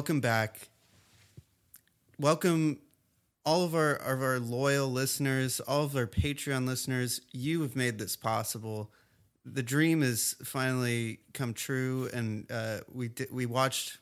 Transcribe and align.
welcome 0.00 0.20
back. 0.22 0.70
Welcome 2.18 2.78
all 3.44 3.64
of 3.64 3.74
our 3.74 3.96
of 3.96 4.22
our 4.22 4.38
loyal 4.38 4.90
listeners, 4.90 5.60
all 5.60 5.84
of 5.84 5.94
our 5.94 6.06
Patreon 6.06 6.66
listeners. 6.66 7.20
You 7.32 7.60
have 7.60 7.76
made 7.76 7.98
this 7.98 8.16
possible. 8.16 8.90
The 9.44 9.62
dream 9.62 10.00
has 10.00 10.36
finally 10.42 11.20
come 11.34 11.52
true, 11.52 12.08
and 12.14 12.50
uh, 12.50 12.78
we 12.90 13.08
did, 13.08 13.28
we 13.30 13.44
watched 13.44 13.98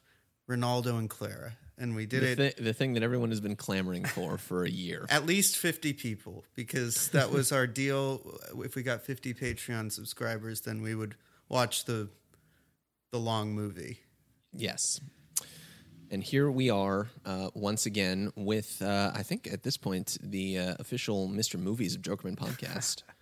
Renaldo 0.46 0.98
and 0.98 1.10
Clara, 1.10 1.54
and 1.76 1.96
we 1.96 2.06
did 2.06 2.22
The, 2.38 2.44
it. 2.46 2.54
thi- 2.58 2.62
the 2.62 2.72
thing 2.72 2.94
that 2.94 3.02
everyone 3.02 3.30
has 3.30 3.40
been 3.40 3.56
clamoring 3.56 4.04
for 4.04 4.38
for 4.38 4.62
a 4.64 4.70
year. 4.70 5.04
at 5.10 5.26
least 5.26 5.56
50 5.56 5.94
people 5.94 6.44
because 6.54 7.08
that 7.08 7.32
was 7.32 7.50
our 7.50 7.66
deal 7.66 8.38
if 8.64 8.76
we 8.76 8.84
got 8.84 9.02
50 9.02 9.34
patreon 9.34 9.90
subscribers 9.90 10.60
then 10.60 10.80
we 10.80 10.94
would 10.94 11.16
watch 11.48 11.86
the 11.86 12.08
the 13.10 13.18
long 13.18 13.52
movie 13.52 13.98
Yes. 14.52 15.00
And 16.10 16.24
here 16.24 16.50
we 16.50 16.70
are 16.70 17.08
uh, 17.24 17.50
once 17.54 17.86
again 17.86 18.32
with, 18.34 18.80
uh, 18.80 19.12
I 19.14 19.22
think 19.22 19.46
at 19.52 19.62
this 19.62 19.76
point, 19.76 20.16
the 20.22 20.58
uh, 20.58 20.74
official 20.78 21.28
Mr. 21.28 21.58
Movies 21.60 21.94
of 21.94 22.02
Jokerman 22.02 22.36
podcast. 22.36 23.02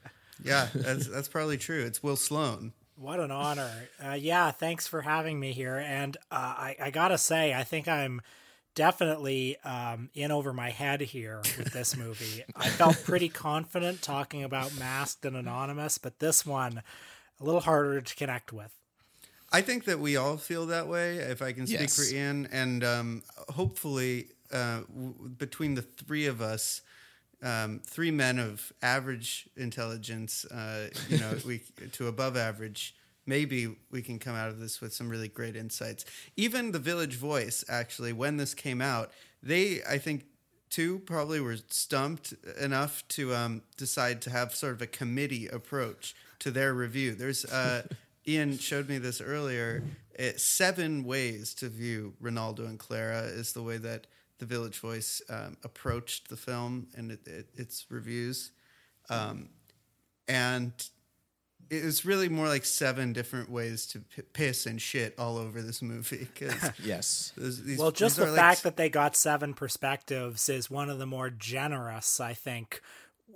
yeah 0.43 0.69
that's 0.75 1.06
that's 1.09 1.28
probably 1.28 1.56
true 1.56 1.83
it's 1.83 2.03
will 2.03 2.15
sloan 2.15 2.75
What 2.97 3.20
an 3.20 3.31
honor. 3.31 3.70
Uh, 4.05 4.12
yeah, 4.12 4.51
thanks 4.51 4.87
for 4.87 5.01
having 5.01 5.41
me 5.41 5.53
here. 5.53 5.77
And 5.77 6.17
uh, 6.31 6.34
I, 6.34 6.77
I 6.81 6.91
gotta 6.91 7.19
say, 7.19 7.55
I 7.55 7.65
think 7.65 7.89
I'm 7.89 8.20
definitely 8.75 9.56
um, 9.65 10.11
in 10.15 10.31
over 10.31 10.53
my 10.53 10.71
head 10.71 11.00
here 11.00 11.43
with 11.59 11.73
this 11.73 11.97
movie. 12.05 12.45
I 12.55 12.69
felt 12.69 13.03
pretty 13.05 13.28
confident 13.28 14.03
talking 14.03 14.45
about 14.45 14.78
Masked 14.78 15.25
and 15.25 15.37
Anonymous, 15.37 15.98
but 15.98 16.19
this 16.21 16.47
one, 16.47 16.83
a 17.41 17.45
little 17.45 17.61
harder 17.62 18.00
to 18.00 18.15
connect 18.15 18.53
with. 18.53 18.73
I 19.52 19.61
think 19.61 19.84
that 19.84 19.98
we 20.00 20.16
all 20.16 20.36
feel 20.36 20.66
that 20.66 20.86
way 20.89 21.16
if 21.16 21.41
i 21.42 21.52
can 21.52 21.66
speak 21.66 21.80
Yes. 21.80 21.97
for 21.97 22.14
ian 22.14 22.48
and 22.52 22.83
um, 22.84 23.22
hopefully 23.50 24.28
uh, 24.53 24.80
w- 24.94 25.28
between 25.38 25.75
the 25.75 25.83
three 25.83 26.27
of 26.27 26.41
us 26.41 26.83
um, 27.42 27.80
three 27.84 28.11
men 28.11 28.38
of 28.38 28.72
average 28.83 29.48
intelligence 29.56 30.44
uh, 30.47 30.88
you 31.08 31.19
know 31.19 31.34
we 31.47 31.62
to 31.92 32.06
above 32.08 32.36
average 32.36 32.94
maybe 33.26 33.75
we 33.91 34.03
can 34.03 34.19
come 34.19 34.34
out 34.37 34.48
of 34.48 34.59
this 34.60 34.81
with 34.81 34.93
some 34.94 35.09
really 35.09 35.26
great 35.26 35.56
insights. 35.56 36.04
Even 36.37 36.71
the 36.71 36.78
Village 36.78 37.16
Voice, 37.16 37.65
actually, 37.69 38.12
when 38.12 38.37
this 38.37 38.54
came 38.54 38.81
out, 38.81 39.10
they, 39.42 39.81
I 39.82 39.98
think, 39.98 40.26
too, 40.71 41.00
probably 41.00 41.41
were 41.41 41.56
stumped 41.69 42.34
enough 42.60 43.03
to 43.09 43.34
um, 43.34 43.62
decide 43.76 44.22
to 44.22 44.31
have 44.31 44.54
sort 44.54 44.75
of 44.75 44.81
a 44.82 44.87
committee 44.87 45.48
approach 45.48 46.15
to 46.38 46.53
their 46.53 46.72
review. 46.72 47.16
There's, 47.16 47.44
uh, 47.44 47.82
Ian 48.28 48.59
showed 48.59 48.88
me 48.88 48.98
this 48.98 49.20
earlier. 49.20 49.82
It, 50.14 50.41
seven 50.41 51.04
ways 51.04 51.54
to 51.54 51.69
view 51.69 52.14
Renaldo 52.20 52.64
and 52.64 52.78
Clara 52.78 53.22
is 53.22 53.53
the 53.53 53.62
way 53.62 53.76
that 53.78 54.06
the 54.38 54.47
Village 54.47 54.78
Voice 54.78 55.22
um, 55.28 55.56
approached 55.62 56.28
the 56.28 56.36
film 56.36 56.88
and 56.97 57.12
it, 57.12 57.26
it, 57.26 57.48
its 57.54 57.86
reviews. 57.91 58.50
Um, 59.09 59.50
and 60.28 60.72
it 61.70 61.84
was 61.84 62.04
really 62.04 62.28
more 62.28 62.47
like 62.47 62.65
seven 62.65 63.12
different 63.12 63.50
ways 63.50 63.86
to 63.86 64.00
p- 64.00 64.22
piss 64.22 64.66
and 64.66 64.81
shit 64.81 65.15
all 65.19 65.36
over 65.36 65.62
this 65.62 65.82
movie. 65.82 66.28
Because 66.32 66.70
Yes. 66.84 67.32
Well, 67.78 67.91
just 67.91 68.16
the 68.16 68.26
fact 68.26 68.62
that 68.62 68.76
they 68.76 68.88
got 68.88 69.16
seven 69.16 69.54
perspectives 69.54 70.48
is 70.48 70.70
one 70.70 70.91
of 70.91 70.98
the 70.98 71.06
more 71.06 71.31
generous, 71.31 72.20
I 72.20 72.34
think, 72.34 72.82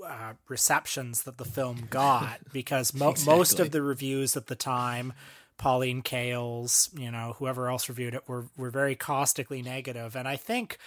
uh, 0.04 0.34
receptions 0.48 1.22
that 1.22 1.38
the 1.38 1.44
film 1.44 1.86
got 1.90 2.40
because 2.52 2.94
mo- 2.94 3.14
most 3.26 3.60
of 3.60 3.70
the 3.70 3.82
reviews 3.82 4.36
at 4.36 4.46
the 4.46 4.54
time, 4.54 5.12
Pauline 5.58 6.02
Kael's, 6.02 6.90
you 6.96 7.10
know, 7.10 7.34
whoever 7.38 7.68
else 7.68 7.88
reviewed 7.88 8.14
it, 8.14 8.28
were 8.28 8.46
were 8.56 8.70
very 8.70 8.94
caustically 8.94 9.62
negative, 9.62 10.16
and 10.16 10.26
I 10.26 10.36
think. 10.36 10.78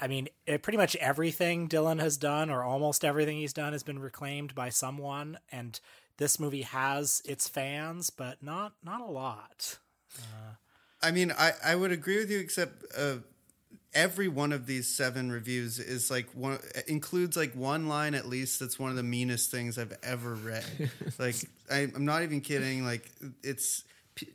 I 0.00 0.08
mean, 0.08 0.28
it, 0.44 0.60
pretty 0.60 0.76
much 0.76 0.96
everything 0.96 1.68
Dylan 1.68 2.00
has 2.00 2.16
done, 2.16 2.50
or 2.50 2.64
almost 2.64 3.04
everything 3.04 3.36
he's 3.36 3.52
done, 3.52 3.72
has 3.72 3.84
been 3.84 4.00
reclaimed 4.00 4.52
by 4.52 4.68
someone, 4.68 5.38
and 5.52 5.78
this 6.16 6.40
movie 6.40 6.62
has 6.62 7.22
its 7.24 7.48
fans, 7.48 8.10
but 8.10 8.42
not 8.42 8.72
not 8.82 9.00
a 9.00 9.04
lot. 9.06 9.78
I 11.00 11.10
mean, 11.10 11.32
I, 11.38 11.52
I 11.64 11.76
would 11.76 11.92
agree 11.92 12.18
with 12.18 12.30
you, 12.30 12.38
except 12.40 12.84
uh, 12.96 13.16
every 13.94 14.28
one 14.28 14.52
of 14.52 14.66
these 14.66 14.88
seven 14.88 15.30
reviews 15.30 15.78
is 15.78 16.10
like 16.10 16.26
one 16.34 16.58
includes 16.86 17.36
like 17.36 17.54
one 17.54 17.88
line 17.88 18.14
at 18.14 18.26
least 18.26 18.60
that's 18.60 18.78
one 18.78 18.90
of 18.90 18.96
the 18.96 19.02
meanest 19.02 19.50
things 19.50 19.78
I've 19.78 19.96
ever 20.02 20.34
read. 20.34 20.64
like 21.18 21.36
I, 21.70 21.88
I'm 21.94 22.04
not 22.04 22.22
even 22.22 22.40
kidding. 22.40 22.84
Like 22.84 23.10
it's. 23.42 23.84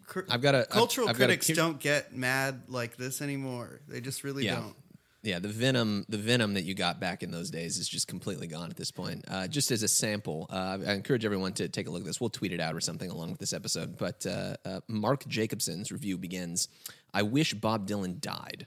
cr- 0.08 0.22
I've 0.30 0.42
got 0.42 0.56
a- 0.56 0.60
I've- 0.60 0.68
cultural 0.72 1.08
I've 1.10 1.16
a 1.16 1.18
critics 1.18 1.48
cu- 1.48 1.54
don't 1.56 1.80
get 1.80 2.16
mad 2.16 2.64
like 2.68 2.98
this 2.98 3.22
anymore. 3.22 3.82
They 3.88 4.02
just 4.02 4.24
really 4.24 4.46
Yeah. 4.46 4.56
don't. 4.56 4.76
Yeah, 5.22 5.40
the 5.40 5.50
venom, 5.50 6.06
the 6.08 6.18
venom 6.18 6.54
that 6.54 6.64
you 6.64 6.74
got 6.74 7.02
back 7.02 7.24
in 7.24 7.30
those 7.32 7.50
days 7.52 7.78
is 7.78 7.90
just 7.90 8.08
completely 8.08 8.48
gone 8.48 8.70
at 8.70 8.78
this 8.78 8.90
point. 8.90 9.26
Uh, 9.28 9.48
just 9.50 9.70
as 9.70 9.84
a 9.84 9.88
sample, 9.90 10.48
uh, 10.50 10.78
I 10.88 10.94
encourage 10.94 11.26
everyone 11.26 11.52
to 11.56 11.68
take 11.68 11.88
a 11.88 11.92
look 11.92 12.00
at 12.04 12.06
this. 12.08 12.22
We'll 12.22 12.30
tweet 12.30 12.54
it 12.54 12.62
out 12.62 12.74
or 12.74 12.80
something 12.80 13.10
along 13.12 13.32
with 13.32 13.40
this 13.40 13.52
episode. 13.52 13.98
But 13.98 14.26
uh, 14.26 14.56
uh, 14.64 14.80
Mark 14.88 15.28
Jacobson's 15.28 15.92
review 15.92 16.18
begins: 16.18 16.70
"I 17.14 17.24
wish 17.24 17.54
Bob 17.54 17.86
Dylan 17.86 18.22
died." 18.22 18.66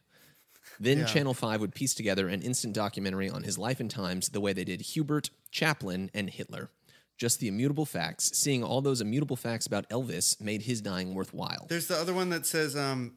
Then 0.81 1.07
Channel 1.07 1.35
Five 1.35 1.61
would 1.61 1.75
piece 1.75 1.95
together 1.95 2.29
an 2.29 2.43
instant 2.43 2.75
documentary 2.75 3.29
on 3.31 3.43
his 3.43 3.59
life 3.59 3.81
and 3.81 3.91
times, 3.91 4.31
the 4.31 4.41
way 4.41 4.53
they 4.53 4.65
did 4.65 4.81
Hubert, 4.81 5.31
Chaplin, 5.51 6.11
and 6.15 6.31
Hitler. 6.31 6.71
Just 7.19 7.41
the 7.41 7.49
immutable 7.49 7.87
facts. 7.87 8.37
Seeing 8.37 8.65
all 8.65 8.81
those 8.81 9.01
immutable 9.01 9.37
facts 9.37 9.67
about 9.67 9.89
Elvis 9.91 10.41
made 10.41 10.63
his 10.63 10.81
dying 10.81 11.15
worthwhile. 11.15 11.67
There's 11.69 11.87
the 11.87 11.97
other 11.97 12.13
one 12.15 12.31
that 12.31 12.47
says 12.47 12.75
um, 12.75 13.13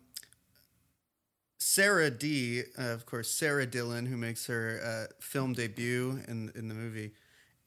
Sarah 1.58 2.12
D, 2.12 2.64
uh, 2.78 2.90
of 2.90 3.06
course, 3.06 3.32
Sara 3.32 3.66
Dylan, 3.66 4.08
who 4.08 4.18
makes 4.18 4.46
her 4.48 5.08
uh, 5.10 5.14
film 5.20 5.54
debut 5.54 6.20
in 6.28 6.52
in 6.56 6.68
the 6.68 6.76
movie, 6.76 7.14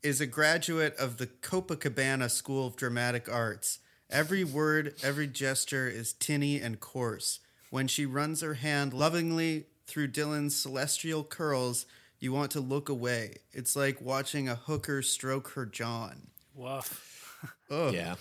is 0.03 0.21
a 0.21 0.27
graduate 0.27 0.95
of 0.97 1.17
the 1.17 1.27
Copacabana 1.27 2.31
School 2.31 2.69
of 2.69 2.77
Dramatic 2.77 3.29
Arts. 3.29 3.81
Every 4.11 4.45
word, 4.45 4.95
every 5.03 5.27
gesture 5.27 5.89
is 5.89 6.13
tinny 6.13 6.61
and 6.61 6.81
coarse. 6.81 7.41
When 7.71 7.89
she 7.89 8.07
runs 8.07 8.41
her 8.41 8.55
hand 8.55 8.95
lovingly 8.95 9.67
through 9.89 10.09
Dylan's 10.09 10.55
celestial 10.55 11.25
curls, 11.25 11.87
you 12.21 12.33
want 12.33 12.51
to 12.53 12.61
look 12.61 12.89
away. 12.89 13.39
It's 13.53 13.75
like 13.75 14.01
watching 14.01 14.49
a 14.49 14.55
hooker 14.55 15.03
stroke 15.03 15.49
her 15.53 15.67
John. 15.67 16.29
Woof. 16.55 17.07
Yeah. 17.71 18.17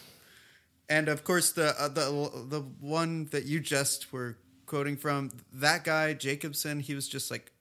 And 0.90 1.08
of 1.08 1.24
course, 1.24 1.52
the 1.52 1.74
uh, 1.80 1.88
the 1.88 2.46
the 2.50 2.62
one 2.80 3.26
that 3.32 3.46
you 3.46 3.60
just 3.60 4.14
were 4.14 4.38
quoting 4.68 4.96
from 4.96 5.32
that 5.54 5.84
guy 5.84 6.14
Jacobson, 6.14 6.80
he 6.80 6.94
was 6.94 7.08
just 7.08 7.32
like 7.32 7.52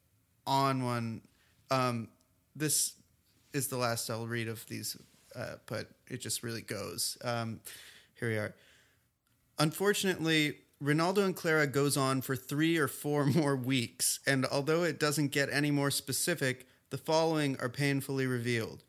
on 0.46 0.84
one. 0.84 1.22
Um, 1.70 2.08
this 2.54 2.92
is 3.52 3.69
the 3.69 3.78
last 3.78 4.10
I'll 4.10 4.26
read 4.26 4.48
of 4.48 4.66
these, 4.66 4.96
uh, 5.34 5.54
but 5.66 5.88
it 6.08 6.19
just 6.20 6.42
really 6.42 6.60
goes. 6.60 7.16
Um, 7.25 7.60
here 8.14 8.28
we 8.28 8.36
are. 8.36 8.54
Unfortunately, 9.58 10.58
Renaldo 10.81 11.25
and 11.25 11.34
Clara 11.34 11.67
goes 11.67 11.96
on 11.96 12.20
for 12.20 12.37
three 12.37 12.76
or 12.76 12.88
four 12.88 13.25
more 13.26 13.56
weeks, 13.56 14.20
and 14.26 14.44
although 14.46 14.82
it 14.82 15.00
doesn't 15.00 15.32
get 15.32 15.49
any 15.50 15.70
more 15.70 15.90
specific, 15.90 16.67
the 16.90 16.99
following 16.99 17.56
are 17.61 17.69
painfully 17.69 18.26
revealed. 18.26 18.84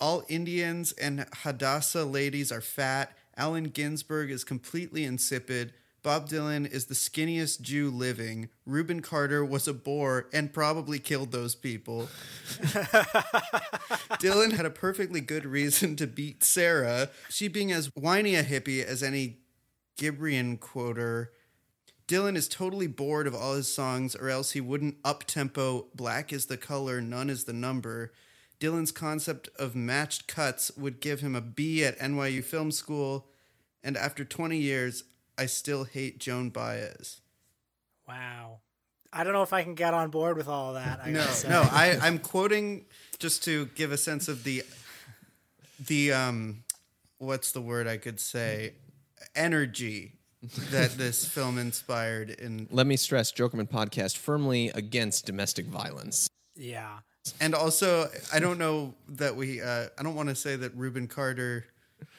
All 0.00 0.24
Indians 0.28 0.92
and 0.92 1.26
Hadassah 1.42 2.04
ladies 2.04 2.52
are 2.52 2.60
fat. 2.60 3.16
Allen 3.36 3.64
Ginsberg 3.64 4.30
is 4.30 4.44
completely 4.44 5.04
insipid. 5.04 5.72
Bob 6.02 6.28
Dylan 6.28 6.70
is 6.70 6.86
the 6.86 6.94
skinniest 6.94 7.60
Jew 7.60 7.90
living. 7.90 8.48
Rubin 8.64 9.02
Carter 9.02 9.44
was 9.44 9.66
a 9.66 9.74
bore 9.74 10.28
and 10.32 10.52
probably 10.52 11.00
killed 11.00 11.32
those 11.32 11.56
people. 11.56 12.08
Dylan 14.20 14.52
had 14.52 14.64
a 14.64 14.70
perfectly 14.70 15.20
good 15.20 15.44
reason 15.44 15.96
to 15.96 16.06
beat 16.06 16.44
Sarah, 16.44 17.10
she 17.28 17.48
being 17.48 17.72
as 17.72 17.94
whiny 17.96 18.36
a 18.36 18.44
hippie 18.44 18.84
as 18.84 19.02
any 19.02 19.38
Gibran 19.98 20.58
quoter. 20.58 21.32
Dylan 22.06 22.36
is 22.36 22.48
totally 22.48 22.86
bored 22.86 23.26
of 23.26 23.34
all 23.34 23.54
his 23.54 23.72
songs, 23.72 24.16
or 24.16 24.30
else 24.30 24.52
he 24.52 24.60
wouldn't 24.62 24.96
up 25.04 25.24
tempo, 25.24 25.88
black 25.94 26.32
is 26.32 26.46
the 26.46 26.56
color, 26.56 27.02
none 27.02 27.28
is 27.28 27.44
the 27.44 27.52
number. 27.52 28.12
Dylan's 28.58 28.92
concept 28.92 29.50
of 29.58 29.76
matched 29.76 30.26
cuts 30.26 30.72
would 30.76 31.00
give 31.00 31.20
him 31.20 31.36
a 31.36 31.42
B 31.42 31.84
at 31.84 31.98
NYU 31.98 32.42
Film 32.42 32.70
School, 32.70 33.28
and 33.84 33.96
after 33.96 34.24
20 34.24 34.56
years, 34.56 35.04
I 35.36 35.46
still 35.46 35.84
hate 35.84 36.18
Joan 36.18 36.48
Baez. 36.48 37.20
Wow. 38.08 38.60
I 39.12 39.22
don't 39.22 39.32
know 39.32 39.42
if 39.42 39.52
I 39.52 39.62
can 39.62 39.74
get 39.74 39.94
on 39.94 40.10
board 40.10 40.36
with 40.36 40.48
all 40.48 40.74
of 40.74 40.82
that. 40.82 41.00
I 41.04 41.10
No, 41.10 41.26
no, 41.48 41.62
I, 41.70 41.98
I'm 42.02 42.18
quoting 42.18 42.86
just 43.18 43.44
to 43.44 43.66
give 43.74 43.92
a 43.92 43.96
sense 43.96 44.28
of 44.28 44.44
the, 44.44 44.62
the 45.86 46.12
um, 46.12 46.64
what's 47.18 47.52
the 47.52 47.60
word 47.60 47.86
I 47.86 47.98
could 47.98 48.18
say, 48.18 48.72
energy 49.34 50.12
that 50.70 50.92
this 50.92 51.24
film 51.34 51.58
inspired 51.58 52.30
in 52.30 52.68
Let 52.70 52.86
me 52.86 52.96
stress 52.96 53.32
Jokerman 53.32 53.68
podcast 53.68 54.16
firmly 54.16 54.70
against 54.74 55.26
domestic 55.26 55.66
violence. 55.66 56.28
Yeah. 56.54 56.98
And 57.40 57.54
also, 57.54 58.08
I 58.32 58.38
don't 58.38 58.58
know 58.58 58.94
that 59.08 59.36
we. 59.36 59.60
Uh, 59.60 59.86
I 59.98 60.02
don't 60.02 60.14
want 60.14 60.30
to 60.30 60.34
say 60.34 60.56
that 60.56 60.74
Rubin 60.74 61.08
Carter 61.08 61.66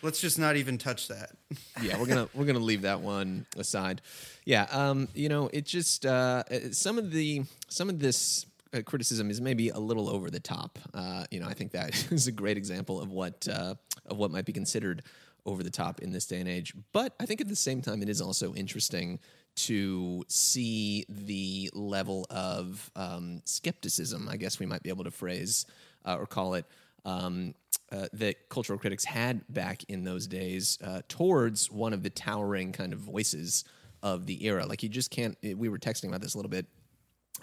Let's 0.02 0.22
just 0.22 0.40
not 0.40 0.56
even 0.56 0.78
touch 0.78 1.08
that. 1.10 1.32
yeah, 1.82 2.00
we're 2.00 2.06
gonna 2.06 2.30
we're 2.34 2.46
gonna 2.46 2.60
leave 2.60 2.84
that 2.84 3.02
one 3.02 3.46
aside. 3.58 4.02
Yeah, 4.46 4.68
um, 4.72 5.08
you 5.14 5.30
know, 5.30 5.50
it 5.52 5.66
just 5.66 6.06
uh, 6.06 6.44
some 6.72 6.98
of 6.98 7.12
the 7.12 7.44
some 7.68 7.90
of 7.90 8.00
this 8.00 8.46
uh, 8.74 8.82
criticism 8.82 9.30
is 9.30 9.42
maybe 9.42 9.70
a 9.70 9.80
little 9.80 10.10
over 10.10 10.30
the 10.30 10.40
top. 10.40 10.80
Uh, 10.94 11.26
you 11.32 11.40
know, 11.40 11.48
I 11.48 11.54
think 11.54 11.72
that 11.74 11.90
is 12.12 12.28
a 12.28 12.32
great 12.32 12.58
example 12.58 13.02
of 13.02 13.12
what 13.12 13.48
uh, 13.52 13.76
of 14.06 14.18
what 14.18 14.32
might 14.32 14.46
be 14.46 14.54
considered 14.54 15.04
over 15.46 15.64
the 15.64 15.70
top 15.70 16.02
in 16.02 16.12
this 16.12 16.26
day 16.26 16.40
and 16.40 16.50
age. 16.50 16.74
But 16.94 17.14
I 17.20 17.26
think 17.26 17.42
at 17.42 17.48
the 17.48 17.56
same 17.56 17.82
time, 17.82 18.02
it 18.02 18.10
is 18.10 18.22
also 18.22 18.54
interesting 18.54 19.20
to 19.56 20.24
see 20.28 21.06
the 21.10 21.70
level 21.74 22.26
of 22.30 22.90
um, 22.96 23.42
skepticism, 23.46 24.30
I 24.30 24.38
guess 24.38 24.60
we 24.60 24.66
might 24.66 24.84
be 24.84 24.90
able 24.90 25.04
to 25.04 25.12
phrase 25.12 25.66
uh, 26.06 26.16
or 26.18 26.26
call 26.26 26.54
it, 26.54 26.66
um, 27.06 27.54
uh, 27.92 28.08
that 28.14 28.50
cultural 28.50 28.78
critics 28.78 29.04
had 29.04 29.42
back 29.50 29.84
in 29.90 30.04
those 30.04 30.28
days 30.28 30.78
uh, 30.84 31.02
towards 31.08 31.72
one 31.72 31.94
of 31.94 32.04
the 32.04 32.10
towering 32.10 32.72
kind 32.72 32.94
of 32.94 33.00
voices 33.00 33.64
of 34.04 34.26
the 34.26 34.46
era. 34.46 34.66
Like 34.66 34.84
you 34.84 34.90
just 34.90 35.12
can't. 35.12 35.38
We 35.42 35.70
were 35.70 35.80
texting 35.80 36.08
about 36.08 36.22
this 36.22 36.36
a 36.36 36.38
little 36.38 36.52
bit 36.52 36.68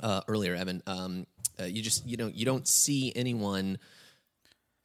uh, 0.02 0.22
earlier, 0.28 0.54
Evan. 0.54 0.82
Um, 0.86 1.26
uh, 1.60 1.64
you 1.64 1.82
just 1.82 2.06
you 2.06 2.16
know 2.16 2.28
you 2.28 2.44
don't 2.44 2.66
see 2.66 3.12
anyone. 3.16 3.78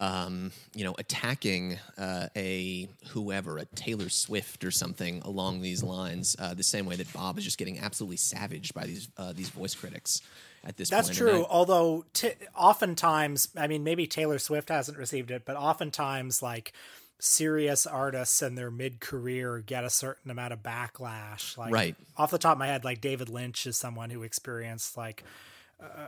Um, 0.01 0.51
you 0.73 0.83
know, 0.83 0.95
attacking 0.97 1.77
uh, 1.95 2.27
a 2.35 2.89
whoever, 3.09 3.59
a 3.59 3.65
Taylor 3.65 4.09
Swift 4.09 4.65
or 4.65 4.71
something 4.71 5.21
along 5.21 5.61
these 5.61 5.83
lines, 5.83 6.35
uh, 6.39 6.55
the 6.55 6.63
same 6.63 6.87
way 6.87 6.95
that 6.95 7.13
Bob 7.13 7.37
is 7.37 7.43
just 7.43 7.59
getting 7.59 7.77
absolutely 7.77 8.17
savaged 8.17 8.73
by 8.73 8.85
these 8.85 9.09
uh, 9.15 9.31
these 9.31 9.49
voice 9.49 9.75
critics 9.75 10.21
at 10.63 10.75
this 10.75 10.89
point. 10.89 10.97
That's 10.97 11.09
point. 11.09 11.17
true. 11.17 11.43
I, 11.43 11.47
Although, 11.47 12.05
t- 12.13 12.33
oftentimes, 12.57 13.49
I 13.55 13.67
mean, 13.67 13.83
maybe 13.83 14.07
Taylor 14.07 14.39
Swift 14.39 14.69
hasn't 14.69 14.97
received 14.97 15.29
it, 15.29 15.43
but 15.45 15.55
oftentimes, 15.55 16.41
like 16.41 16.73
serious 17.19 17.85
artists 17.85 18.41
in 18.41 18.55
their 18.55 18.71
mid 18.71 18.99
career 18.99 19.59
get 19.59 19.83
a 19.83 19.89
certain 19.89 20.31
amount 20.31 20.53
of 20.53 20.63
backlash. 20.63 21.57
Like, 21.57 21.71
right. 21.71 21.95
Off 22.17 22.31
the 22.31 22.39
top 22.39 22.53
of 22.53 22.57
my 22.57 22.67
head, 22.67 22.83
like 22.83 23.01
David 23.01 23.29
Lynch 23.29 23.67
is 23.67 23.77
someone 23.77 24.09
who 24.09 24.23
experienced 24.23 24.97
like 24.97 25.23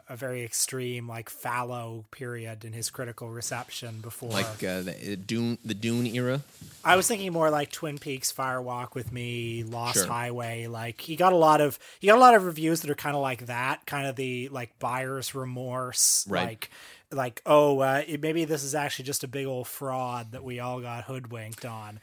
a, 0.09 0.15
very 0.15 0.43
extreme, 0.43 1.07
like 1.07 1.29
fallow 1.29 2.05
period 2.11 2.63
in 2.65 2.73
his 2.73 2.89
critical 2.89 3.29
reception 3.29 3.99
before, 4.01 4.29
like 4.29 4.63
uh, 4.63 4.81
the 4.81 5.15
Dune, 5.15 5.57
the 5.63 5.73
Dune 5.73 6.07
era. 6.07 6.41
I 6.83 6.95
was 6.95 7.07
thinking 7.07 7.31
more 7.33 7.49
like 7.49 7.71
Twin 7.71 7.97
Peaks, 7.97 8.31
Fire 8.31 8.61
Walk 8.61 8.95
with 8.95 9.11
Me, 9.11 9.63
Lost 9.63 9.99
sure. 9.99 10.07
Highway. 10.07 10.67
Like 10.67 11.01
he 11.01 11.15
got 11.15 11.33
a 11.33 11.37
lot 11.37 11.61
of 11.61 11.79
he 11.99 12.07
got 12.07 12.17
a 12.17 12.21
lot 12.21 12.35
of 12.35 12.45
reviews 12.45 12.81
that 12.81 12.89
are 12.89 12.95
kind 12.95 13.15
of 13.15 13.21
like 13.21 13.47
that, 13.47 13.85
kind 13.85 14.07
of 14.07 14.15
the 14.15 14.49
like 14.49 14.77
buyer's 14.79 15.33
remorse, 15.33 16.25
right. 16.29 16.47
like 16.47 16.69
like 17.11 17.41
oh 17.45 17.79
uh, 17.79 18.03
maybe 18.19 18.45
this 18.45 18.63
is 18.63 18.75
actually 18.75 19.05
just 19.05 19.23
a 19.23 19.27
big 19.27 19.45
old 19.45 19.67
fraud 19.67 20.31
that 20.31 20.43
we 20.43 20.59
all 20.59 20.81
got 20.81 21.05
hoodwinked 21.05 21.65
on. 21.65 21.99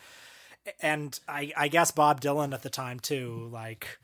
And 0.81 1.19
I, 1.27 1.53
I 1.57 1.69
guess 1.69 1.91
Bob 1.91 2.21
Dylan 2.21 2.53
at 2.53 2.63
the 2.63 2.71
time 2.71 3.01
too, 3.01 3.49
like 3.51 3.99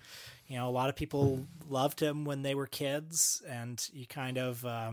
you 0.49 0.57
know, 0.57 0.69
a 0.69 0.71
lot 0.71 0.89
of 0.89 0.97
people 0.97 1.47
loved 1.69 2.01
him 2.01 2.25
when 2.25 2.43
they 2.43 2.55
were 2.55 2.67
kids, 2.67 3.43
and 3.49 3.85
you 3.93 4.07
kind 4.07 4.39
of, 4.39 4.65
uh, 4.65 4.93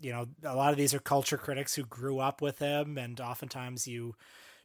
you 0.00 0.12
know, 0.12 0.26
a 0.44 0.56
lot 0.56 0.72
of 0.72 0.76
these 0.76 0.94
are 0.94 0.98
culture 0.98 1.36
critics 1.36 1.74
who 1.74 1.84
grew 1.84 2.18
up 2.18 2.40
with 2.40 2.58
him, 2.58 2.98
and 2.98 3.20
oftentimes 3.20 3.86
you 3.86 4.14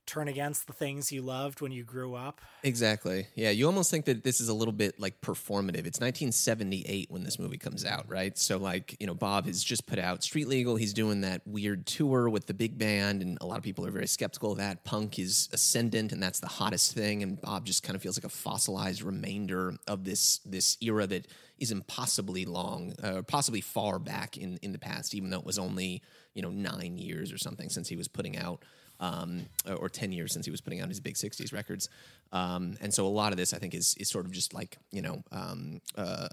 turn 0.10 0.28
against 0.28 0.66
the 0.66 0.74
things 0.74 1.12
you 1.12 1.22
loved 1.22 1.62
when 1.62 1.72
you 1.72 1.84
grew 1.84 2.16
up. 2.16 2.42
Exactly. 2.64 3.28
Yeah, 3.36 3.52
you 3.52 3.68
almost 3.68 3.92
think 3.92 4.06
that 4.06 4.24
this 4.24 4.42
is 4.42 4.50
a 4.50 4.54
little 4.56 4.72
bit 4.72 5.00
like 5.00 5.22
performative. 5.22 5.86
It's 5.86 6.00
1978 6.00 7.12
when 7.12 7.24
this 7.24 7.38
movie 7.38 7.60
comes 7.60 7.86
out, 7.86 8.10
right? 8.10 8.36
So 8.36 8.58
like, 8.58 8.98
you 9.00 9.06
know, 9.06 9.14
Bob 9.14 9.46
has 9.46 9.64
just 9.64 9.86
put 9.86 10.00
out 10.00 10.24
Street 10.24 10.48
Legal. 10.48 10.78
He's 10.78 10.94
doing 10.94 11.22
that 11.22 11.46
weird 11.46 11.86
tour 11.86 12.28
with 12.28 12.48
the 12.48 12.56
big 12.56 12.80
band 12.80 13.22
and 13.22 13.38
a 13.40 13.46
lot 13.46 13.60
of 13.60 13.64
people 13.64 13.86
are 13.86 13.92
very 13.92 14.08
skeptical 14.08 14.52
of 14.54 14.58
that. 14.58 14.84
Punk 14.84 15.20
is 15.20 15.48
ascendant 15.54 16.12
and 16.12 16.24
that's 16.24 16.40
the 16.40 16.48
hottest 16.48 16.94
thing 16.94 17.22
and 17.22 17.40
Bob 17.40 17.66
just 17.66 17.84
kind 17.84 17.96
of 17.96 18.02
feels 18.02 18.18
like 18.18 18.26
a 18.26 18.36
fossilized 18.36 19.04
remainder 19.04 19.76
of 19.88 20.06
this 20.06 20.40
this 20.44 20.76
era 20.82 21.06
that 21.06 21.28
is 21.60 21.72
impossibly 21.72 22.46
long, 22.46 22.94
uh, 23.04 23.22
possibly 23.28 23.62
far 23.62 24.00
back 24.00 24.38
in 24.38 24.58
in 24.64 24.72
the 24.72 24.80
past 24.80 25.14
even 25.14 25.30
though 25.30 25.40
it 25.40 25.46
was 25.46 25.60
only, 25.60 26.02
you 26.34 26.42
know, 26.42 26.50
9 26.50 26.98
years 26.98 27.32
or 27.32 27.38
something 27.38 27.70
since 27.70 27.88
he 27.90 27.96
was 27.96 28.08
putting 28.08 28.36
out 28.36 28.64
um, 29.00 29.46
or 29.78 29.90
10 29.90 30.12
years 30.12 30.34
since 30.34 30.46
he 30.46 30.52
was 30.52 30.62
putting 30.62 30.82
out 30.82 30.90
his 30.90 31.00
big 31.00 31.16
60s 31.16 31.54
records. 31.54 31.90
Um, 32.32 32.78
and 32.82 32.94
so 32.94 33.06
a 33.06 33.10
lot 33.10 33.32
of 33.32 33.38
this, 33.38 33.54
I 33.54 33.58
think, 33.58 33.74
is, 33.74 33.96
is 33.96 34.10
sort 34.10 34.26
of 34.26 34.32
just 34.32 34.54
like, 34.54 34.78
you 34.92 35.02
know, 35.02 35.24
um, 35.32 35.82
uh, 35.98 36.28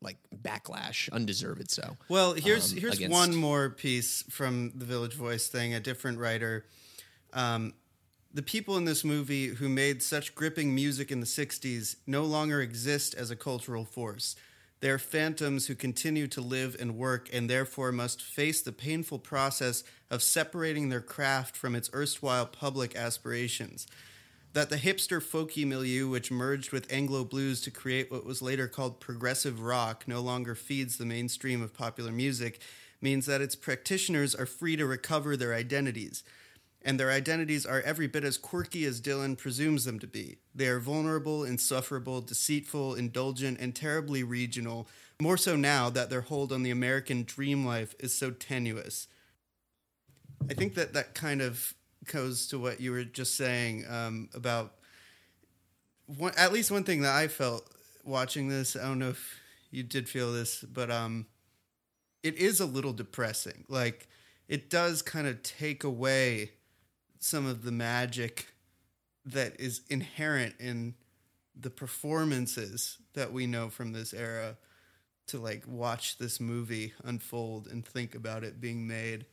like 0.00 0.16
backlash, 0.42 1.10
undeserved 1.12 1.70
so. 1.70 1.96
Well, 2.08 2.34
here's, 2.34 2.72
um, 2.72 2.78
here's 2.78 2.96
against... 2.96 3.12
one 3.12 3.34
more 3.34 3.70
piece 3.70 4.22
from 4.30 4.72
the 4.74 4.84
Village 4.84 5.14
Voice 5.14 5.48
thing, 5.48 5.74
a 5.74 5.80
different 5.80 6.18
writer. 6.18 6.64
Um, 7.32 7.74
the 8.32 8.42
people 8.42 8.76
in 8.76 8.84
this 8.84 9.04
movie 9.04 9.46
who 9.48 9.68
made 9.68 10.02
such 10.02 10.34
gripping 10.34 10.74
music 10.74 11.10
in 11.10 11.20
the 11.20 11.26
60s 11.26 11.96
no 12.06 12.24
longer 12.24 12.60
exist 12.60 13.14
as 13.14 13.30
a 13.30 13.36
cultural 13.36 13.84
force. 13.84 14.36
They're 14.80 14.98
phantoms 14.98 15.66
who 15.66 15.74
continue 15.74 16.26
to 16.28 16.40
live 16.40 16.76
and 16.78 16.96
work 16.96 17.30
and 17.32 17.48
therefore 17.48 17.92
must 17.92 18.20
face 18.20 18.60
the 18.60 18.72
painful 18.72 19.18
process 19.18 19.84
of 20.10 20.22
separating 20.22 20.88
their 20.88 21.00
craft 21.00 21.56
from 21.56 21.74
its 21.74 21.90
erstwhile 21.94 22.46
public 22.46 22.94
aspirations. 22.94 23.86
That 24.52 24.70
the 24.70 24.76
hipster 24.76 25.22
folky 25.22 25.66
milieu, 25.66 26.08
which 26.08 26.30
merged 26.30 26.72
with 26.72 26.92
Anglo 26.92 27.24
blues 27.24 27.60
to 27.62 27.70
create 27.70 28.10
what 28.10 28.24
was 28.24 28.42
later 28.42 28.68
called 28.68 29.00
progressive 29.00 29.60
rock, 29.60 30.04
no 30.06 30.20
longer 30.20 30.54
feeds 30.54 30.96
the 30.96 31.06
mainstream 31.06 31.62
of 31.62 31.74
popular 31.74 32.12
music, 32.12 32.60
means 33.00 33.26
that 33.26 33.42
its 33.42 33.56
practitioners 33.56 34.34
are 34.34 34.46
free 34.46 34.76
to 34.76 34.86
recover 34.86 35.36
their 35.36 35.54
identities 35.54 36.22
and 36.86 37.00
their 37.00 37.10
identities 37.10 37.66
are 37.66 37.82
every 37.82 38.06
bit 38.06 38.22
as 38.22 38.38
quirky 38.38 38.84
as 38.84 39.00
Dylan 39.00 39.36
presumes 39.36 39.84
them 39.84 39.98
to 39.98 40.06
be. 40.06 40.38
They 40.54 40.68
are 40.68 40.78
vulnerable, 40.78 41.42
insufferable, 41.42 42.20
deceitful, 42.20 42.94
indulgent, 42.94 43.58
and 43.58 43.74
terribly 43.74 44.22
regional, 44.22 44.86
more 45.20 45.36
so 45.36 45.56
now 45.56 45.90
that 45.90 46.10
their 46.10 46.20
hold 46.20 46.52
on 46.52 46.62
the 46.62 46.70
American 46.70 47.24
dream 47.24 47.66
life 47.66 47.96
is 47.98 48.14
so 48.14 48.30
tenuous. 48.30 49.08
I 50.48 50.54
think 50.54 50.74
that 50.76 50.92
that 50.92 51.14
kind 51.16 51.42
of 51.42 51.74
goes 52.04 52.46
to 52.48 52.58
what 52.60 52.80
you 52.80 52.92
were 52.92 53.02
just 53.02 53.34
saying 53.34 53.84
um, 53.90 54.28
about 54.32 54.74
one, 56.06 56.34
at 56.36 56.52
least 56.52 56.70
one 56.70 56.84
thing 56.84 57.02
that 57.02 57.16
I 57.16 57.26
felt 57.26 57.68
watching 58.04 58.48
this. 58.48 58.76
I 58.76 58.82
don't 58.82 59.00
know 59.00 59.08
if 59.08 59.40
you 59.72 59.82
did 59.82 60.08
feel 60.08 60.32
this, 60.32 60.60
but 60.60 60.92
um, 60.92 61.26
it 62.22 62.36
is 62.36 62.60
a 62.60 62.66
little 62.66 62.92
depressing. 62.92 63.64
Like, 63.68 64.06
it 64.46 64.70
does 64.70 65.02
kind 65.02 65.26
of 65.26 65.42
take 65.42 65.82
away 65.82 66.52
some 67.26 67.46
of 67.46 67.64
the 67.64 67.72
magic 67.72 68.46
that 69.24 69.58
is 69.58 69.80
inherent 69.90 70.54
in 70.60 70.94
the 71.58 71.70
performances 71.70 72.98
that 73.14 73.32
we 73.32 73.46
know 73.46 73.68
from 73.68 73.92
this 73.92 74.14
era 74.14 74.56
to 75.26 75.38
like 75.38 75.64
watch 75.66 76.18
this 76.18 76.38
movie 76.38 76.92
unfold 77.02 77.66
and 77.66 77.84
think 77.84 78.14
about 78.14 78.44
it 78.44 78.60
being 78.60 78.86
made. 78.86 79.26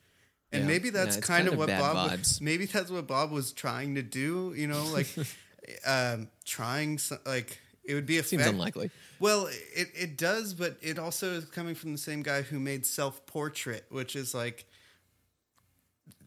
And 0.51 0.63
yeah. 0.63 0.67
maybe 0.67 0.89
that's 0.89 1.17
kind, 1.17 1.25
kind, 1.25 1.47
of, 1.47 1.53
of 1.53 1.59
what 1.59 1.67
Bob 1.67 2.11
was, 2.11 2.41
maybe 2.41 2.65
that's 2.65 2.89
what 2.89 3.05
Bob 3.05 3.31
was 3.31 3.51
trying 3.51 3.95
to 3.95 4.01
do, 4.01 4.53
you 4.55 4.67
know, 4.67 4.85
like 4.87 5.07
um 5.87 6.29
trying 6.45 6.97
so, 6.97 7.17
like 7.25 7.59
it 7.83 7.93
would 7.93 8.05
be 8.05 8.17
a 8.17 8.23
seems 8.23 8.45
unlikely. 8.45 8.89
Well, 9.19 9.47
it 9.75 9.89
it 9.93 10.17
does, 10.17 10.53
but 10.53 10.77
it 10.81 10.97
also 10.97 11.33
is 11.33 11.45
coming 11.45 11.75
from 11.75 11.91
the 11.91 11.97
same 11.97 12.23
guy 12.23 12.41
who 12.41 12.59
made 12.59 12.85
Self 12.85 13.25
Portrait, 13.25 13.85
which 13.89 14.15
is 14.15 14.33
like 14.33 14.65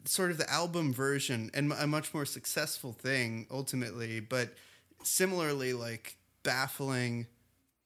sort 0.09 0.31
of 0.31 0.39
the 0.39 0.51
album 0.51 0.93
version 0.93 1.51
and 1.55 1.73
a 1.73 1.87
much 1.87 2.15
more 2.15 2.25
successful 2.25 2.93
thing 2.93 3.47
ultimately, 3.51 4.21
but 4.21 4.55
similarly 5.03 5.73
like 5.73 6.17
baffling 6.43 7.27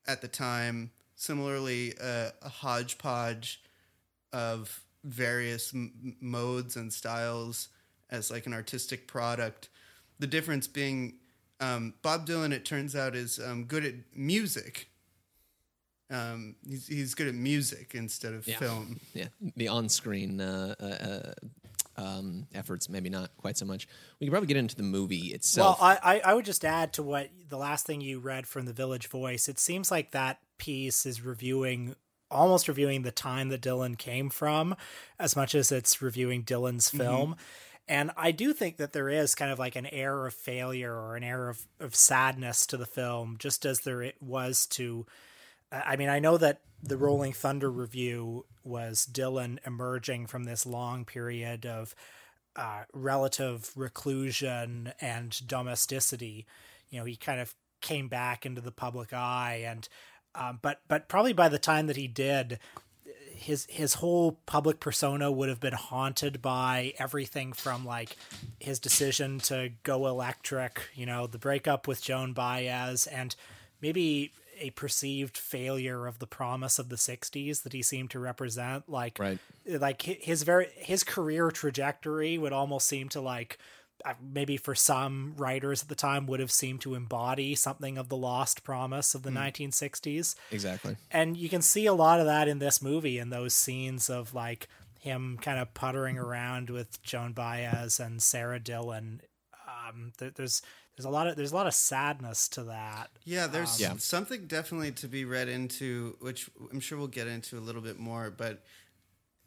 at 0.06 0.20
the 0.20 0.28
time. 0.28 0.90
Similarly, 1.16 1.94
uh, 2.00 2.30
a 2.42 2.48
hodgepodge 2.48 3.62
of 4.32 4.82
various 5.04 5.74
m- 5.74 6.16
modes 6.20 6.76
and 6.76 6.92
styles 6.92 7.68
as 8.10 8.30
like 8.30 8.46
an 8.46 8.54
artistic 8.54 9.06
product. 9.06 9.68
The 10.18 10.26
difference 10.26 10.66
being 10.66 11.14
um, 11.60 11.94
Bob 12.02 12.26
Dylan, 12.26 12.52
it 12.52 12.64
turns 12.64 12.96
out, 12.96 13.14
is 13.14 13.38
um, 13.38 13.64
good 13.64 13.84
at 13.84 13.94
music. 14.14 14.88
Um, 16.10 16.56
he's, 16.66 16.86
he's 16.88 17.14
good 17.14 17.28
at 17.28 17.34
music 17.34 17.92
instead 17.94 18.32
of 18.32 18.46
yeah. 18.46 18.56
film. 18.56 18.98
Yeah, 19.14 19.28
the 19.56 19.68
on-screen 19.68 20.40
uh, 20.40 20.74
uh, 20.80 20.84
uh 20.84 21.32
um, 22.00 22.46
efforts, 22.54 22.88
maybe 22.88 23.10
not 23.10 23.30
quite 23.36 23.58
so 23.58 23.66
much. 23.66 23.86
We 24.18 24.26
could 24.26 24.32
probably 24.32 24.46
get 24.46 24.56
into 24.56 24.76
the 24.76 24.82
movie 24.82 25.34
itself. 25.34 25.80
Well, 25.80 25.98
I, 26.02 26.20
I 26.24 26.34
would 26.34 26.44
just 26.44 26.64
add 26.64 26.92
to 26.94 27.02
what 27.02 27.28
the 27.48 27.58
last 27.58 27.86
thing 27.86 28.00
you 28.00 28.18
read 28.18 28.46
from 28.46 28.64
the 28.64 28.72
Village 28.72 29.08
Voice. 29.08 29.48
It 29.48 29.58
seems 29.58 29.90
like 29.90 30.12
that 30.12 30.38
piece 30.58 31.06
is 31.06 31.22
reviewing 31.22 31.94
almost 32.30 32.68
reviewing 32.68 33.02
the 33.02 33.10
time 33.10 33.48
that 33.48 33.60
Dylan 33.60 33.98
came 33.98 34.30
from 34.30 34.76
as 35.18 35.34
much 35.34 35.52
as 35.52 35.72
it's 35.72 36.00
reviewing 36.00 36.44
Dylan's 36.44 36.88
mm-hmm. 36.88 36.98
film. 36.98 37.30
Mm-hmm. 37.30 37.40
And 37.88 38.10
I 38.16 38.30
do 38.30 38.52
think 38.52 38.76
that 38.76 38.92
there 38.92 39.08
is 39.08 39.34
kind 39.34 39.50
of 39.50 39.58
like 39.58 39.74
an 39.74 39.86
air 39.86 40.26
of 40.26 40.32
failure 40.32 40.94
or 40.94 41.16
an 41.16 41.24
air 41.24 41.48
of, 41.48 41.66
of 41.80 41.96
sadness 41.96 42.64
to 42.66 42.76
the 42.76 42.86
film, 42.86 43.34
just 43.38 43.66
as 43.66 43.80
there 43.80 44.00
it 44.00 44.16
was 44.20 44.66
to. 44.68 45.06
I 45.72 45.96
mean, 45.96 46.08
I 46.08 46.18
know 46.18 46.36
that 46.38 46.60
the 46.82 46.96
Rolling 46.96 47.32
Thunder 47.32 47.70
Revue 47.70 48.44
was 48.64 49.06
Dylan 49.10 49.58
emerging 49.66 50.26
from 50.26 50.44
this 50.44 50.66
long 50.66 51.04
period 51.04 51.66
of 51.66 51.94
uh, 52.56 52.84
relative 52.92 53.70
reclusion 53.76 54.92
and 55.00 55.40
domesticity. 55.46 56.46
You 56.90 57.00
know, 57.00 57.04
he 57.04 57.16
kind 57.16 57.40
of 57.40 57.54
came 57.80 58.08
back 58.08 58.44
into 58.44 58.60
the 58.60 58.72
public 58.72 59.12
eye, 59.12 59.62
and 59.66 59.88
um, 60.34 60.58
but 60.62 60.80
but 60.88 61.08
probably 61.08 61.32
by 61.32 61.48
the 61.48 61.58
time 61.58 61.86
that 61.86 61.96
he 61.96 62.08
did, 62.08 62.58
his 63.34 63.66
his 63.70 63.94
whole 63.94 64.40
public 64.46 64.80
persona 64.80 65.30
would 65.30 65.48
have 65.48 65.60
been 65.60 65.74
haunted 65.74 66.42
by 66.42 66.92
everything 66.98 67.52
from 67.52 67.84
like 67.84 68.16
his 68.58 68.78
decision 68.78 69.38
to 69.40 69.70
go 69.82 70.06
electric, 70.06 70.88
you 70.94 71.06
know, 71.06 71.26
the 71.26 71.38
breakup 71.38 71.86
with 71.86 72.02
Joan 72.02 72.32
Baez, 72.32 73.06
and 73.06 73.34
maybe 73.80 74.32
a 74.60 74.70
perceived 74.70 75.36
failure 75.36 76.06
of 76.06 76.18
the 76.18 76.26
promise 76.26 76.78
of 76.78 76.88
the 76.88 76.96
60s 76.96 77.62
that 77.62 77.72
he 77.72 77.82
seemed 77.82 78.10
to 78.10 78.18
represent 78.18 78.88
like 78.88 79.18
Right. 79.18 79.38
like 79.66 80.02
his 80.02 80.42
very 80.42 80.68
his 80.76 81.02
career 81.04 81.50
trajectory 81.50 82.36
would 82.38 82.52
almost 82.52 82.86
seem 82.86 83.08
to 83.10 83.20
like 83.20 83.58
uh, 84.04 84.14
maybe 84.22 84.56
for 84.56 84.74
some 84.74 85.34
writers 85.36 85.82
at 85.82 85.88
the 85.88 85.94
time 85.94 86.26
would 86.26 86.40
have 86.40 86.50
seemed 86.50 86.80
to 86.80 86.94
embody 86.94 87.54
something 87.54 87.98
of 87.98 88.08
the 88.08 88.16
lost 88.16 88.64
promise 88.64 89.14
of 89.14 89.22
the 89.22 89.30
1960s 89.30 90.34
Exactly. 90.50 90.96
and 91.10 91.36
you 91.36 91.48
can 91.48 91.62
see 91.62 91.86
a 91.86 91.92
lot 91.92 92.20
of 92.20 92.26
that 92.26 92.48
in 92.48 92.58
this 92.60 92.80
movie 92.80 93.18
in 93.18 93.30
those 93.30 93.52
scenes 93.54 94.08
of 94.08 94.32
like 94.34 94.68
him 94.98 95.38
kind 95.40 95.58
of 95.58 95.72
puttering 95.74 96.18
around 96.18 96.68
with 96.70 97.02
Joan 97.02 97.32
Baez 97.32 97.98
and 97.98 98.22
Sara 98.22 98.60
Dylan. 98.60 99.20
Um, 99.66 100.12
there, 100.18 100.30
there's 100.30 100.60
there's 100.96 101.04
a 101.06 101.10
lot 101.10 101.26
of 101.26 101.36
there's 101.36 101.52
a 101.52 101.54
lot 101.54 101.66
of 101.66 101.74
sadness 101.74 102.48
to 102.50 102.64
that. 102.64 103.10
Yeah, 103.24 103.46
there's 103.46 103.80
Yeah. 103.80 103.96
something 103.96 104.46
definitely 104.46 104.92
to 104.92 105.08
be 105.08 105.24
read 105.24 105.48
into, 105.48 106.16
which 106.20 106.50
I'm 106.72 106.80
sure 106.80 106.98
we'll 106.98 107.06
get 107.08 107.26
into 107.26 107.58
a 107.58 107.60
little 107.60 107.80
bit 107.82 107.98
more. 107.98 108.30
But 108.30 108.64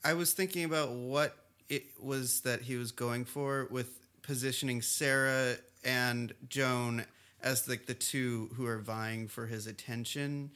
I 0.04 0.14
was 0.14 0.34
thinking 0.34 0.64
about 0.64 0.92
what 0.92 1.38
it 1.70 1.86
was 2.02 2.42
that 2.42 2.62
he 2.62 2.76
was 2.76 2.92
going 2.92 3.26
for 3.26 3.68
with 3.72 4.00
positioning 4.22 4.82
Sarah 4.82 5.56
and 5.84 6.34
Joan 6.50 7.06
as 7.42 7.68
like 7.68 7.86
the 7.86 7.94
two 7.94 8.50
who 8.56 8.66
are 8.66 8.80
vying 8.80 9.28
for 9.28 9.48
his 9.48 9.68
attention, 9.68 10.52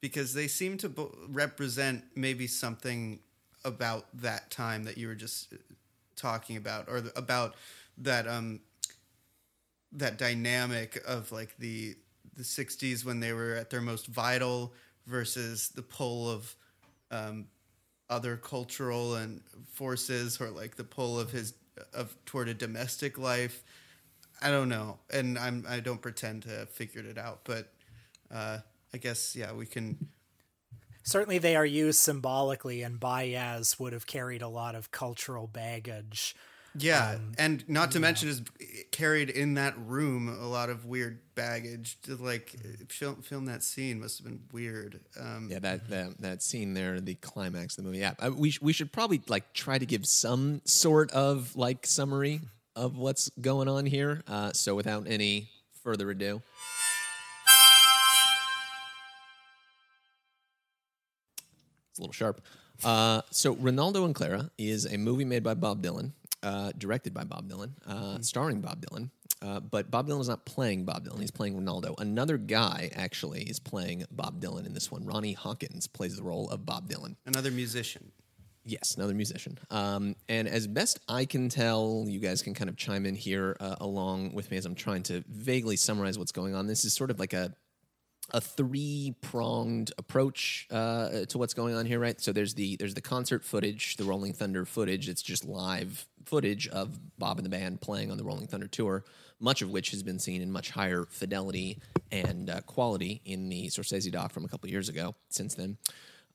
because 0.00 0.34
they 0.34 0.48
seem 0.48 0.76
to 0.78 0.88
bo- 0.88 1.16
represent 1.28 2.04
maybe 2.16 2.46
something 2.46 3.20
about 3.64 4.06
that 4.22 4.50
time 4.50 4.84
that 4.84 4.98
you 4.98 5.06
were 5.08 5.14
just 5.14 5.54
talking 6.16 6.56
about, 6.56 6.88
or 6.88 7.00
the, 7.00 7.16
about 7.18 7.54
that 7.98 8.26
um 8.28 8.60
that 9.92 10.18
dynamic 10.18 11.02
of 11.06 11.32
like 11.32 11.56
the 11.58 11.96
the 12.34 12.42
60s 12.42 13.04
when 13.04 13.20
they 13.20 13.32
were 13.32 13.54
at 13.54 13.70
their 13.70 13.80
most 13.80 14.06
vital 14.06 14.74
versus 15.06 15.68
the 15.68 15.82
pull 15.82 16.30
of 16.30 16.54
um, 17.10 17.46
other 18.10 18.36
cultural 18.36 19.14
and 19.14 19.40
forces 19.72 20.38
or 20.40 20.50
like 20.50 20.76
the 20.76 20.84
pull 20.84 21.18
of 21.18 21.30
his 21.30 21.54
of 21.94 22.14
toward 22.24 22.48
a 22.48 22.54
domestic 22.54 23.18
life 23.18 23.62
i 24.40 24.50
don't 24.50 24.68
know 24.68 24.98
and 25.12 25.38
i'm 25.38 25.64
i 25.68 25.78
don't 25.80 26.00
pretend 26.00 26.42
to 26.42 26.48
have 26.48 26.70
figured 26.70 27.04
it 27.04 27.18
out 27.18 27.40
but 27.44 27.72
uh 28.32 28.58
i 28.94 28.96
guess 28.96 29.36
yeah 29.36 29.52
we 29.52 29.66
can 29.66 30.08
Certainly, 31.06 31.38
they 31.38 31.54
are 31.54 31.64
used 31.64 32.00
symbolically, 32.00 32.82
and 32.82 32.98
Baez 32.98 33.78
would 33.78 33.92
have 33.92 34.08
carried 34.08 34.42
a 34.42 34.48
lot 34.48 34.74
of 34.74 34.90
cultural 34.90 35.46
baggage. 35.46 36.34
Yeah 36.78 37.18
and 37.38 37.64
not 37.68 37.90
to 37.92 38.00
mention 38.00 38.28
is 38.28 38.42
carried 38.90 39.30
in 39.30 39.54
that 39.54 39.74
room 39.78 40.28
a 40.28 40.46
lot 40.46 40.70
of 40.70 40.84
weird 40.86 41.20
baggage 41.34 42.00
to 42.02 42.16
like 42.16 42.54
film 42.88 43.22
film 43.22 43.44
that 43.46 43.62
scene 43.62 44.00
must 44.00 44.18
have 44.18 44.26
been 44.26 44.40
weird 44.52 45.00
um 45.20 45.48
Yeah, 45.50 45.58
that, 45.60 45.88
that 45.90 46.20
that 46.20 46.42
scene 46.42 46.74
there, 46.74 47.00
the 47.00 47.14
climax 47.16 47.76
of 47.76 47.84
the 47.84 47.88
movie. 47.90 47.98
Yeah, 48.00 48.14
uh, 48.18 48.30
we 48.34 48.54
we 48.60 48.72
should 48.72 48.92
probably 48.92 49.20
like 49.28 49.52
try 49.52 49.78
to 49.78 49.86
give 49.86 50.06
some 50.06 50.62
sort 50.64 51.10
of 51.12 51.54
like 51.56 51.86
summary 51.86 52.40
of 52.76 52.96
what's 52.96 53.30
going 53.40 53.68
on 53.68 53.86
here. 53.86 54.22
Uh, 54.26 54.52
so 54.52 54.74
without 54.74 55.06
any 55.08 55.48
further 55.82 56.10
ado, 56.10 56.42
it's 61.90 61.98
a 61.98 62.02
little 62.02 62.12
sharp. 62.12 62.40
Uh, 62.84 63.22
so 63.30 63.54
Renaldo 63.54 64.04
and 64.04 64.14
Clara 64.14 64.50
is 64.58 64.84
a 64.84 64.98
movie 64.98 65.24
made 65.24 65.42
by 65.42 65.54
Bob 65.54 65.82
Dylan, 65.82 66.12
uh, 66.46 66.72
directed 66.78 67.12
by 67.12 67.24
Bob 67.24 67.48
Dylan, 67.48 67.72
uh, 67.86 68.20
starring 68.20 68.60
Bob 68.60 68.84
Dylan. 68.84 69.10
Uh, 69.42 69.60
but 69.60 69.90
Bob 69.90 70.08
Dylan 70.08 70.20
is 70.20 70.28
not 70.28 70.46
playing 70.46 70.84
Bob 70.84 71.06
Dylan; 71.06 71.20
he's 71.20 71.30
playing 71.30 71.56
Renaldo. 71.56 71.94
Another 71.98 72.38
guy 72.38 72.90
actually 72.94 73.42
is 73.42 73.58
playing 73.58 74.04
Bob 74.10 74.40
Dylan 74.40 74.64
in 74.64 74.72
this 74.72 74.90
one. 74.90 75.04
Ronnie 75.04 75.34
Hawkins 75.34 75.86
plays 75.86 76.16
the 76.16 76.22
role 76.22 76.48
of 76.50 76.64
Bob 76.64 76.88
Dylan. 76.88 77.16
another 77.26 77.50
musician 77.50 78.12
Yes, 78.68 78.96
another 78.96 79.14
musician. 79.14 79.58
Um, 79.70 80.16
and 80.28 80.48
as 80.48 80.66
best 80.66 80.98
I 81.08 81.24
can 81.24 81.48
tell, 81.48 82.04
you 82.08 82.18
guys 82.18 82.42
can 82.42 82.52
kind 82.52 82.68
of 82.68 82.76
chime 82.76 83.06
in 83.06 83.14
here 83.14 83.56
uh, 83.60 83.76
along 83.80 84.34
with 84.34 84.50
me 84.50 84.56
as 84.56 84.66
I'm 84.66 84.74
trying 84.74 85.04
to 85.04 85.22
vaguely 85.28 85.76
summarize 85.76 86.18
what's 86.18 86.32
going 86.32 86.56
on. 86.56 86.66
This 86.66 86.84
is 86.84 86.92
sort 86.92 87.12
of 87.12 87.20
like 87.20 87.32
a 87.32 87.54
a 88.32 88.40
three 88.40 89.14
pronged 89.20 89.92
approach 89.98 90.66
uh, 90.72 91.26
to 91.26 91.38
what's 91.38 91.54
going 91.54 91.76
on 91.76 91.86
here, 91.86 92.00
right? 92.00 92.20
So 92.20 92.32
there's 92.32 92.54
the 92.54 92.74
there's 92.76 92.94
the 92.94 93.00
concert 93.00 93.44
footage, 93.44 93.96
the 93.96 94.04
Rolling 94.04 94.32
Thunder 94.32 94.64
footage. 94.64 95.08
It's 95.08 95.22
just 95.22 95.44
live 95.44 96.08
footage 96.26 96.68
of 96.68 96.98
Bob 97.18 97.38
and 97.38 97.46
the 97.46 97.50
band 97.50 97.80
playing 97.80 98.10
on 98.10 98.18
the 98.18 98.24
Rolling 98.24 98.46
Thunder 98.46 98.66
tour, 98.68 99.04
much 99.40 99.62
of 99.62 99.70
which 99.70 99.90
has 99.92 100.02
been 100.02 100.18
seen 100.18 100.42
in 100.42 100.50
much 100.50 100.70
higher 100.70 101.06
fidelity 101.08 101.78
and 102.12 102.50
uh, 102.50 102.60
quality 102.62 103.20
in 103.24 103.48
the 103.48 103.68
Scorsese 103.68 104.10
doc 104.12 104.32
from 104.32 104.44
a 104.44 104.48
couple 104.48 104.68
years 104.68 104.88
ago. 104.88 105.14
Since 105.28 105.54
then. 105.54 105.78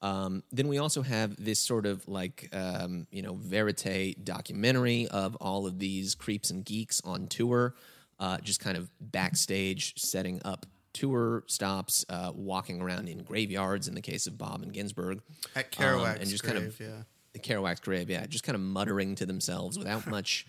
Um, 0.04 0.42
then 0.52 0.68
we 0.68 0.80
also 0.80 1.04
have 1.04 1.36
this 1.38 1.60
sort 1.60 1.86
of 1.86 2.08
like 2.08 2.50
um, 2.54 3.06
you 3.12 3.22
know 3.22 3.36
verite 3.36 4.16
documentary 4.24 5.08
of 5.08 5.36
all 5.36 5.68
of 5.68 5.78
these 5.78 6.16
creeps 6.16 6.50
and 6.50 6.66
geeks 6.66 7.02
on 7.06 7.28
tour, 7.28 7.76
uh, 8.20 8.40
just 8.40 8.60
kind 8.60 8.78
of 8.78 8.90
backstage 9.00 9.94
setting 10.00 10.42
up 10.44 10.66
tour 10.94 11.44
stops, 11.46 12.04
uh, 12.10 12.32
walking 12.34 12.82
around 12.82 13.10
in 13.10 13.20
graveyards 13.20 13.88
in 13.88 13.94
the 13.94 14.02
case 14.02 14.26
of 14.26 14.40
Bob 14.40 14.64
and 14.64 14.74
Ginsberg, 14.74 15.22
at 15.56 15.66
Um, 15.66 15.86
Kerouac's 15.86 16.20
and 16.22 16.30
just 16.30 16.44
grave, 16.44 16.56
kind 16.56 16.68
of 16.68 16.80
yeah. 16.80 17.04
The 17.34 17.40
Kerouac's 17.40 17.80
grave, 17.80 18.10
yeah, 18.10 18.26
just 18.26 18.44
kind 18.44 18.56
of 18.56 18.62
muttering 18.62 19.16
to 19.16 19.26
themselves 19.26 19.78
without 19.78 20.08
much 20.08 20.46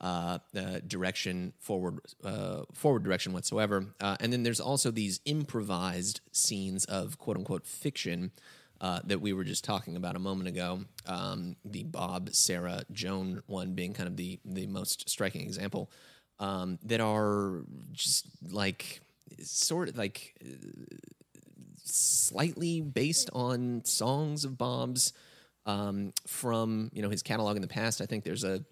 uh, 0.00 0.38
uh, 0.56 0.80
direction 0.86 1.52
forward, 1.58 2.00
uh, 2.24 2.62
forward 2.72 3.04
direction 3.04 3.32
whatsoever. 3.32 3.86
Uh, 4.00 4.16
and 4.20 4.32
then 4.32 4.42
there's 4.42 4.60
also 4.60 4.90
these 4.90 5.20
improvised 5.24 6.20
scenes 6.32 6.84
of 6.86 7.18
quote 7.18 7.36
unquote 7.36 7.66
fiction. 7.66 8.32
Uh, 8.80 8.98
that 9.04 9.20
we 9.20 9.32
were 9.32 9.44
just 9.44 9.64
talking 9.64 9.96
about 9.96 10.14
a 10.14 10.18
moment 10.18 10.48
ago, 10.48 10.80
um, 11.06 11.56
the 11.64 11.84
Bob, 11.84 12.28
Sarah, 12.34 12.82
Joan 12.92 13.42
one 13.46 13.72
being 13.72 13.94
kind 13.94 14.08
of 14.08 14.16
the 14.16 14.40
the 14.44 14.66
most 14.66 15.08
striking 15.08 15.40
example. 15.42 15.90
Um, 16.40 16.80
that 16.82 17.00
are 17.00 17.62
just 17.92 18.26
like 18.50 19.00
sort 19.40 19.88
of 19.88 19.96
like 19.96 20.34
slightly 21.84 22.80
based 22.80 23.30
on 23.32 23.82
songs 23.84 24.44
of 24.44 24.58
Bob's 24.58 25.12
um, 25.66 26.12
from 26.26 26.90
you 26.92 27.02
know 27.02 27.10
his 27.10 27.22
catalog 27.22 27.56
in 27.56 27.62
the 27.62 27.68
past. 27.68 28.00
I 28.00 28.06
think 28.06 28.24
there's 28.24 28.44
a 28.44 28.64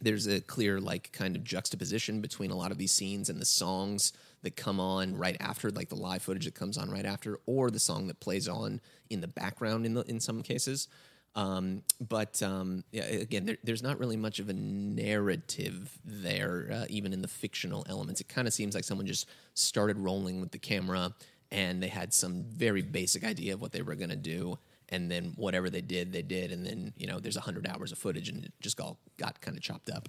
there's 0.00 0.26
a 0.26 0.40
clear 0.40 0.80
like 0.80 1.10
kind 1.12 1.36
of 1.36 1.44
juxtaposition 1.44 2.20
between 2.20 2.50
a 2.50 2.56
lot 2.56 2.70
of 2.70 2.78
these 2.78 2.92
scenes 2.92 3.30
and 3.30 3.40
the 3.40 3.46
songs 3.46 4.12
that 4.42 4.54
come 4.56 4.78
on 4.78 5.16
right 5.16 5.36
after, 5.40 5.70
like 5.70 5.88
the 5.88 5.96
live 5.96 6.22
footage 6.22 6.44
that 6.44 6.54
comes 6.54 6.76
on 6.76 6.90
right 6.90 7.06
after, 7.06 7.38
or 7.46 7.70
the 7.70 7.80
song 7.80 8.06
that 8.08 8.20
plays 8.20 8.48
on 8.48 8.80
in 9.10 9.20
the 9.20 9.28
background 9.28 9.86
in 9.86 9.94
the 9.94 10.02
in 10.02 10.20
some 10.20 10.42
cases. 10.42 10.88
Um, 11.34 11.82
but 12.00 12.42
um, 12.42 12.82
yeah, 12.92 13.04
again, 13.04 13.44
there, 13.44 13.58
there's 13.62 13.82
not 13.82 13.98
really 13.98 14.16
much 14.16 14.38
of 14.38 14.48
a 14.48 14.54
narrative 14.54 15.98
there, 16.02 16.70
uh, 16.72 16.86
even 16.88 17.12
in 17.12 17.20
the 17.20 17.28
fictional 17.28 17.84
elements. 17.90 18.22
It 18.22 18.28
kind 18.28 18.48
of 18.48 18.54
seems 18.54 18.74
like 18.74 18.84
someone 18.84 19.06
just 19.06 19.28
started 19.52 19.98
rolling 19.98 20.40
with 20.40 20.50
the 20.50 20.58
camera 20.58 21.14
and 21.50 21.82
they 21.82 21.88
had 21.88 22.14
some 22.14 22.44
very 22.44 22.80
basic 22.80 23.22
idea 23.22 23.52
of 23.52 23.60
what 23.60 23.72
they 23.72 23.82
were 23.82 23.94
going 23.94 24.10
to 24.10 24.16
do. 24.16 24.58
And 24.88 25.10
then 25.10 25.32
whatever 25.36 25.68
they 25.68 25.80
did, 25.80 26.12
they 26.12 26.22
did. 26.22 26.52
And 26.52 26.64
then, 26.64 26.92
you 26.96 27.06
know, 27.06 27.18
there's 27.18 27.36
100 27.36 27.66
hours 27.66 27.90
of 27.92 27.98
footage 27.98 28.28
and 28.28 28.44
it 28.44 28.52
just 28.60 28.80
all 28.80 28.98
got 29.16 29.40
kind 29.40 29.56
of 29.56 29.62
chopped 29.62 29.90
up. 29.90 30.08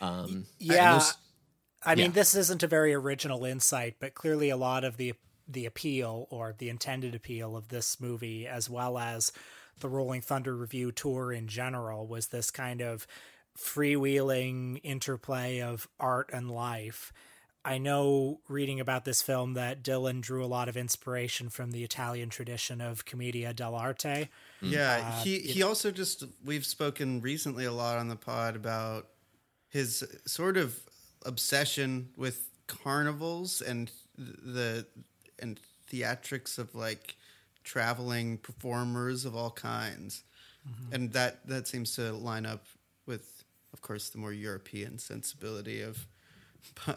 Um, 0.00 0.46
Yeah, 0.58 1.02
I 1.84 1.94
mean, 1.94 2.06
yeah. 2.06 2.12
this 2.12 2.34
isn't 2.34 2.62
a 2.62 2.66
very 2.66 2.94
original 2.94 3.44
insight, 3.44 3.96
but 4.00 4.14
clearly 4.14 4.50
a 4.50 4.56
lot 4.56 4.84
of 4.84 4.96
the 4.96 5.14
the 5.48 5.66
appeal 5.66 6.26
or 6.30 6.54
the 6.58 6.68
intended 6.68 7.14
appeal 7.14 7.56
of 7.56 7.68
this 7.68 8.00
movie, 8.00 8.48
as 8.48 8.68
well 8.68 8.98
as 8.98 9.30
the 9.78 9.88
Rolling 9.88 10.20
Thunder 10.20 10.56
Revue 10.56 10.90
tour 10.90 11.32
in 11.32 11.46
general, 11.46 12.06
was 12.06 12.28
this 12.28 12.50
kind 12.50 12.80
of 12.80 13.06
freewheeling 13.56 14.80
interplay 14.82 15.60
of 15.60 15.88
art 16.00 16.30
and 16.32 16.50
life. 16.50 17.12
I 17.66 17.78
know 17.78 18.38
reading 18.48 18.78
about 18.78 19.04
this 19.04 19.22
film 19.22 19.54
that 19.54 19.82
Dylan 19.82 20.20
drew 20.20 20.44
a 20.44 20.46
lot 20.46 20.68
of 20.68 20.76
inspiration 20.76 21.48
from 21.48 21.72
the 21.72 21.82
Italian 21.82 22.28
tradition 22.28 22.80
of 22.80 23.04
commedia 23.04 23.52
dell'arte. 23.52 24.28
Mm-hmm. 24.62 24.72
Yeah, 24.72 25.02
uh, 25.04 25.22
he 25.22 25.40
he 25.40 25.62
also 25.64 25.90
just 25.90 26.24
we've 26.44 26.64
spoken 26.64 27.20
recently 27.20 27.64
a 27.64 27.72
lot 27.72 27.98
on 27.98 28.08
the 28.08 28.14
pod 28.14 28.54
about 28.54 29.08
his 29.68 30.04
sort 30.26 30.56
of 30.56 30.78
obsession 31.24 32.10
with 32.16 32.48
carnivals 32.68 33.60
and 33.60 33.90
the 34.16 34.86
and 35.40 35.58
theatrics 35.92 36.58
of 36.58 36.72
like 36.74 37.16
traveling 37.64 38.38
performers 38.38 39.24
of 39.24 39.34
all 39.34 39.50
kinds, 39.50 40.22
mm-hmm. 40.66 40.94
and 40.94 41.12
that 41.14 41.44
that 41.48 41.66
seems 41.66 41.96
to 41.96 42.12
line 42.12 42.46
up 42.46 42.64
with 43.06 43.42
of 43.76 43.82
course, 43.82 44.08
the 44.08 44.18
more 44.18 44.32
European 44.32 44.98
sensibility 44.98 45.82
of. 45.82 46.06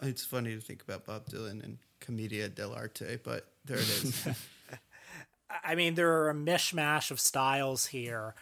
It's 0.02 0.24
funny 0.24 0.56
to 0.56 0.62
think 0.62 0.82
about 0.82 1.06
Bob 1.06 1.28
Dylan 1.28 1.64
and 1.64 1.78
Commedia 2.00 2.50
dell'arte, 2.50 3.20
but 3.24 3.48
there 3.66 3.78
it 3.78 3.90
is. 3.90 4.28
I 5.64 5.76
mean, 5.76 5.96
there 5.96 6.12
are 6.12 6.30
a 6.30 6.36
mishmash 6.36 7.12
of 7.12 7.20
styles 7.20 7.88
here. 7.88 8.36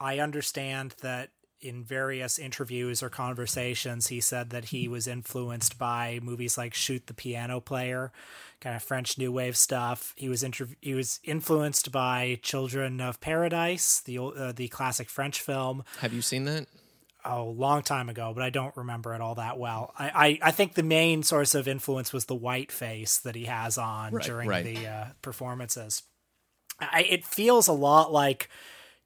I 0.00 0.18
understand 0.18 0.94
that 1.02 1.30
in 1.62 1.84
various 1.84 2.38
interviews 2.38 3.02
or 3.02 3.08
conversations, 3.08 4.08
he 4.08 4.20
said 4.20 4.50
that 4.50 4.66
he 4.66 4.88
was 4.88 5.06
influenced 5.06 5.78
by 5.78 6.18
movies 6.22 6.58
like 6.58 6.74
Shoot 6.74 7.06
the 7.06 7.14
Piano 7.14 7.60
Player, 7.60 8.12
kind 8.60 8.74
of 8.74 8.82
French 8.82 9.16
New 9.16 9.30
Wave 9.30 9.56
stuff. 9.56 10.12
He 10.16 10.28
was 10.28 10.42
inter- 10.42 10.68
he 10.80 10.94
was 10.94 11.20
influenced 11.22 11.92
by 11.92 12.40
Children 12.42 13.00
of 13.00 13.20
Paradise, 13.20 14.00
the 14.00 14.18
uh, 14.18 14.52
the 14.52 14.68
classic 14.68 15.08
French 15.08 15.40
film. 15.40 15.84
Have 16.00 16.12
you 16.12 16.22
seen 16.22 16.44
that? 16.46 16.66
Oh, 17.24 17.46
long 17.56 17.82
time 17.82 18.08
ago, 18.08 18.32
but 18.34 18.42
I 18.42 18.50
don't 18.50 18.76
remember 18.76 19.14
it 19.14 19.20
all 19.20 19.36
that 19.36 19.58
well. 19.58 19.92
I, 19.98 20.38
I, 20.42 20.48
I 20.48 20.50
think 20.50 20.74
the 20.74 20.82
main 20.82 21.22
source 21.22 21.54
of 21.54 21.68
influence 21.68 22.12
was 22.12 22.24
the 22.24 22.34
white 22.34 22.72
face 22.72 23.18
that 23.18 23.36
he 23.36 23.44
has 23.44 23.78
on 23.78 24.12
Right, 24.12 24.24
during 24.24 24.48
right. 24.48 24.64
the 24.64 24.86
uh, 24.86 25.04
performances. 25.22 26.02
I, 26.80 27.02
it 27.08 27.24
feels 27.24 27.68
a 27.68 27.72
lot 27.72 28.12
like 28.12 28.48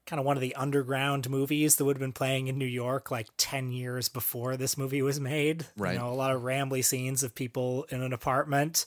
kind 0.07 0.19
of 0.19 0.25
one 0.25 0.37
of 0.37 0.41
the 0.41 0.55
underground 0.55 1.29
movies 1.29 1.75
that 1.75 1.85
would 1.85 1.97
have 1.97 2.01
been 2.01 2.13
playing 2.13 2.47
in 2.47 2.57
New 2.57 2.65
York 2.65 3.11
like 3.11 3.27
10 3.37 3.71
years 3.71 4.09
before 4.09 4.57
this 4.57 4.77
movie 4.77 5.01
was 5.01 5.19
made. 5.19 5.65
Right. 5.77 5.93
You 5.93 5.99
know, 5.99 6.09
a 6.09 6.15
lot 6.15 6.31
of 6.33 6.41
rambly 6.41 6.83
scenes 6.83 7.23
of 7.23 7.35
people 7.35 7.85
in 7.89 8.01
an 8.01 8.13
apartment. 8.13 8.85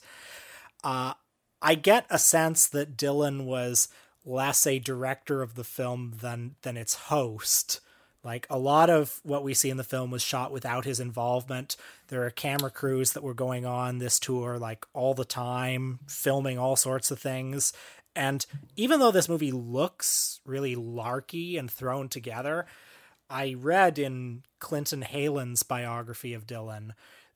Uh, 0.83 1.13
I 1.61 1.75
get 1.75 2.05
a 2.09 2.17
sense 2.17 2.67
that 2.67 2.97
Dylan 2.97 3.45
was 3.45 3.87
less 4.25 4.65
a 4.67 4.79
director 4.79 5.41
of 5.41 5.55
the 5.55 5.63
film 5.63 6.15
than 6.21 6.55
than 6.63 6.75
its 6.75 6.95
host. 6.95 7.79
Like 8.23 8.45
a 8.49 8.59
lot 8.59 8.89
of 8.89 9.19
what 9.23 9.43
we 9.43 9.53
see 9.53 9.69
in 9.69 9.77
the 9.77 9.83
film 9.83 10.11
was 10.11 10.21
shot 10.21 10.51
without 10.51 10.85
his 10.85 10.99
involvement. 10.99 11.75
There 12.07 12.23
are 12.23 12.29
camera 12.29 12.69
crews 12.69 13.13
that 13.13 13.23
were 13.23 13.33
going 13.33 13.65
on 13.65 13.97
this 13.97 14.19
tour 14.19 14.59
like 14.59 14.85
all 14.93 15.13
the 15.13 15.25
time, 15.25 15.99
filming 16.07 16.59
all 16.59 16.75
sorts 16.75 17.09
of 17.09 17.19
things. 17.19 17.73
And 18.15 18.45
even 18.75 18.99
though 18.99 19.11
this 19.11 19.29
movie 19.29 19.51
looks 19.51 20.39
really 20.45 20.75
larky 20.75 21.57
and 21.57 21.71
thrown 21.71 22.09
together, 22.09 22.67
I 23.29 23.55
read 23.57 23.97
in 23.97 24.43
Clinton 24.59 25.01
Heylin's 25.01 25.63
biography 25.63 26.33
of 26.33 26.45
Dylan 26.45 26.91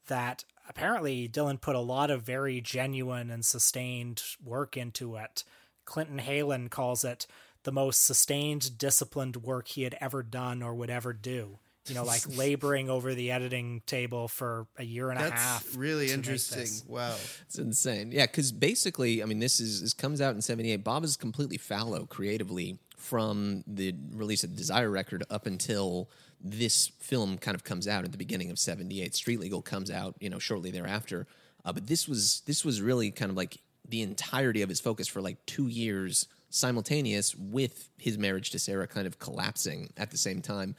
that 0.07 0.43
apparently 0.67 1.27
Dylan 1.29 1.59
put 1.59 1.75
a 1.75 1.79
lot 1.79 2.11
of 2.11 2.23
very 2.23 2.61
genuine 2.61 3.31
and 3.31 3.45
sustained 3.45 4.21
work 4.43 4.77
into 4.77 5.15
it. 5.15 5.43
Clinton 5.85 6.19
Heylin 6.19 6.69
calls 6.69 7.03
it 7.03 7.27
the 7.65 7.71
most 7.71 8.05
sustained, 8.05 8.77
disciplined 8.77 9.37
work 9.37 9.67
he 9.67 9.83
had 9.83 9.97
ever 9.99 10.23
done 10.23 10.63
or 10.63 10.73
would 10.73 10.89
ever 10.89 11.11
do. 11.11 11.59
You 11.87 11.93
know, 11.93 12.03
like 12.03 12.23
laboring 12.37 12.89
over 12.89 13.13
the 13.13 13.31
editing 13.31 13.81
table 13.85 14.27
for 14.27 14.67
a 14.77 14.83
year 14.83 15.11
and 15.11 15.19
a 15.19 15.29
half. 15.29 15.67
Really 15.75 16.11
interesting. 16.11 16.67
Wow. 16.87 17.15
It's 17.41 17.59
insane. 17.59 18.11
Yeah, 18.11 18.25
because 18.25 18.51
basically, 18.51 19.21
I 19.21 19.25
mean, 19.25 19.39
this 19.39 19.59
is 19.59 19.81
this 19.81 19.93
comes 19.93 20.21
out 20.21 20.33
in 20.33 20.41
'78. 20.41 20.77
Bob 20.77 21.03
is 21.03 21.17
completely 21.17 21.57
fallow 21.57 22.05
creatively 22.05 22.79
from 22.97 23.63
the 23.67 23.93
release 24.13 24.43
of 24.43 24.51
the 24.51 24.57
Desire 24.57 24.89
record 24.89 25.23
up 25.29 25.45
until 25.45 26.09
this 26.41 26.91
film 26.99 27.37
kind 27.37 27.53
of 27.53 27.63
comes 27.63 27.87
out 27.87 28.03
at 28.03 28.11
the 28.11 28.17
beginning 28.17 28.49
of 28.49 28.57
'78. 28.57 29.13
Street 29.13 29.39
Legal 29.39 29.61
comes 29.61 29.91
out, 29.91 30.15
you 30.19 30.29
know, 30.29 30.39
shortly 30.39 30.71
thereafter. 30.71 31.27
Uh, 31.63 31.73
but 31.73 31.85
this 31.85 32.07
was 32.07 32.41
this 32.47 32.65
was 32.65 32.81
really 32.81 33.11
kind 33.11 33.29
of 33.29 33.37
like 33.37 33.59
the 33.87 34.01
entirety 34.01 34.63
of 34.63 34.69
his 34.69 34.79
focus 34.79 35.07
for 35.07 35.21
like 35.21 35.43
two 35.45 35.67
years 35.67 36.27
simultaneous 36.49 37.35
with 37.35 37.89
his 37.97 38.17
marriage 38.17 38.51
to 38.51 38.59
Sarah 38.59 38.87
kind 38.87 39.07
of 39.07 39.19
collapsing 39.19 39.89
at 39.97 40.11
the 40.11 40.17
same 40.17 40.41
time 40.41 40.75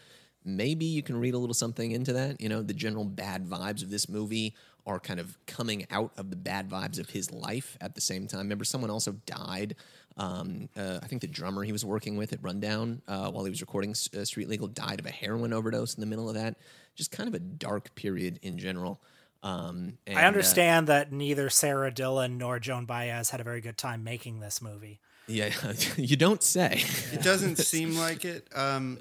maybe 0.47 0.85
you 0.85 1.03
can 1.03 1.19
read 1.19 1.35
a 1.35 1.39
little 1.39 1.55
something 1.55 1.91
into 1.91 2.15
that. 2.15 2.41
You 2.41 2.49
know, 2.49 2.63
the 2.63 2.73
general 2.73 3.05
bad 3.05 3.47
vibes 3.47 3.83
of 3.83 3.91
this 3.91 4.09
movie 4.09 4.55
are 4.87 5.01
kind 5.01 5.19
of 5.19 5.37
coming 5.47 5.85
out 5.91 6.13
of 6.17 6.31
the 6.31 6.37
bad 6.37 6.71
vibes 6.71 7.01
of 7.01 7.11
his 7.11 7.33
life 7.33 7.77
at 7.81 7.97
the 7.97 8.01
same 8.01 8.29
time. 8.29 8.43
Remember, 8.43 8.65
someone 8.65 8.91
also 8.91 9.13
died. 9.27 9.75
Um, 10.17 10.69
uh, 10.77 11.01
I 11.03 11.09
think 11.09 11.21
the 11.21 11.27
drummer 11.27 11.65
he 11.65 11.73
was 11.73 11.85
working 11.85 12.17
with 12.17 12.33
at 12.33 12.43
Rundown 12.43 13.03
uh, 13.09 13.31
while 13.31 13.45
he 13.45 13.51
was 13.51 13.61
recording 13.61 13.91
uh, 13.91 14.25
Street 14.25 14.49
Legal 14.49 14.69
died 14.69 15.01
of 15.01 15.07
a 15.07 15.11
heroin 15.11 15.53
overdose 15.53 15.95
in 15.95 16.01
the 16.01 16.07
middle 16.07 16.29
of 16.29 16.37
that. 16.37 16.57
Just 16.95 17.11
kind 17.11 17.29
of 17.29 17.35
a 17.35 17.41
dark 17.41 17.95
period 17.97 18.39
in 18.43 18.57
general. 18.57 19.03
Um, 19.43 19.99
and, 20.07 20.17
I 20.19 20.25
uh, 20.25 20.29
understand 20.29 20.87
that 20.87 21.13
neither 21.13 21.51
Sara 21.51 21.91
Dylan 21.91 22.39
nor 22.39 22.59
Joan 22.59 22.87
Baez 22.87 23.31
had 23.31 23.41
a 23.41 23.45
very 23.45 23.61
good 23.61 23.77
time 23.77 24.05
making 24.05 24.41
this 24.41 24.63
movie. 24.63 25.01
Yeah, 25.29 25.53
you 25.97 26.17
don't 26.17 26.43
say. 26.43 26.83
It 27.13 27.23
doesn't 27.23 27.57
seem 27.73 27.97
like 27.97 28.25
it. 28.25 28.49
Um, 28.55 28.99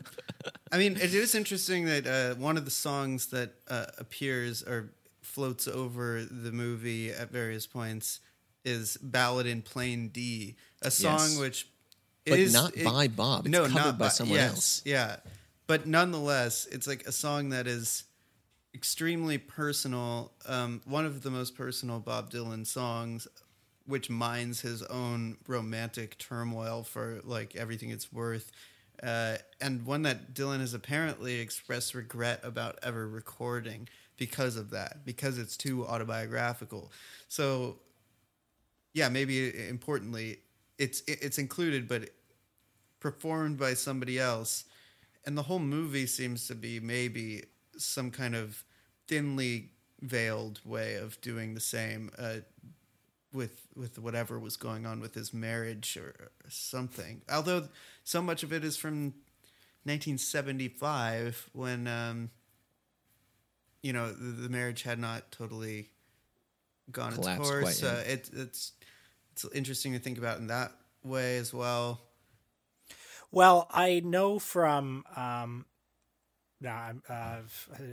I 0.72 0.78
mean, 0.78 0.94
it 0.94 1.14
is 1.14 1.36
interesting 1.36 1.86
that 1.86 2.08
uh, 2.08 2.36
one 2.36 2.58
of 2.58 2.66
the 2.66 2.72
songs 2.72 3.28
that 3.28 3.54
uh, 3.70 3.86
appears 3.98 4.64
or 4.64 4.92
floats 5.22 5.68
over 5.68 6.24
the 6.24 6.52
movie 6.52 7.12
at 7.12 7.32
various 7.32 7.68
points 7.68 8.20
is 8.64 8.98
"Ballad 8.98 9.46
in 9.46 9.62
Plain 9.62 10.10
D," 10.10 10.56
a 10.82 10.92
song 10.92 11.20
Yes. 11.20 11.40
which 11.40 11.68
But 12.26 12.40
is 12.40 12.54
not 12.54 12.74
by 12.84 13.08
Bob. 13.08 13.48
It's 13.48 13.74
covered 13.74 13.98
by 13.98 14.08
someone 14.10 14.38
yes, 14.38 14.52
else. 14.52 14.82
Yeah, 14.86 15.18
but 15.68 15.88
nonetheless, 15.88 16.68
it's 16.72 16.88
like 16.88 17.06
a 17.06 17.12
song 17.12 17.50
that 17.50 17.68
is 17.68 18.04
extremely 18.74 19.38
personal. 19.38 20.32
Um, 20.46 20.82
one 20.86 21.06
of 21.06 21.22
the 21.22 21.32
most 21.32 21.56
personal 21.56 22.00
Bob 22.00 22.32
Dylan 22.32 22.66
songs, 22.68 23.28
which 23.86 24.10
mines 24.10 24.62
his 24.62 24.82
own 24.84 25.38
romantic 25.48 26.18
turmoil 26.18 26.84
for 26.84 27.22
like 27.24 27.56
everything 27.56 27.90
it's 27.92 28.12
worth. 28.12 28.52
Uh, 29.04 29.38
and 29.62 29.86
one 29.86 30.04
that 30.04 30.34
Dylan 30.34 30.60
has 30.60 30.74
apparently 30.74 31.40
expressed 31.40 31.94
regret 31.94 32.40
about 32.44 32.80
ever 32.82 33.08
recording 33.08 33.88
because 34.18 34.56
of 34.56 34.70
that, 34.72 35.06
because 35.06 35.38
it's 35.38 35.58
too 35.58 35.86
autobiographical. 35.86 36.92
So, 37.28 37.78
yeah, 38.94 39.10
maybe 39.10 39.68
importantly, 39.68 40.40
it's 40.78 41.04
it's 41.08 41.38
included, 41.38 41.88
but 41.88 42.10
performed 43.00 43.58
by 43.58 43.74
somebody 43.74 44.18
else, 44.18 44.64
and 45.26 45.38
the 45.38 45.44
whole 45.44 45.60
movie 45.60 46.06
seems 46.06 46.48
to 46.48 46.56
be 46.56 46.80
maybe 46.80 47.44
some 47.78 48.10
kind 48.10 48.36
of 48.36 48.64
thinly 49.08 49.70
veiled 50.02 50.62
way 50.66 50.96
of 50.96 51.20
doing 51.22 51.54
the 51.54 51.60
same 51.60 52.10
uh, 52.18 52.38
with 53.36 53.68
with 53.76 54.00
whatever 54.00 54.40
was 54.40 54.58
going 54.58 54.86
on 54.86 55.00
with 55.00 55.14
his 55.14 55.34
marriage 55.34 55.98
or, 55.98 56.16
or 56.20 56.50
something. 56.50 57.22
Although 57.32 57.68
so 58.04 58.22
much 58.22 58.42
of 58.44 58.54
it 58.54 58.64
is 58.64 58.78
from 58.78 59.14
1975 59.84 61.50
when 61.54 61.88
um, 61.88 62.30
you 63.84 63.94
know 63.94 64.12
the, 64.12 64.44
the 64.44 64.50
marriage 64.50 64.84
had 64.84 64.98
not 64.98 65.32
totally 65.32 65.90
gone 66.92 67.14
its 67.14 67.28
course. 67.28 67.82
quite 67.82 67.84
Uh, 67.84 68.00
it, 68.08 68.30
it's 68.34 68.72
it's 69.34 69.46
interesting 69.54 69.94
to 69.94 70.00
think 70.00 70.18
about 70.18 70.40
in 70.40 70.48
that 70.48 70.72
way 71.04 71.38
as 71.38 71.54
well. 71.54 72.02
Well, 73.32 73.68
I 73.72 74.02
know 74.04 74.40
from 74.40 75.04
um 75.16 75.66
no, 76.62 76.70
I'm, 76.70 77.04
uh, 77.10 77.38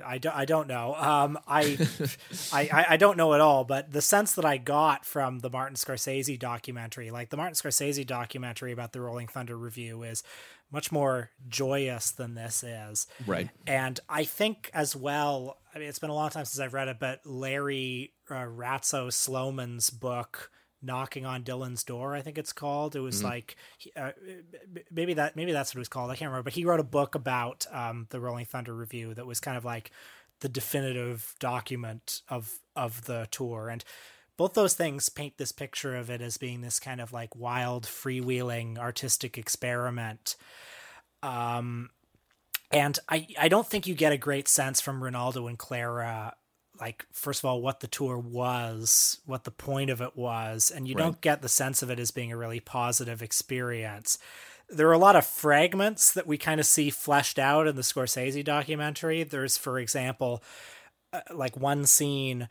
I, 0.05 0.19
don't, 0.19 0.37
I 0.37 0.45
don't 0.45 0.69
know. 0.69 0.95
Um, 0.95 1.39
I, 1.47 1.77
I, 2.53 2.69
I- 2.73 2.87
I 2.91 2.97
don't 2.97 3.17
know 3.17 3.35
at 3.35 3.41
all, 3.41 3.65
but 3.65 3.93
the 3.93 4.01
sense 4.03 4.35
that 4.35 4.45
I 4.45 4.57
got 4.59 5.05
from 5.05 5.41
the 5.41 5.51
Martin 5.51 5.77
Scorsese 5.77 6.39
documentary, 6.39 7.11
like 7.11 7.31
the 7.31 7.37
Martin 7.37 7.55
Scorsese 7.55 8.07
documentary 8.07 8.73
about 8.73 8.93
the 8.93 9.01
Rolling 9.01 9.27
Thunder 9.29 9.57
Revue 9.57 10.03
is 10.03 10.23
much 10.71 10.91
more 10.91 11.31
joyous 11.49 12.11
than 12.13 12.35
this 12.35 12.63
is. 12.65 13.07
Right. 13.27 13.51
And 13.67 14.01
I 14.09 14.25
think 14.25 14.71
as 14.73 14.97
well, 14.97 15.59
I 15.75 15.79
mean, 15.79 15.89
it's 15.89 15.99
been 15.99 16.09
a 16.11 16.15
long 16.15 16.31
time 16.31 16.45
since 16.47 16.61
I've 16.61 16.73
read 16.75 16.89
it, 16.89 16.97
but 16.99 17.21
Larry 17.27 18.13
uh, 18.31 18.35
Ratso 18.47 19.13
Sloman's 19.13 19.91
book, 19.91 20.51
Knocking 20.83 21.25
on 21.25 21.45
Dylan's 21.45 21.85
Door, 21.85 22.17
I 22.17 22.23
think 22.23 22.39
it's 22.39 22.53
called. 22.53 22.97
It 22.97 23.01
was 23.01 23.23
like, 23.23 23.57
uh, 23.97 24.11
maybe 24.91 25.15
that, 25.15 25.37
maybe 25.37 25.53
that's 25.53 25.73
what 25.73 25.79
it 25.79 25.81
was 25.81 25.89
called. 25.89 26.11
I 26.11 26.17
can't 26.17 26.29
remember, 26.29 26.45
but 26.45 26.55
he 26.55 26.65
wrote 26.65 26.81
a 26.81 26.85
book 26.85 27.15
about 27.15 27.67
um, 27.71 28.07
the 28.11 28.21
Rolling 28.21 28.47
Thunder 28.47 28.75
Revue 28.75 29.15
that 29.15 29.27
was 29.27 29.39
kind 29.39 29.57
of 29.57 29.65
like 29.65 29.93
the 30.41 30.49
definitive 30.49 31.35
document 31.39 32.23
of, 32.29 32.59
of 32.75 33.05
the 33.05 33.29
tour. 33.31 33.69
And 33.69 33.85
both 34.37 34.55
those 34.55 34.75
things 34.75 35.09
paint 35.09 35.39
this 35.39 35.53
picture 35.53 35.95
of 35.95 36.11
it 36.11 36.21
as 36.21 36.37
being 36.37 36.63
this 36.63 36.81
kind 36.81 37.01
of 37.01 37.13
like 37.13 37.37
wild, 37.37 37.85
freewheeling 37.87 38.77
artistic 38.79 39.39
experiment. 39.39 40.35
Um, 41.23 41.91
and 42.73 42.99
I, 43.09 43.29
I 43.39 43.49
don't 43.49 43.67
think 43.67 43.87
you 43.87 43.95
get 43.95 44.13
a 44.13 44.19
great 44.19 44.49
sense 44.49 44.81
from 44.81 45.05
Renaldo 45.05 45.47
and 45.47 45.59
Clara, 45.59 46.35
like, 46.83 47.07
first 47.13 47.41
of 47.41 47.45
all, 47.45 47.63
what 47.63 47.79
the 47.79 47.87
tour 47.87 48.19
was, 48.19 49.21
what 49.25 49.45
the 49.45 49.53
point 49.53 49.89
of 49.89 50.01
it 50.01 50.17
was, 50.17 50.69
and 50.69 50.89
you 50.89 50.97
Right. 50.97 51.05
don't 51.05 51.21
get 51.21 51.41
the 51.41 51.49
sense 51.49 51.81
of 51.81 51.91
it 51.91 52.01
as 52.01 52.11
being 52.11 52.33
a 52.33 52.37
really 52.37 52.59
positive 52.59 53.23
experience. 53.23 54.19
There 54.69 54.89
are 54.89 54.93
a 54.93 54.99
lot 54.99 55.15
of 55.15 55.25
fragments 55.25 56.11
that 56.13 56.27
we 56.27 56.39
kind 56.39 56.59
of 56.59 56.67
see 56.67 56.91
fleshed 56.91 57.39
out 57.39 57.69
in 57.69 57.77
the 57.77 57.83
Scorsese 57.83 58.45
documentary. 58.45 59.23
There's, 59.23 59.57
for 59.57 59.79
example, 59.79 60.43
uh, 61.13 61.21
like 61.31 61.57
one 61.57 61.85
scene 61.87 62.49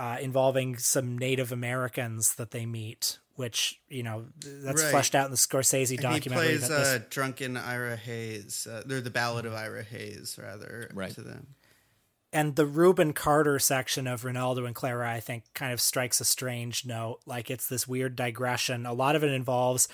uh, 0.00 0.16
involving 0.20 0.76
some 0.78 1.16
Native 1.18 1.52
Americans 1.52 2.34
that 2.36 2.50
they 2.52 2.64
meet, 2.66 3.18
which, 3.36 3.80
you 3.88 4.02
know, 4.02 4.26
that's 4.40 4.82
Right. 4.82 4.90
fleshed 4.90 5.14
out 5.14 5.26
in 5.26 5.30
the 5.32 5.36
Scorsese 5.36 5.90
And 5.90 5.90
he 5.90 5.96
documentary. 5.98 6.46
plays 6.58 6.68
that 6.68 6.78
this- 6.78 6.88
uh, 6.88 6.98
drunken 7.10 7.56
Ira 7.56 7.96
Hayes. 7.96 8.66
Uh, 8.68 8.82
they're 8.86 9.00
the 9.00 9.10
Ballad 9.10 9.44
of 9.46 9.54
Ira 9.54 9.82
Hayes, 9.84 10.36
rather, 10.40 10.90
Right. 10.94 11.12
to 11.14 11.22
them. 11.22 11.54
And 12.32 12.56
the 12.56 12.66
Rubin 12.66 13.14
Carter 13.14 13.58
section 13.58 14.06
of 14.06 14.24
Renaldo 14.24 14.66
and 14.66 14.74
Clara, 14.74 15.10
I 15.10 15.20
think, 15.20 15.44
kind 15.54 15.72
of 15.72 15.80
strikes 15.80 16.20
a 16.20 16.24
strange 16.24 16.84
note. 16.84 17.20
Like 17.24 17.50
it's 17.50 17.68
this 17.68 17.88
weird 17.88 18.16
digression. 18.16 18.84
A 18.84 18.92
lot 18.92 19.16
of 19.16 19.24
it 19.24 19.32
involves 19.32 19.88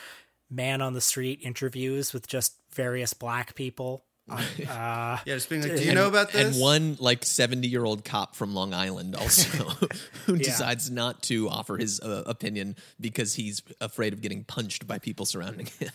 man 0.50 0.82
on 0.82 0.94
the 0.94 1.00
street 1.00 1.40
interviews 1.42 2.12
with 2.12 2.26
just 2.26 2.56
various 2.72 3.14
black 3.14 3.54
people. 3.54 4.04
Uh, 4.66 5.18
yeah, 5.26 5.34
just 5.34 5.48
being 5.50 5.60
like, 5.62 5.76
do 5.76 5.84
you 5.84 5.94
know 5.94 6.08
about 6.08 6.32
this? 6.32 6.54
And 6.54 6.60
one 6.60 6.96
like 6.98 7.24
seventy 7.24 7.68
year 7.68 7.84
old 7.84 8.04
cop 8.04 8.34
from 8.34 8.54
Long 8.54 8.72
Island 8.72 9.14
also 9.14 9.48
who 10.26 10.34
Yeah. 10.34 10.42
decides 10.44 10.90
not 10.90 11.22
to 11.24 11.48
offer 11.50 11.76
his 11.76 12.00
uh, 12.00 12.22
opinion 12.26 12.76
because 13.00 13.34
he's 13.34 13.62
afraid 13.80 14.12
of 14.14 14.22
getting 14.22 14.42
punched 14.44 14.86
by 14.86 14.98
people 14.98 15.26
surrounding 15.26 15.66
him. 15.78 15.90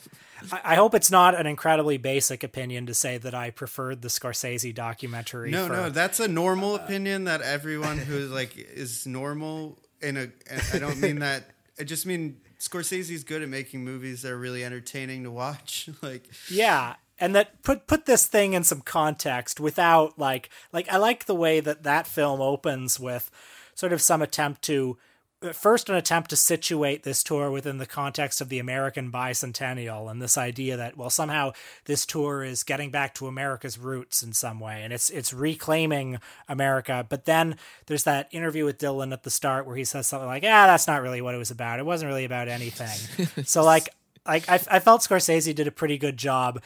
I, 0.52 0.62
I 0.64 0.76
hope 0.76 0.94
it's 0.94 1.10
not 1.10 1.34
an 1.40 1.48
incredibly 1.48 1.98
basic 1.98 2.44
opinion 2.44 2.86
to 2.86 2.94
say 2.94 3.18
that 3.18 3.34
I 3.34 3.50
preferred 3.50 4.02
the 4.04 4.10
Scorsese 4.10 4.74
documentary. 4.76 5.50
No, 5.52 5.66
for, 5.68 5.74
no, 5.74 5.90
that's 5.90 6.20
a 6.20 6.28
normal 6.28 6.76
opinion 6.76 7.24
that 7.24 7.42
everyone 7.42 7.98
who 7.98 8.28
like 8.28 8.56
is 8.58 9.08
normal 9.08 9.80
in 10.02 10.18
a. 10.18 10.22
and 10.50 10.62
I 10.74 10.78
don't 10.80 11.00
mean 11.00 11.20
that. 11.20 11.50
I 11.80 11.84
just 11.84 12.06
mean 12.06 12.38
Scorsese's 12.60 13.24
good 13.24 13.42
at 13.42 13.50
making 13.50 13.84
movies 13.84 14.22
that 14.22 14.32
are 14.32 14.38
really 14.38 14.64
entertaining 14.64 15.24
to 15.24 15.32
watch. 15.32 15.90
Like, 16.02 16.30
Yeah, 16.50 16.96
and 17.20 17.36
that 17.36 17.62
put 17.64 17.88
put 17.88 18.06
this 18.06 18.26
thing 18.26 18.54
in 18.54 18.64
some 18.64 18.82
context 18.82 19.60
without 19.60 20.18
like 20.18 20.50
like 20.72 20.92
I 20.92 20.98
like 20.98 21.26
the 21.26 21.36
way 21.36 21.60
that 21.60 21.84
that 21.84 22.08
film 22.08 22.42
opens 22.42 23.00
with 23.00 23.30
sort 23.76 23.94
of 23.94 24.02
some 24.02 24.22
attempt 24.22 24.62
to 24.64 24.98
uh, 25.42 25.54
first 25.54 25.90
an 25.90 25.96
attempt 25.96 26.30
to 26.30 26.36
situate 26.36 27.04
this 27.04 27.24
tour 27.24 27.50
within 27.52 27.78
the 27.78 27.86
context 27.86 28.42
of 28.42 28.50
the 28.50 28.60
American 28.60 29.12
bicentennial 29.12 30.10
and 30.10 30.22
this 30.22 30.38
idea 30.38 30.76
that 30.78 30.98
well 30.98 31.10
somehow 31.10 31.52
this 31.86 32.06
tour 32.06 32.44
is 32.44 32.64
getting 32.64 32.92
back 32.92 33.14
to 33.16 33.28
America's 33.28 33.78
roots 33.78 34.24
in 34.24 34.34
some 34.34 34.60
way 34.60 34.82
and 34.84 34.94
it's 34.94 35.10
it's 35.10 35.34
reclaiming 35.34 36.20
America. 36.48 37.06
But 37.08 37.26
then 37.26 37.58
there's 37.86 38.04
that 38.04 38.30
interview 38.32 38.66
with 38.66 38.80
Dylan 38.80 39.14
at 39.14 39.24
the 39.24 39.30
start 39.30 39.66
where 39.66 39.76
he 39.76 39.86
says 39.86 40.08
something 40.08 40.28
like 40.28 40.44
ah 40.44 40.68
that's 40.68 40.88
not 40.88 41.02
really 41.02 41.22
what 41.22 41.36
it 41.36 41.40
was 41.40 41.52
about. 41.52 41.80
It 41.80 41.86
wasn't 41.86 42.10
really 42.10 42.26
about 42.26 42.48
anything. 42.48 43.28
So 43.46 43.64
like 43.64 43.90
like 44.26 44.48
I, 44.50 44.56
I 44.70 44.80
felt 44.80 45.02
Scorsese 45.02 45.56
did 45.56 45.68
a 45.68 45.72
pretty 45.72 45.98
good 45.98 46.18
job 46.18 46.62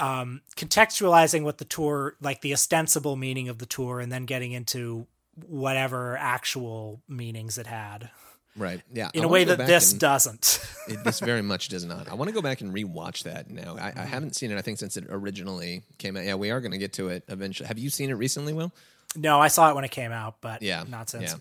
um, 0.00 0.40
contextualizing 0.56 1.42
what 1.44 1.58
the 1.58 1.64
tour, 1.64 2.16
like 2.20 2.40
the 2.40 2.52
ostensible 2.52 3.16
meaning 3.16 3.48
of 3.48 3.58
the 3.58 3.66
tour, 3.66 4.00
and 4.00 4.10
then 4.10 4.24
getting 4.24 4.52
into 4.52 5.06
whatever 5.46 6.16
actual 6.16 7.00
meanings 7.08 7.56
it 7.58 7.66
had 7.66 8.10
Right. 8.56 8.82
Yeah. 8.92 9.10
in 9.14 9.22
I 9.22 9.24
a 9.24 9.28
way 9.28 9.44
that 9.44 9.58
this 9.58 9.92
and- 9.92 10.00
doesn't. 10.00 10.60
it, 10.88 11.02
this 11.04 11.20
very 11.20 11.40
much 11.42 11.68
does 11.68 11.84
not. 11.84 12.08
I 12.10 12.14
want 12.16 12.28
to 12.28 12.34
go 12.34 12.42
back 12.42 12.60
and 12.60 12.74
rewatch 12.74 13.22
that 13.22 13.48
now. 13.48 13.76
I, 13.76 13.90
Mm-hmm. 13.90 13.98
I 14.00 14.04
haven't 14.04 14.36
seen 14.36 14.50
it. 14.50 14.58
I 14.58 14.62
think 14.62 14.78
since 14.78 14.96
it 14.96 15.04
originally 15.08 15.82
came 15.98 16.16
out. 16.16 16.24
Yeah, 16.24 16.34
we 16.34 16.50
are 16.50 16.60
going 16.60 16.72
to 16.72 16.78
get 16.78 16.92
to 16.94 17.08
it 17.08 17.22
eventually. 17.28 17.68
Have 17.68 17.78
you 17.78 17.90
seen 17.90 18.10
it 18.10 18.14
recently, 18.14 18.52
Will? 18.52 18.72
no, 19.16 19.40
I 19.40 19.48
saw 19.48 19.70
it 19.70 19.74
when 19.74 19.84
it 19.84 19.90
came 19.90 20.12
out, 20.12 20.36
but 20.40 20.62
Yeah, 20.62 20.84
not 20.88 21.08
since. 21.10 21.30
Yeah, 21.32 21.38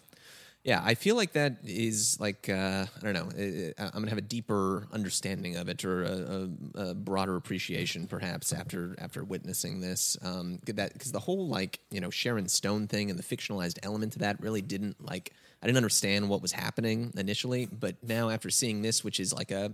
yeah. 0.63 0.82
I 0.84 0.95
feel 0.95 1.15
like 1.15 1.34
that 1.34 1.58
is 1.63 2.19
like 2.19 2.50
uh, 2.50 2.86
I 2.95 3.00
don't 3.02 3.13
know. 3.13 3.30
uh, 3.38 3.84
uh, 3.84 3.89
I'm 3.93 4.02
gonna 4.02 4.10
have 4.10 4.17
a 4.17 4.22
deeper 4.22 4.88
understanding 4.91 5.56
of 5.56 5.69
it 5.69 5.84
or 5.86 6.04
a, 6.04 6.50
a, 6.76 6.89
a 6.89 6.93
broader 6.93 7.36
appreciation, 7.36 8.08
perhaps 8.08 8.54
after 8.54 8.95
after 9.00 9.24
witnessing 9.24 9.82
this. 9.82 10.17
Um, 10.22 10.60
that 10.65 10.93
because 10.93 11.12
the 11.12 11.19
whole 11.19 11.48
like 11.48 11.80
you 11.91 12.02
know 12.02 12.10
Sharon 12.10 12.48
Stone 12.48 12.88
thing 12.88 13.10
and 13.10 13.17
the 13.17 13.24
fictionalized 13.24 13.80
element 13.84 14.13
to 14.13 14.19
that 14.19 14.41
really 14.41 14.62
didn't 14.62 15.04
like. 15.06 15.34
I 15.62 15.65
didn't 15.65 15.78
understand 15.78 16.30
what 16.30 16.41
was 16.41 16.54
happening 16.54 17.12
initially, 17.17 17.65
but 17.65 17.98
now 18.02 18.30
after 18.30 18.50
seeing 18.50 18.82
this, 18.82 19.04
which 19.04 19.19
is 19.19 19.34
like 19.34 19.52
a 19.52 19.74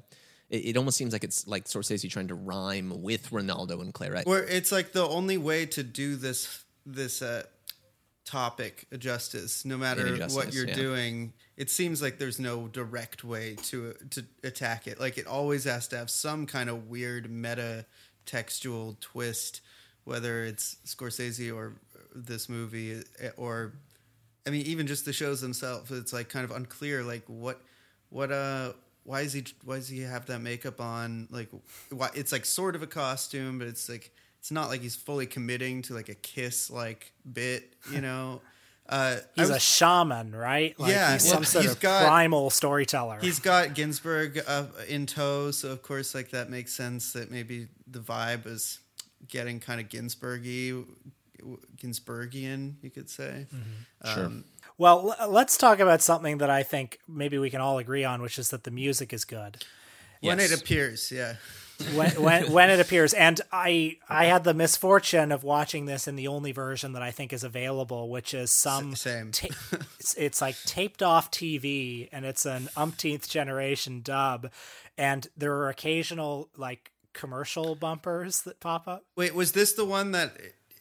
it, 0.49 0.77
almost 0.77 0.97
seems 0.97 1.13
like 1.13 1.23
it's 1.23 1.47
like 1.47 1.65
Scorsese 1.65 2.09
trying 2.09 2.27
to 2.27 2.35
rhyme 2.35 3.01
with 3.01 3.31
Renaldo 3.31 3.81
and 3.81 3.93
Clara. 3.93 4.21
where 4.25 4.43
it's 4.43 4.71
like 4.71 4.91
the 4.91 5.07
only 5.07 5.37
way 5.37 5.65
to 5.67 5.83
do 5.83 6.15
this 6.15 6.63
this 6.85 7.21
uh, 7.21 7.43
topic 8.25 8.87
justice, 8.97 9.65
no 9.65 9.77
matter 9.77 10.07
Any 10.07 10.33
what 10.33 10.53
you're 10.53 10.67
yeah. 10.67 10.75
doing. 10.75 11.33
It 11.57 11.69
seems 11.69 12.01
like 12.01 12.17
there's 12.17 12.39
no 12.39 12.67
direct 12.67 13.23
way 13.23 13.55
to 13.63 13.93
to 14.11 14.25
attack 14.43 14.87
it. 14.87 14.99
Like 14.99 15.17
it 15.17 15.27
always 15.27 15.63
has 15.65 15.87
to 15.89 15.97
have 15.97 16.09
some 16.09 16.45
kind 16.45 16.69
of 16.69 16.89
weird 16.89 17.29
meta 17.29 17.85
textual 18.25 18.97
twist, 18.99 19.61
whether 20.03 20.43
it's 20.43 20.77
Scorsese 20.85 21.55
or 21.55 21.75
this 22.13 22.49
movie 22.49 23.03
or 23.37 23.73
I 24.47 24.51
mean, 24.51 24.65
even 24.67 24.87
just 24.87 25.05
the 25.05 25.13
shows 25.13 25.41
themselves, 25.41 25.91
it's 25.91 26.13
like 26.13 26.29
kind 26.29 26.45
of 26.45 26.51
unclear. 26.51 27.03
Like 27.03 27.23
what, 27.27 27.61
what, 28.09 28.31
uh, 28.31 28.73
why 29.03 29.21
is 29.21 29.33
he, 29.33 29.45
why 29.63 29.77
does 29.77 29.89
he 29.89 30.01
have 30.01 30.27
that 30.27 30.39
makeup 30.39 30.79
on? 30.79 31.27
Like, 31.31 31.49
why? 31.89 32.09
It's 32.13 32.31
like 32.31 32.45
sort 32.45 32.75
of 32.75 32.83
a 32.83 32.87
costume, 32.87 33.57
but 33.57 33.67
it's 33.67 33.89
like 33.89 34.11
it's 34.45 34.51
not 34.51 34.69
like 34.69 34.81
he's 34.81 34.95
fully 34.95 35.25
committing 35.25 35.81
to 35.81 35.95
like 35.95 36.07
a 36.07 36.13
kiss 36.13 36.69
like 36.69 37.11
bit, 37.33 37.73
you 37.91 37.99
know. 37.99 38.41
Uh, 38.87 39.15
He's 39.33 39.47
was- 39.49 39.57
a 39.57 39.59
shaman, 39.59 40.35
right? 40.35 40.79
Like 40.79 40.91
Yeah, 40.91 41.13
he's 41.13 41.23
well, 41.23 41.33
some 41.33 41.43
sort 41.43 41.63
he's 41.65 41.71
of 41.73 41.79
got- 41.79 42.05
primal 42.05 42.51
storyteller. 42.51 43.17
He's 43.19 43.39
got 43.39 43.73
Ginsberg 43.73 44.39
uh, 44.47 44.65
in 44.87 45.07
tow, 45.07 45.49
so 45.49 45.71
of 45.71 45.81
course, 45.81 46.13
like 46.13 46.29
that 46.29 46.51
makes 46.51 46.71
sense 46.71 47.11
that 47.13 47.31
maybe 47.31 47.67
the 47.87 47.97
vibe 47.97 48.45
is 48.45 48.77
getting 49.27 49.59
kind 49.59 49.81
of 49.81 49.89
Ginsburgy, 49.89 50.85
Ginsburgian, 51.81 52.75
you 52.83 52.91
could 52.91 53.09
say. 53.09 53.47
Sure. 54.13 54.25
Um, 54.25 54.45
Well, 54.77 55.15
let's 55.29 55.57
talk 55.57 55.79
about 55.79 56.03
something 56.03 56.37
that 56.37 56.51
I 56.51 56.61
think 56.61 56.99
maybe 57.07 57.39
we 57.39 57.49
can 57.49 57.61
all 57.61 57.79
agree 57.79 58.03
on, 58.03 58.21
which 58.21 58.37
is 58.37 58.49
that 58.49 58.65
the 58.65 58.71
music 58.71 59.13
is 59.13 59.25
good. 59.25 59.63
When 60.21 60.39
it 60.39 60.53
appears, 60.53 61.11
yeah. 61.11 61.35
when 61.93 62.11
when 62.21 62.51
when 62.53 62.69
it 62.69 62.79
appears 62.79 63.13
and 63.13 63.41
i 63.51 63.97
i 64.07 64.25
had 64.25 64.45
the 64.45 64.53
misfortune 64.53 65.29
of 65.33 65.43
watching 65.43 65.85
this 65.85 66.07
in 66.07 66.15
the 66.15 66.25
only 66.27 66.53
version 66.53 66.93
that 66.93 67.01
i 67.01 67.11
think 67.11 67.33
is 67.33 67.43
available 67.43 68.07
which 68.09 68.33
is 68.33 68.49
some 68.49 68.95
same. 68.95 69.29
ta- 69.31 69.47
it's, 69.99 70.13
it's 70.13 70.41
like 70.41 70.55
taped 70.63 71.03
off 71.03 71.29
tv 71.31 72.07
and 72.13 72.23
it's 72.23 72.45
an 72.45 72.69
umpteenth 72.77 73.27
generation 73.29 73.99
dub 74.01 74.49
and 74.97 75.27
there 75.35 75.53
are 75.53 75.67
occasional 75.67 76.47
like 76.55 76.91
commercial 77.11 77.75
bumpers 77.75 78.43
that 78.43 78.61
pop 78.61 78.87
up 78.87 79.03
Wait, 79.17 79.35
was 79.35 79.51
this 79.51 79.73
the 79.73 79.83
one 79.85 80.11
that? 80.13 80.31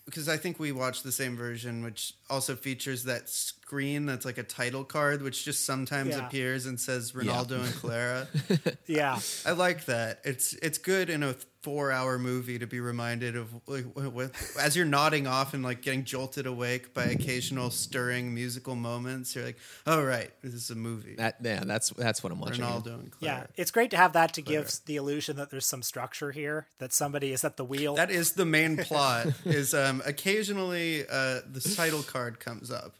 Because 0.06 0.28
I 0.28 0.36
think 0.36 0.58
we 0.58 0.70
watched 0.70 1.02
the 1.02 1.12
same 1.12 1.34
version, 1.36 1.82
which 1.82 2.12
also 2.28 2.54
features 2.56 3.04
that 3.04 3.28
screen 3.30 4.04
that's 4.04 4.24
like 4.26 4.36
a 4.36 4.42
title 4.42 4.84
card, 4.84 5.22
which 5.22 5.44
just 5.44 5.64
sometimes 5.64 6.10
Yeah. 6.10 6.26
appears 6.26 6.66
and 6.66 6.78
says 6.78 7.14
Renaldo 7.14 7.60
and 7.62 7.74
Clara. 7.74 8.28
yeah 8.86 9.18
I 9.46 9.52
like 9.52 9.86
that. 9.86 10.20
It's 10.24 10.52
it's 10.54 10.76
good 10.78 11.08
in 11.08 11.22
a 11.22 11.34
four-hour 11.64 12.18
movie 12.18 12.58
to 12.58 12.66
be 12.66 12.78
reminded 12.78 13.34
of 13.36 13.48
like 13.66 13.84
what, 13.94 14.12
what, 14.12 14.30
as 14.60 14.76
you're 14.76 14.84
nodding 14.86 15.26
off 15.26 15.54
and 15.54 15.64
like 15.64 15.80
getting 15.82 16.04
jolted 16.04 16.46
awake 16.46 16.94
by 16.94 17.04
occasional 17.04 17.70
stirring 17.70 18.32
musical 18.34 18.76
moments. 18.76 19.34
You're 19.34 19.46
like, 19.46 19.58
oh 19.86 20.02
right, 20.04 20.30
this 20.42 20.54
is 20.54 20.70
a 20.70 20.74
movie. 20.74 21.14
That 21.16 21.36
yeah, 21.42 21.64
that's 21.64 21.90
that's 21.90 22.22
what 22.22 22.32
I'm 22.32 22.38
watching. 22.38 22.60
Renaldo 22.62 22.94
and 22.94 23.12
yeah 23.20 23.46
it's 23.56 23.70
great 23.70 23.90
to 23.90 23.96
have 23.96 24.12
that 24.12 24.34
to 24.34 24.42
give 24.42 24.70
the 24.86 24.96
illusion 24.96 25.36
that 25.36 25.50
there's 25.50 25.66
some 25.66 25.82
structure 25.82 26.30
here 26.30 26.68
that 26.78 26.92
somebody 26.92 27.32
is 27.32 27.44
at 27.44 27.56
the 27.56 27.64
wheel 27.64 27.94
That 27.94 28.10
is 28.10 28.32
the 28.32 28.44
main 28.44 28.76
plot. 28.88 29.26
is 29.44 29.72
um, 29.74 30.02
occasionally 30.06 31.02
uh, 31.10 31.40
the 31.50 31.74
title 31.76 32.02
card 32.02 32.38
comes 32.40 32.70
up. 32.70 32.94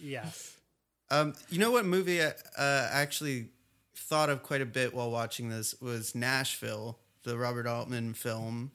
yes 0.00 0.56
Um, 1.10 1.34
you 1.50 1.58
know 1.58 1.70
what 1.70 1.84
movie 1.84 2.22
I 2.22 2.32
uh, 2.58 2.88
actually 2.90 3.48
thought 3.94 4.30
of 4.30 4.42
quite 4.42 4.60
a 4.62 4.66
bit 4.66 4.94
while 4.94 5.10
watching 5.10 5.48
this 5.48 5.74
was 5.80 6.14
Nashville, 6.14 6.98
the 7.26 7.36
Robert 7.36 7.66
Altman 7.66 8.14
film. 8.14 8.70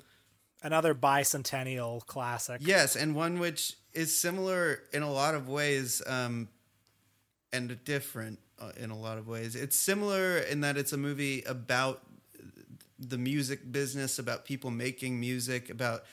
another 0.61 0.93
bicentennial 0.93 2.05
classic 2.05 2.61
Yes, 2.63 2.95
and 2.95 3.15
one 3.15 3.39
which 3.39 3.77
is 3.93 4.15
similar 4.15 4.83
in 4.93 5.01
a 5.01 5.11
lot 5.11 5.35
of 5.35 5.47
ways 5.47 6.01
um, 6.05 6.49
and 7.53 7.83
different 7.83 8.39
uh, 8.59 8.71
in 8.77 8.91
a 8.91 8.97
lot 8.97 9.17
of 9.17 9.27
ways. 9.27 9.55
It's 9.55 9.75
similar 9.75 10.37
in 10.37 10.61
that 10.61 10.77
it's 10.77 10.93
a 10.93 10.97
movie 10.97 11.43
about 11.43 12.03
the 12.99 13.17
music 13.17 13.71
business, 13.71 14.19
about 14.19 14.45
people 14.45 14.69
making 14.69 15.19
music, 15.19 15.69
about 15.69 16.03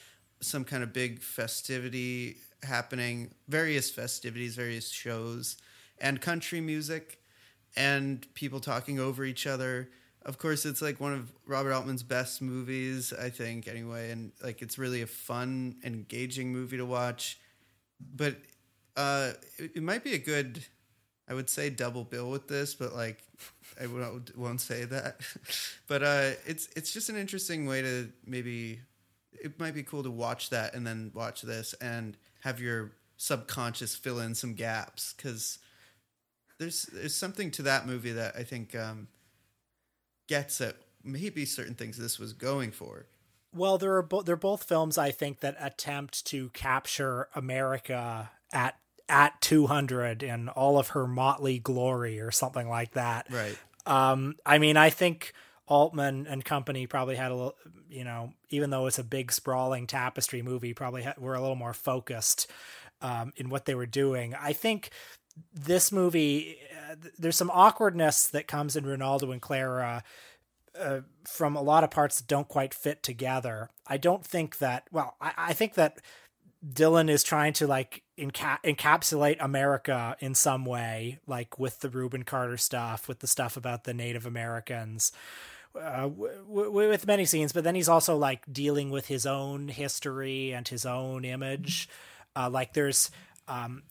some 0.40 0.64
kind 0.64 0.83
of 0.83 0.92
big 0.92 1.20
festivity 1.20 2.37
happening, 2.62 3.35
various 3.48 3.90
festivities, 3.90 4.55
various 4.55 4.88
shows, 4.88 5.57
and 6.01 6.20
country 6.20 6.61
music, 6.61 7.18
and 7.77 8.33
people 8.35 8.61
talking 8.61 8.98
over 9.01 9.24
each 9.24 9.46
other. 9.46 9.90
Of 10.29 10.37
course, 10.37 10.67
it's 10.67 10.83
like 10.83 11.01
one 11.01 11.14
of 11.14 11.33
Robert 11.47 11.73
Altman's 11.73 12.03
best 12.03 12.43
movies, 12.43 13.14
I 13.14 13.31
think, 13.31 13.67
anyway, 13.67 14.11
and 14.11 14.31
like 14.43 14.61
it's 14.61 14.77
really 14.77 15.01
a 15.01 15.07
fun, 15.07 15.77
engaging 15.83 16.53
movie 16.53 16.77
to 16.77 16.85
watch. 16.85 17.38
But 18.14 18.37
uh, 18.95 19.33
it, 19.57 19.77
it 19.77 19.83
might 19.83 20.05
be 20.05 20.12
a 20.12 20.19
good, 20.19 20.62
I 21.31 21.33
would 21.33 21.49
say, 21.49 21.71
double 21.71 22.05
bill 22.05 22.31
with 22.31 22.47
this, 22.47 22.75
but 22.75 22.95
like 22.95 23.23
I 23.81 23.87
won't, 23.87 24.37
won't 24.37 24.61
say 24.61 24.85
that. 24.85 25.19
but 25.88 26.03
uh, 26.03 26.31
it's 26.45 26.69
it's 26.77 26.93
just 26.93 27.09
an 27.09 27.17
interesting 27.17 27.64
way 27.64 27.81
to 27.81 28.11
maybe 28.27 28.81
it 29.33 29.59
might 29.59 29.75
be 29.75 29.83
cool 29.83 30.03
to 30.03 30.11
watch 30.11 30.51
that 30.51 30.75
and 30.75 30.87
then 30.87 31.11
watch 31.14 31.41
this 31.41 31.73
and 31.81 32.19
have 32.41 32.61
your 32.61 32.93
subconscious 33.17 33.97
fill 33.97 34.21
in 34.21 34.35
some 34.35 34.53
gaps 34.53 35.14
because 35.17 35.59
there's 36.59 36.83
there's 36.93 37.17
something 37.17 37.51
to 37.53 37.62
that 37.62 37.87
movie 37.87 38.12
that 38.12 38.37
I 38.37 38.43
think 38.43 38.75
um, 38.75 39.09
gets 40.29 40.61
at 40.61 40.77
maybe 41.03 41.45
certain 41.45 41.75
things 41.75 41.99
this 41.99 42.19
was 42.19 42.33
going 42.33 42.71
for. 42.71 43.07
Well, 43.53 43.79
there 43.79 43.97
are 43.97 44.03
bo- 44.03 44.23
they're 44.23 44.37
both 44.37 44.64
films 44.64 44.99
I 44.99 45.11
think 45.11 45.41
that 45.41 45.57
attempt 45.59 46.27
to 46.27 46.51
capture 46.51 47.29
America 47.35 48.31
at 48.53 48.77
at 49.09 49.41
200 49.41 50.23
in 50.23 50.49
all 50.51 50.79
of 50.79 50.88
her 50.88 51.07
motley 51.07 51.59
glory 51.59 52.21
or 52.21 52.31
something 52.31 52.69
like 52.69 52.93
that. 52.93 53.27
Right. 53.31 53.57
Um, 53.87 54.37
I 54.45 54.59
mean, 54.59 54.77
I 54.77 54.91
think 54.91 55.33
Altman 55.67 56.27
and 56.27 56.45
company 56.45 56.87
probably 56.87 57.17
had 57.17 57.31
a 57.31 57.35
little, 57.35 57.57
you 57.88 58.05
know, 58.05 58.35
even 58.51 58.69
though 58.69 58.87
it's 58.87 58.99
a 58.99 59.05
big 59.05 59.33
sprawling 59.33 59.87
tapestry 59.87 60.43
movie, 60.43 60.75
probably 60.75 61.05
ha- 61.05 61.14
were 61.19 61.35
a 61.35 61.41
little 61.41 61.57
more 61.57 61.73
focused 61.73 62.51
um, 63.01 63.33
in 63.37 63.49
what 63.49 63.64
they 63.64 63.75
were 63.75 63.87
doing. 63.87 64.35
I 64.35 64.53
think 64.53 64.91
this 65.55 65.91
movie, 65.93 66.59
there's 67.18 67.37
some 67.37 67.51
awkwardness 67.51 68.29
that 68.29 68.46
comes 68.48 68.77
in 68.77 68.87
Renaldo 68.87 69.31
and 69.31 69.42
Clara. 69.42 70.03
Uh, 70.79 71.01
from 71.27 71.57
a 71.57 71.62
lot 71.62 71.83
of 71.83 71.90
parts 71.90 72.18
that 72.18 72.29
don't 72.29 72.46
quite 72.46 72.72
fit 72.72 73.03
together. 73.03 73.68
I 73.88 73.96
don't 73.96 74.24
think 74.24 74.59
that. 74.59 74.85
Well, 74.92 75.16
I, 75.20 75.33
I 75.37 75.53
think 75.53 75.74
that 75.74 75.98
Dylan 76.64 77.09
is 77.09 77.22
trying 77.24 77.53
to 77.55 77.66
like 77.66 78.03
enca- 78.18 78.62
encapsulate 78.64 79.38
America 79.40 80.16
in 80.20 80.35
some 80.35 80.64
way, 80.64 81.18
like 81.27 81.59
with 81.59 81.81
the 81.81 81.88
Rubin 81.88 82.22
Carter 82.22 82.57
stuff, 82.57 83.09
with 83.09 83.20
the 83.20 83.27
stuff 83.27 83.57
about 83.57 83.85
the 83.85 83.94
Native 83.94 84.27
Americans, 84.27 85.11
uh, 85.74 86.03
w- 86.03 86.44
w- 86.46 86.70
with 86.90 87.07
many 87.07 87.24
scenes. 87.24 87.53
But 87.53 87.64
then 87.64 87.74
he's 87.74 87.88
also 87.88 88.16
like 88.16 88.53
dealing 88.53 88.90
with 88.90 89.07
his 89.07 89.27
own 89.27 89.68
history 89.68 90.53
and 90.53 90.66
his 90.66 90.85
own 90.87 91.24
image. 91.24 91.88
Uh, 92.37 92.51
like 92.51 92.72
there's 92.72 93.11
um, 93.48 93.83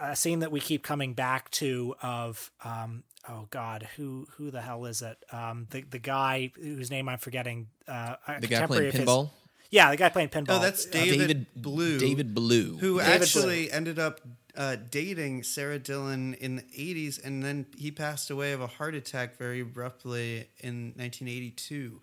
a 0.00 0.16
scene 0.16 0.40
that 0.40 0.50
we 0.50 0.60
keep 0.60 0.82
coming 0.82 1.14
back 1.14 1.50
to 1.52 1.94
of 2.02 2.50
um, 2.64 3.02
oh 3.28 3.46
god 3.50 3.88
who 3.96 4.26
who 4.36 4.50
the 4.50 4.60
hell 4.60 4.84
is 4.86 5.02
it 5.02 5.18
um, 5.32 5.66
the 5.70 5.82
the 5.82 5.98
guy 5.98 6.50
whose 6.56 6.90
name 6.90 7.08
I'm 7.08 7.18
forgetting 7.18 7.68
uh, 7.86 8.16
the 8.40 8.46
guy 8.46 8.66
playing 8.66 8.92
pinball. 8.92 9.24
His, 9.24 9.30
yeah, 9.70 9.90
the 9.90 9.96
guy 9.96 10.08
playing 10.08 10.30
pinball. 10.30 10.58
Oh, 10.58 10.58
that's 10.58 10.84
David, 10.84 11.18
David 11.18 11.46
Blue. 11.54 11.98
David 11.98 12.34
Blue, 12.34 12.76
who 12.78 12.98
David 12.98 13.22
actually 13.22 13.66
Blue. 13.68 13.76
ended 13.76 13.98
up 14.00 14.20
uh, 14.56 14.76
dating 14.90 15.44
Sara 15.44 15.78
Dylan 15.78 16.36
in 16.38 16.56
the 16.56 16.62
80s, 16.62 17.24
and 17.24 17.42
then 17.42 17.66
he 17.76 17.90
passed 17.90 18.30
away 18.30 18.52
of 18.52 18.60
a 18.60 18.66
heart 18.66 18.94
attack 18.94 19.38
very 19.38 19.60
abruptly 19.60 20.48
in 20.60 20.92
1982. 20.96 22.00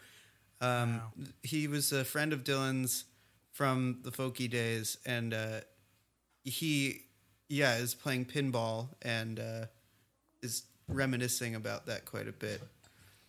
Um, 0.62 1.02
He 1.44 1.68
was 1.68 1.92
a 1.92 2.06
friend 2.06 2.32
of 2.34 2.44
Dylan's 2.44 3.06
from 3.52 4.00
the 4.04 4.12
folky 4.12 4.50
days, 4.50 4.98
and 5.06 5.34
uh, 5.34 5.60
he, 6.44 7.02
yeah, 7.50 7.78
is 7.78 7.96
playing 7.96 8.26
pinball 8.26 8.90
and 9.02 9.40
uh, 9.40 9.66
is 10.42 10.64
reminiscing 10.88 11.56
about 11.56 11.86
that 11.88 12.06
quite 12.06 12.28
a 12.28 12.32
bit. 12.32 12.62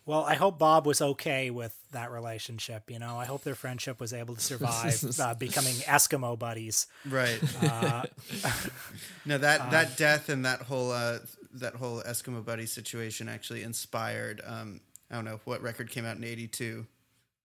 Well, 0.05 0.23
I 0.23 0.33
hope 0.33 0.57
Bob 0.57 0.87
was 0.87 1.01
okay 1.03 1.51
with 1.51 1.77
that 1.91 2.11
relationship. 2.11 2.89
You 2.89 2.97
know, 2.97 3.17
I 3.17 3.25
hope 3.25 3.43
their 3.43 3.53
friendship 3.53 3.99
was 3.99 4.11
able 4.11 4.33
to 4.33 4.41
survive 4.41 5.03
uh, 5.19 5.35
becoming 5.35 5.75
Eskimo 5.75 6.37
buddies. 6.37 6.87
Right. 7.07 7.39
Uh, 7.61 8.03
no, 9.25 9.37
that 9.37 9.69
that 9.69 9.97
death 9.97 10.29
and 10.29 10.45
that 10.45 10.63
whole 10.63 10.91
uh, 10.91 11.19
that 11.53 11.75
whole 11.75 12.01
Eskimo 12.01 12.43
buddy 12.43 12.65
situation 12.65 13.29
actually 13.29 13.61
inspired. 13.61 14.41
Um, 14.43 14.81
I 15.11 15.15
don't 15.15 15.25
know 15.25 15.41
what 15.45 15.61
record 15.61 15.91
came 15.91 16.05
out 16.05 16.17
in 16.17 16.23
'82. 16.23 16.87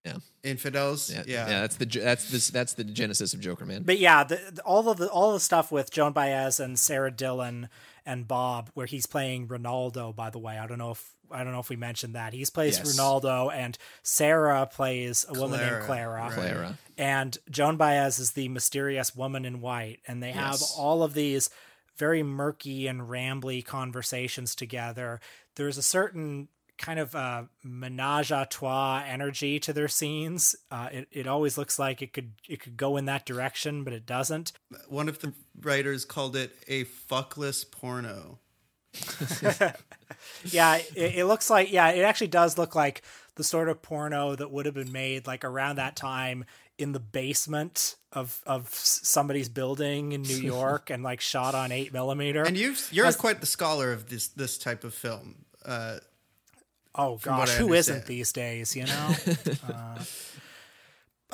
Yeah. 0.05 0.17
Infidels. 0.43 1.11
Yeah, 1.11 1.23
Yeah. 1.27 1.49
yeah, 1.49 1.61
that's 1.62 1.77
the 1.77 1.87
that's 1.87 2.31
this 2.31 2.49
that's 2.49 2.75
the 2.75 2.85
genesis 2.85 3.33
of 3.35 3.40
Jokerman. 3.40 3.87
but 3.87 3.99
yeah, 3.99 4.25
the, 4.25 4.38
the- 4.53 4.62
all 4.62 4.88
of 4.88 4.99
the 4.99 5.09
all 5.09 5.33
the 5.33 5.40
stuff 5.40 5.73
with 5.73 5.90
Joan 5.90 6.12
Baez 6.12 6.61
and 6.61 6.79
Sara 6.79 7.11
Dylan 7.11 7.69
and 8.05 8.29
Bob, 8.29 8.71
where 8.75 8.87
he's 8.87 9.07
playing 9.07 9.49
Renaldo. 9.49 10.12
By 10.12 10.29
the 10.31 10.38
way, 10.38 10.59
I 10.59 10.67
don't 10.67 10.77
know 10.79 10.90
if 10.90 11.11
I 11.31 11.43
don't 11.43 11.53
know 11.55 11.59
if 11.61 11.71
we 11.71 11.77
mentioned 11.77 12.14
that 12.14 12.35
he's 12.35 12.51
plays 12.51 12.77
Yes. 12.77 12.90
Renaldo, 12.90 13.49
and 13.49 13.79
Sarah 14.03 14.67
plays 14.67 15.25
a 15.27 15.33
woman 15.40 15.59
named 15.61 15.83
Clara, 15.85 15.87
Clara. 15.87 16.23
right. 16.23 16.33
Clara. 16.35 16.79
and 16.99 17.38
Joan 17.51 17.79
Baez 17.79 18.19
is 18.19 18.33
the 18.33 18.49
mysterious 18.51 19.17
woman 19.17 19.47
in 19.47 19.62
white, 19.62 20.01
and 20.07 20.23
they 20.23 20.33
have 20.33 20.61
all 20.77 21.03
of 21.03 21.14
these 21.14 21.49
very 21.97 22.23
murky 22.23 22.87
and 22.88 23.03
rambly 23.03 23.64
conversations 23.64 24.55
together. 24.55 25.19
There's 25.57 25.79
a 25.79 25.83
certain 25.83 26.49
kind 26.79 26.99
of 26.99 27.15
uh, 27.15 27.45
menage 27.63 28.31
a 28.31 28.47
trois 28.49 29.03
energy 29.07 29.61
to 29.61 29.73
their 29.73 29.89
scenes. 29.89 30.55
Uh, 30.71 30.89
it 30.93 31.09
it 31.11 31.27
always 31.27 31.57
looks 31.57 31.79
like 31.79 32.03
it 32.03 32.13
could 32.13 32.33
it 32.49 32.61
could 32.61 32.77
go 32.77 32.97
in 32.97 33.05
that 33.07 33.27
direction, 33.27 33.85
but 33.85 33.93
it 33.93 34.07
doesn't. 34.07 34.53
One 34.89 35.09
of 35.09 35.21
the 35.21 35.33
writers 35.61 36.05
called 36.05 36.37
it 36.37 36.53
a 36.69 36.85
fuckless 36.85 37.71
porno. 37.71 38.39
yeah, 40.45 40.77
it, 40.77 41.17
it 41.17 41.27
looks 41.27 41.51
like 41.51 41.73
yeah, 41.73 41.91
it 41.91 42.03
actually 42.03 42.29
does 42.29 42.59
look 42.59 42.75
like 42.75 43.03
the 43.37 43.45
sort 43.45 43.69
of 43.69 43.83
porno 43.83 44.37
that 44.37 44.51
would 44.51 44.67
have 44.67 44.75
been 44.75 44.93
made 44.93 45.27
like 45.27 45.45
around 45.45 45.77
that 45.77 45.97
time 45.97 46.45
in 46.79 46.93
the 46.93 47.01
basement 47.01 47.97
of 48.13 48.41
of 48.47 48.69
somebody's 48.73 49.49
building 49.49 50.13
in 50.13 50.23
New 50.23 50.37
York 50.37 50.91
and 50.91 51.03
like 51.03 51.21
shot 51.21 51.55
on 51.55 51.73
eight 51.73 51.93
millimeter. 51.93 52.43
And 52.43 52.57
you 52.57 52.75
you're 52.91 53.05
That's- 53.05 53.17
quite 53.17 53.41
the 53.41 53.47
scholar 53.47 53.93
of 53.93 54.09
this 54.09 54.29
this 54.29 54.59
type 54.59 54.85
of 54.85 54.95
film. 54.95 55.45
Uh, 55.65 55.99
oh 56.95 57.19
gosh, 57.23 57.53
who 57.55 57.73
isn't 57.73 58.07
these 58.07 58.33
days? 58.33 58.77
You 58.77 58.87
know. 58.87 59.15
uh, 59.69 60.05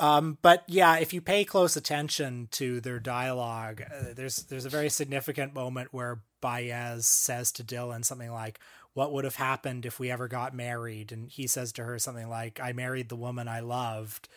um, 0.01 0.39
but 0.41 0.63
yeah, 0.67 0.97
if 0.97 1.13
you 1.13 1.21
pay 1.21 1.45
close 1.45 1.75
attention 1.75 2.47
to 2.53 2.81
their 2.81 2.99
dialogue, 2.99 3.83
uh, 3.83 4.13
there's 4.15 4.37
there's 4.37 4.65
a 4.65 4.69
very 4.69 4.89
significant 4.89 5.53
moment 5.53 5.93
where 5.93 6.23
Baez 6.41 7.05
says 7.05 7.51
to 7.53 7.63
Dylan 7.63 8.03
something 8.03 8.31
like, 8.31 8.59
"What 8.93 9.13
would 9.13 9.25
have 9.25 9.35
happened 9.35 9.85
if 9.85 9.99
we 9.99 10.09
ever 10.09 10.27
got 10.27 10.55
married?" 10.55 11.11
And 11.11 11.29
he 11.29 11.45
says 11.45 11.71
to 11.73 11.83
her 11.83 11.99
something 11.99 12.27
like, 12.27 12.59
"I 12.59 12.73
married 12.73 13.09
the 13.09 13.15
woman 13.15 13.47
I 13.47 13.59
loved," 13.59 14.27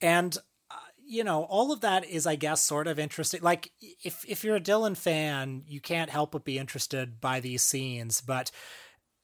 and 0.00 0.36
uh, 0.68 0.74
you 1.06 1.22
know 1.22 1.44
all 1.44 1.70
of 1.70 1.80
that 1.82 2.04
is, 2.04 2.26
I 2.26 2.34
guess, 2.34 2.60
sort 2.64 2.88
of 2.88 2.98
interesting. 2.98 3.40
Like 3.40 3.70
if 3.80 4.24
if 4.26 4.42
you're 4.42 4.56
a 4.56 4.60
Dylan 4.60 4.96
fan, 4.96 5.62
you 5.68 5.80
can't 5.80 6.10
help 6.10 6.32
but 6.32 6.44
be 6.44 6.58
interested 6.58 7.20
by 7.20 7.38
these 7.38 7.62
scenes, 7.62 8.20
but 8.20 8.50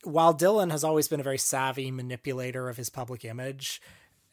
while 0.04 0.34
Dylan 0.34 0.70
has 0.70 0.84
always 0.84 1.08
been 1.08 1.20
a 1.20 1.24
very 1.24 1.38
savvy 1.38 1.90
manipulator 1.90 2.68
of 2.68 2.76
his 2.76 2.90
public 2.90 3.24
image, 3.24 3.80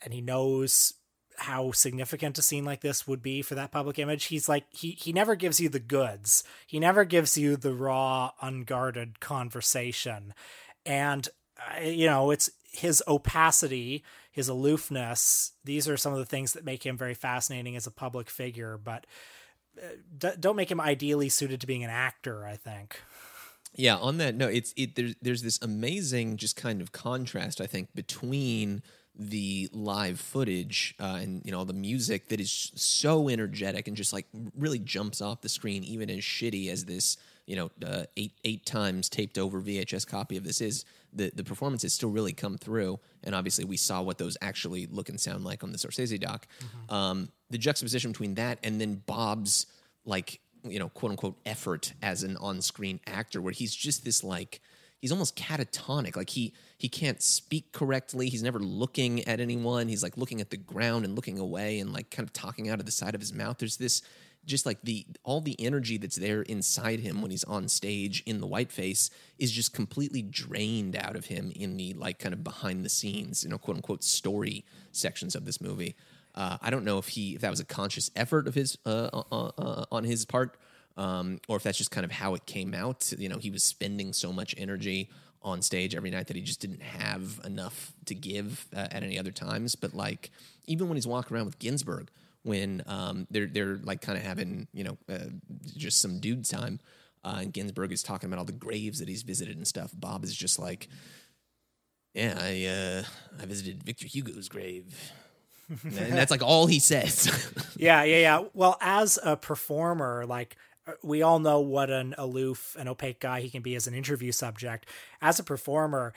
and 0.02 0.14
he 0.14 0.22
knows 0.22 0.94
how 1.40 1.72
significant 1.72 2.38
a 2.40 2.42
scene 2.42 2.66
like 2.66 2.82
this 2.82 3.08
would 3.08 3.22
be 3.22 3.42
for 3.44 3.54
that 3.56 3.72
public 3.72 4.00
image, 4.00 4.26
he's 4.26 4.50
like 4.50 4.66
he 4.72 4.92
he 4.92 5.14
never 5.14 5.36
gives 5.36 5.60
you 5.60 5.70
the 5.70 5.80
goods. 5.80 6.44
He 6.66 6.80
never 6.80 7.06
gives 7.06 7.38
you 7.38 7.56
the 7.58 7.74
raw, 7.74 8.32
unguarded 8.42 9.20
conversation, 9.20 10.34
and 10.86 11.28
uh, 11.60 11.82
you 11.82 12.08
know 12.08 12.32
it's 12.32 12.50
his 12.72 13.04
opacity, 13.08 14.04
his 14.32 14.50
aloofness. 14.50 15.52
These 15.64 15.88
are 15.88 15.98
some 15.98 16.14
of 16.14 16.20
the 16.20 16.26
things 16.26 16.54
that 16.54 16.66
make 16.66 16.86
him 16.86 16.98
very 16.98 17.14
fascinating 17.14 17.76
as 17.76 17.86
a 17.88 17.92
public 17.92 18.30
figure, 18.30 18.78
but. 18.78 19.06
uh, 19.78 20.32
Don't 20.40 20.56
make 20.56 20.72
him 20.72 20.82
ideally 20.82 21.30
suited 21.30 21.62
to 21.62 21.68
being 21.68 21.84
an 21.84 21.90
actor. 21.92 22.46
I 22.46 22.56
think. 22.56 23.02
Yeah, 23.78 23.98
on 23.98 24.18
that 24.18 24.36
note, 24.36 24.54
it's 24.54 24.74
it 24.76 24.96
there's 24.96 25.16
there's 25.22 25.44
this 25.44 25.60
amazing 25.62 26.38
just 26.38 26.56
kind 26.56 26.82
of 26.82 26.92
contrast 26.92 27.62
I 27.62 27.68
think 27.68 27.94
between 27.94 28.82
the 29.20 29.70
live 29.72 30.20
footage 30.20 30.94
uh, 31.00 31.20
and 31.22 31.42
you 31.46 31.52
know 31.52 31.64
the 31.64 31.74
music 31.74 32.28
that 32.30 32.40
is 32.40 32.72
so 32.76 33.30
energetic 33.30 33.88
and 33.88 33.96
just 33.96 34.14
like 34.14 34.26
really 34.56 34.80
jumps 34.80 35.22
off 35.22 35.42
the 35.42 35.50
screen, 35.50 35.84
even 35.84 36.10
as 36.10 36.20
shitty 36.20 36.70
as 36.70 36.86
this 36.86 37.18
you 37.46 37.56
know 37.56 37.72
uh, 37.86 38.04
eight 38.18 38.34
eight 38.44 38.66
times 38.66 39.10
taped 39.10 39.38
over 39.38 39.62
VHS 39.62 40.08
copy 40.08 40.38
of 40.38 40.44
this 40.44 40.60
is. 40.60 40.84
The 41.14 41.32
the 41.34 41.44
performances 41.44 41.94
still 41.94 42.10
really 42.10 42.34
come 42.34 42.58
through, 42.58 43.00
and 43.24 43.34
obviously 43.34 43.64
we 43.64 43.78
saw 43.78 44.02
what 44.02 44.18
those 44.18 44.38
actually 44.42 44.88
look 44.88 45.08
and 45.08 45.20
sound 45.20 45.46
like 45.46 45.64
on 45.64 45.72
the 45.72 45.78
Scorsese 45.78 46.20
doc. 46.20 46.46
Um, 46.90 47.30
the 47.50 47.58
juxtaposition 47.58 48.12
between 48.12 48.36
that 48.36 48.60
and 48.62 48.80
then 48.80 49.02
Bob's 49.06 49.68
like 50.06 50.42
you 50.72 50.80
know 50.80 50.90
quote 50.90 51.12
unquote 51.12 51.38
effort 51.46 51.94
as 52.02 52.24
an 52.24 52.38
on-screen 52.38 53.00
actor 53.08 53.42
where 53.42 53.54
he's 53.54 53.76
just 53.76 54.06
this 54.06 54.24
like 54.24 54.62
he's 55.00 55.12
almost 55.12 55.36
catatonic. 55.36 56.16
Like 56.16 56.30
he 56.30 56.54
he 56.78 56.90
can't 56.90 57.22
speak 57.22 57.72
correctly. 57.72 58.30
He's 58.30 58.44
never 58.44 58.60
looking 58.60 59.28
at 59.28 59.40
anyone. 59.40 59.88
He's 59.88 60.04
like 60.04 60.18
looking 60.18 60.42
at 60.42 60.50
the 60.50 60.58
ground 60.58 61.06
and 61.06 61.16
looking 61.16 61.40
away 61.40 61.80
and 61.80 61.94
like 61.94 62.10
kind 62.10 62.28
of 62.28 62.34
talking 62.34 62.70
out 62.70 62.80
of 62.80 62.86
the 62.86 62.92
side 62.92 63.16
of 63.16 63.22
his 63.22 63.34
mouth. 63.34 63.58
There's 63.58 63.78
this 63.78 64.02
just 64.46 64.66
like 64.66 64.82
the 64.82 65.06
all 65.24 65.42
the 65.42 65.60
energy 65.60 65.98
that's 65.98 66.16
there 66.16 66.42
inside 66.44 67.02
him 67.02 67.22
when 67.22 67.32
he's 67.32 67.44
on 67.44 67.68
stage 67.68 68.24
in 68.26 68.40
the 68.40 68.48
white 68.48 68.72
face 68.72 69.10
is 69.38 69.52
just 69.52 69.74
completely 69.74 70.22
drained 70.22 70.96
out 70.96 71.16
of 71.16 71.26
him 71.26 71.52
in 71.56 71.76
the 71.78 71.94
like 71.94 72.18
kind 72.18 72.34
of 72.34 72.44
behind 72.44 72.86
the 72.86 72.90
scenes 72.90 73.44
you 73.44 73.50
know 73.50 73.58
quote 73.58 73.76
unquote 73.76 74.04
story 74.04 74.64
sections 74.94 75.36
of 75.36 75.44
this 75.44 75.60
movie 75.60 75.96
uh, 76.38 76.58
I 76.62 76.70
don't 76.70 76.86
know 76.86 77.00
if 77.00 77.08
he 77.08 77.34
if 77.34 77.42
that 77.42 77.50
was 77.50 77.60
a 77.60 77.66
conscious 77.66 78.12
effort 78.16 78.48
of 78.48 78.54
his 78.54 78.78
uh, 78.86 79.10
uh, 79.32 79.52
uh, 79.58 79.86
on 79.92 80.04
his 80.04 80.24
part, 80.24 80.56
um, 80.96 81.40
or 81.48 81.58
if 81.58 81.64
that's 81.64 81.80
just 81.80 81.90
kind 81.90 82.06
of 82.06 82.12
how 82.12 82.36
it 82.36 82.46
came 82.46 82.76
out. 82.76 83.12
You 83.18 83.28
know, 83.28 83.40
he 83.40 83.50
was 83.50 83.64
spending 83.64 84.14
so 84.14 84.32
much 84.32 84.54
energy 84.56 85.10
on 85.42 85.64
stage 85.64 85.96
every 85.96 86.12
night 86.12 86.28
that 86.28 86.36
he 86.36 86.44
just 86.44 86.60
didn't 86.60 86.84
have 86.84 87.40
enough 87.44 87.92
to 88.06 88.14
give 88.14 88.68
uh, 88.76 88.88
at 88.92 89.02
any 89.02 89.18
other 89.18 89.32
times. 89.32 89.76
But 89.76 89.96
like 89.96 90.30
even 90.68 90.88
when 90.88 90.96
he's 90.96 91.08
walking 91.08 91.36
around 91.36 91.48
with 91.48 91.58
Ginsberg, 91.58 92.10
when 92.44 92.84
um, 92.86 93.26
they're 93.32 93.48
they're 93.48 93.78
like 93.78 94.02
kind 94.02 94.18
of 94.18 94.24
having 94.24 94.68
you 94.74 94.84
know 94.84 94.98
uh, 95.10 95.30
just 95.76 96.00
some 96.00 96.20
dude 96.20 96.46
time, 96.46 96.80
uh, 97.24 97.40
and 97.42 97.52
Ginsberg 97.52 97.92
is 97.92 98.04
talking 98.04 98.28
about 98.28 98.38
all 98.38 98.46
the 98.46 98.52
graves 98.52 99.00
that 99.00 99.10
he's 99.10 99.24
visited 99.24 99.58
and 99.58 99.68
stuff. 99.68 99.92
Bob 99.92 100.24
is 100.24 100.36
just 100.36 100.60
like, 100.60 100.88
yeah, 102.14 102.38
I 102.40 102.66
uh, 102.66 103.04
I 103.42 103.46
visited 103.48 103.82
Victor 103.82 104.06
Hugo's 104.06 104.50
grave. 104.50 105.12
and 105.84 106.14
that's 106.14 106.32
like 106.32 106.44
all 106.44 106.68
he 106.68 106.80
says. 106.80 107.52
yeah, 107.76 108.04
yeah, 108.04 108.18
yeah. 108.18 108.44
Well, 108.54 108.78
as 108.82 109.20
a 109.24 109.36
performer, 109.36 110.26
like 110.26 110.56
we 111.04 111.22
all 111.22 111.40
know 111.40 111.60
what 111.60 111.90
an 111.90 112.16
aloof 112.18 112.76
and 112.80 112.88
opaque 112.88 113.20
guy 113.20 113.42
he 113.42 113.50
can 113.50 113.62
be 113.62 113.76
as 113.76 113.88
an 113.88 113.94
interview 113.94 114.32
subject. 114.32 114.86
As 115.22 115.40
a 115.40 115.44
performer, 115.44 116.14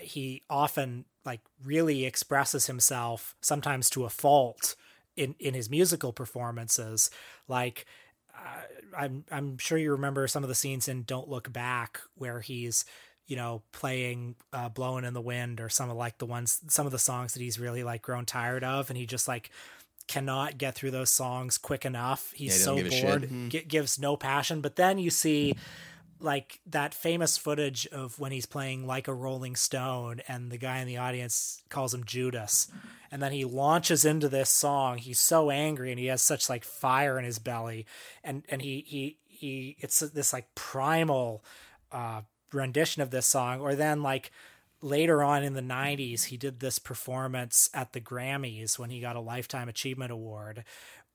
he 0.00 0.42
often 0.50 1.04
like 1.24 1.40
really 1.64 2.04
expresses 2.04 2.66
himself 2.66 3.34
sometimes 3.40 3.90
to 3.90 4.04
a 4.04 4.10
fault 4.10 4.76
in 5.16 5.34
in 5.38 5.54
his 5.54 5.68
musical 5.68 6.12
performances 6.12 7.10
like 7.48 7.84
uh, 8.34 8.62
I'm 8.96 9.24
I'm 9.30 9.58
sure 9.58 9.76
you 9.76 9.92
remember 9.92 10.26
some 10.26 10.42
of 10.42 10.48
the 10.48 10.54
scenes 10.54 10.88
in 10.88 11.02
Don't 11.02 11.28
Look 11.28 11.52
Back 11.52 12.00
where 12.14 12.40
he's 12.40 12.84
you 13.30 13.36
know 13.36 13.62
playing 13.72 14.34
uh, 14.52 14.68
blowing 14.68 15.04
in 15.04 15.14
the 15.14 15.20
wind 15.20 15.60
or 15.60 15.68
some 15.68 15.88
of 15.88 15.96
like 15.96 16.18
the 16.18 16.26
ones 16.26 16.60
some 16.68 16.84
of 16.84 16.90
the 16.92 16.98
songs 16.98 17.32
that 17.34 17.40
he's 17.40 17.58
really 17.60 17.84
like 17.84 18.02
grown 18.02 18.26
tired 18.26 18.64
of 18.64 18.90
and 18.90 18.96
he 18.98 19.06
just 19.06 19.28
like 19.28 19.50
cannot 20.08 20.58
get 20.58 20.74
through 20.74 20.90
those 20.90 21.10
songs 21.10 21.56
quick 21.56 21.84
enough. 21.86 22.32
He's 22.34 22.58
Yeah, 22.58 22.64
so 22.64 22.76
he 22.76 22.82
doesn't 22.82 23.02
bored. 23.06 23.20
Give 23.22 23.30
Mm-hmm. 23.30 23.48
gi- 23.50 23.64
gives 23.68 23.98
no 24.00 24.16
passion. 24.16 24.60
But 24.60 24.74
then 24.74 24.98
you 24.98 25.10
see 25.10 25.54
like 26.18 26.60
that 26.66 26.92
famous 26.92 27.38
footage 27.38 27.86
of 27.92 28.18
when 28.18 28.32
he's 28.32 28.44
playing 28.46 28.86
like 28.86 29.06
a 29.08 29.14
rolling 29.14 29.54
stone 29.56 30.20
and 30.28 30.50
the 30.50 30.58
guy 30.58 30.78
in 30.80 30.86
the 30.88 30.96
audience 30.98 31.62
calls 31.70 31.94
him 31.94 32.04
judas. 32.04 32.66
And 33.12 33.22
then 33.22 33.32
he 33.32 33.44
launches 33.44 34.04
into 34.04 34.28
this 34.28 34.50
song. 34.50 34.98
He's 34.98 35.20
so 35.20 35.50
angry 35.50 35.90
and 35.92 35.98
he 36.00 36.06
has 36.06 36.22
such 36.22 36.48
like 36.50 36.64
fire 36.64 37.18
in 37.18 37.24
his 37.24 37.38
belly. 37.38 37.86
And 38.24 38.42
and 38.48 38.60
he 38.60 38.84
he 38.86 39.16
he 39.28 39.76
it's 39.78 40.00
this 40.00 40.32
like 40.32 40.52
primal 40.56 41.44
uh 41.92 42.22
rendition 42.52 43.02
of 43.02 43.10
this 43.10 43.26
song 43.26 43.60
or 43.60 43.74
then 43.74 44.02
like 44.02 44.30
later 44.82 45.22
on 45.22 45.42
in 45.42 45.52
the 45.52 45.60
90s 45.60 46.24
he 46.24 46.36
did 46.36 46.60
this 46.60 46.78
performance 46.78 47.68
at 47.74 47.92
the 47.92 48.00
grammys 48.00 48.78
when 48.78 48.90
he 48.90 49.00
got 49.00 49.16
a 49.16 49.20
lifetime 49.20 49.68
achievement 49.68 50.10
award 50.10 50.64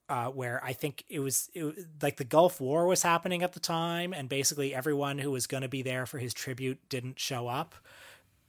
uh, 0.07 0.27
where 0.27 0.63
I 0.63 0.73
think 0.73 1.03
it 1.09 1.19
was, 1.19 1.49
it 1.53 1.75
like 2.01 2.17
the 2.17 2.23
Gulf 2.23 2.61
War 2.61 2.85
was 2.85 3.01
happening 3.01 3.41
at 3.43 3.53
the 3.53 3.59
time, 3.59 4.13
and 4.13 4.29
basically 4.29 4.73
everyone 4.73 5.17
who 5.17 5.31
was 5.31 5.47
going 5.47 5.63
to 5.63 5.69
be 5.69 5.81
there 5.81 6.05
for 6.05 6.19
his 6.19 6.33
tribute 6.33 6.79
didn't 6.89 7.19
show 7.19 7.47
up 7.47 7.75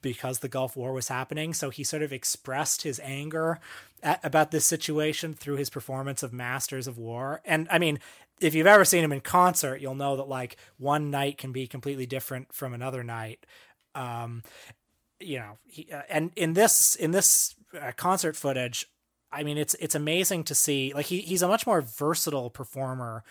because 0.03 0.41
the 0.41 0.49
Gulf 0.49 0.77
War 0.77 0.93
was 0.93 1.09
happening. 1.09 1.55
So 1.55 1.71
he 1.71 1.83
sort 1.83 2.03
of 2.03 2.13
expressed 2.13 2.83
his 2.83 3.01
anger 3.03 3.59
at, 4.03 4.21
about 4.23 4.51
this 4.51 4.67
situation 4.67 5.35
through 5.35 5.57
his 5.57 5.71
performance 5.71 6.23
of 6.23 6.33
Masters 6.33 6.87
of 6.87 6.99
War. 6.99 7.41
And 7.45 7.67
I 7.71 7.79
mean, 7.79 7.99
if 8.41 8.55
you've 8.55 8.67
ever 8.67 8.85
seen 8.85 9.05
him 9.05 9.13
in 9.13 9.21
concert, 9.21 9.81
you'll 9.81 9.95
know 9.95 10.17
that 10.17 10.29
like 10.29 10.57
one 10.79 11.11
night 11.11 11.39
can 11.39 11.53
be 11.53 11.67
completely 11.67 12.07
different 12.07 12.53
from 12.53 12.75
another 12.75 13.03
night. 13.03 13.47
Um, 13.95 14.43
you 15.21 15.39
know, 15.39 15.59
he, 15.65 15.89
uh, 15.91 16.03
and 16.09 16.31
in 16.37 16.53
this 16.53 16.95
in 16.97 17.11
this 17.13 17.55
uh, 17.81 17.93
concert 17.97 18.37
footage, 18.37 18.87
I 19.33 19.43
mean, 19.43 19.59
it's 19.59 19.75
it's 19.75 19.95
amazing 19.95 20.45
to 20.45 20.55
see. 20.55 20.93
Like 20.95 21.07
he 21.07 21.21
he's 21.21 21.43
a 21.43 21.49
much 21.49 21.67
more 21.67 21.81
versatile 21.81 22.51
performer. 22.51 23.25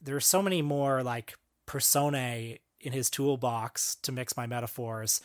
There's 0.00 0.26
so 0.26 0.42
many 0.42 0.62
more 0.62 1.02
like 1.02 1.36
personae 1.66 2.58
in 2.80 2.92
his 2.92 3.10
toolbox 3.10 3.96
to 4.02 4.12
mix 4.12 4.36
my 4.36 4.46
metaphors 4.46 5.20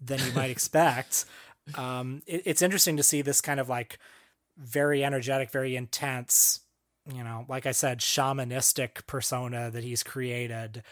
than 0.00 0.20
you 0.20 0.32
might 0.32 0.50
expect. 0.50 1.26
Um, 1.74 2.22
it, 2.26 2.42
it's 2.46 2.62
interesting 2.62 2.96
to 2.96 3.02
see 3.02 3.22
this 3.22 3.40
kind 3.40 3.60
of 3.60 3.68
like 3.68 3.98
very 4.56 5.04
energetic, 5.04 5.50
very 5.50 5.76
intense, 5.76 6.60
you 7.14 7.24
know, 7.24 7.44
like 7.48 7.66
I 7.66 7.72
said, 7.72 8.00
shamanistic 8.00 9.06
persona 9.06 9.70
that 9.70 9.84
he's 9.84 10.02
created. 10.02 10.82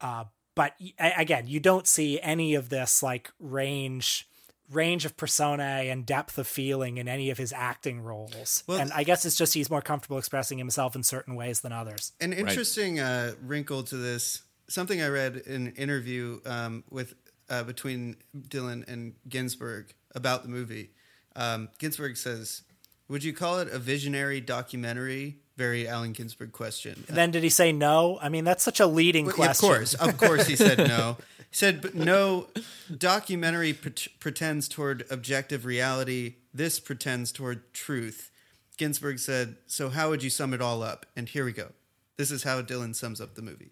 Uh, 0.00 0.24
but 0.54 0.74
again, 0.98 1.46
you 1.46 1.60
don't 1.60 1.86
see 1.86 2.20
any 2.20 2.54
of 2.54 2.68
this 2.68 3.02
like 3.02 3.30
range 3.38 4.28
range 4.70 5.04
of 5.04 5.16
persona 5.16 5.62
and 5.62 6.04
depth 6.04 6.36
of 6.36 6.46
feeling 6.46 6.98
in 6.98 7.08
any 7.08 7.30
of 7.30 7.38
his 7.38 7.52
acting 7.52 8.00
roles. 8.00 8.64
Well- 8.66 8.80
and 8.80 8.92
I 8.92 9.02
guess 9.02 9.24
it's 9.24 9.36
just 9.36 9.54
he's 9.54 9.70
more 9.70 9.80
comfortable 9.80 10.18
expressing 10.18 10.58
himself 10.58 10.94
in 10.94 11.02
certain 11.02 11.36
ways 11.36 11.60
than 11.60 11.72
others. 11.72 12.12
An 12.20 12.32
interesting 12.32 13.00
uh, 13.00 13.32
wrinkle 13.42 13.82
to 13.84 13.96
this, 13.96 14.42
something 14.68 15.00
I 15.00 15.08
read 15.08 15.36
in 15.46 15.68
an 15.68 15.72
interview 15.76 16.40
um, 16.44 16.84
with 16.90 17.14
uh, 17.48 17.62
between 17.62 18.16
Dylan 18.36 18.86
and 18.88 19.14
Ginsberg 19.28 19.94
about 20.14 20.42
the 20.42 20.48
movie. 20.50 20.90
Um, 21.34 21.68
Ginsberg 21.78 22.16
says, 22.16 22.62
"Would 23.08 23.24
you 23.24 23.32
call 23.32 23.60
it 23.60 23.68
a 23.68 23.78
visionary 23.78 24.40
documentary?" 24.40 25.38
Very 25.58 25.88
Allen 25.88 26.12
Ginsberg 26.12 26.52
question. 26.52 27.04
And 27.08 27.16
then 27.16 27.32
did 27.32 27.42
he 27.42 27.48
say 27.48 27.72
no? 27.72 28.16
I 28.22 28.28
mean, 28.28 28.44
that's 28.44 28.62
such 28.62 28.78
a 28.78 28.86
leading 28.86 29.26
Well, 29.26 29.34
question. 29.34 29.68
Of 29.68 29.74
course, 29.74 29.94
of 29.94 30.16
course, 30.16 30.46
he 30.46 30.56
said 30.56 30.78
no. 30.78 31.18
He 31.50 31.56
said, 31.56 31.80
but 31.80 31.94
no, 31.94 32.48
documentary 32.94 33.72
pre- 33.72 33.94
pretends 34.20 34.68
toward 34.68 35.06
objective 35.10 35.64
reality. 35.64 36.34
This 36.52 36.78
pretends 36.78 37.32
toward 37.32 37.72
truth. 37.72 38.30
Ginsberg 38.76 39.18
said, 39.18 39.56
so 39.66 39.88
how 39.88 40.10
would 40.10 40.22
you 40.22 40.28
sum 40.28 40.52
it 40.52 40.60
all 40.60 40.82
up? 40.82 41.06
And 41.16 41.26
here 41.26 41.46
we 41.46 41.52
go. 41.52 41.70
This 42.18 42.30
is 42.30 42.42
how 42.42 42.60
Dylan 42.60 42.94
sums 42.94 43.18
up 43.18 43.34
the 43.34 43.40
movie. 43.40 43.70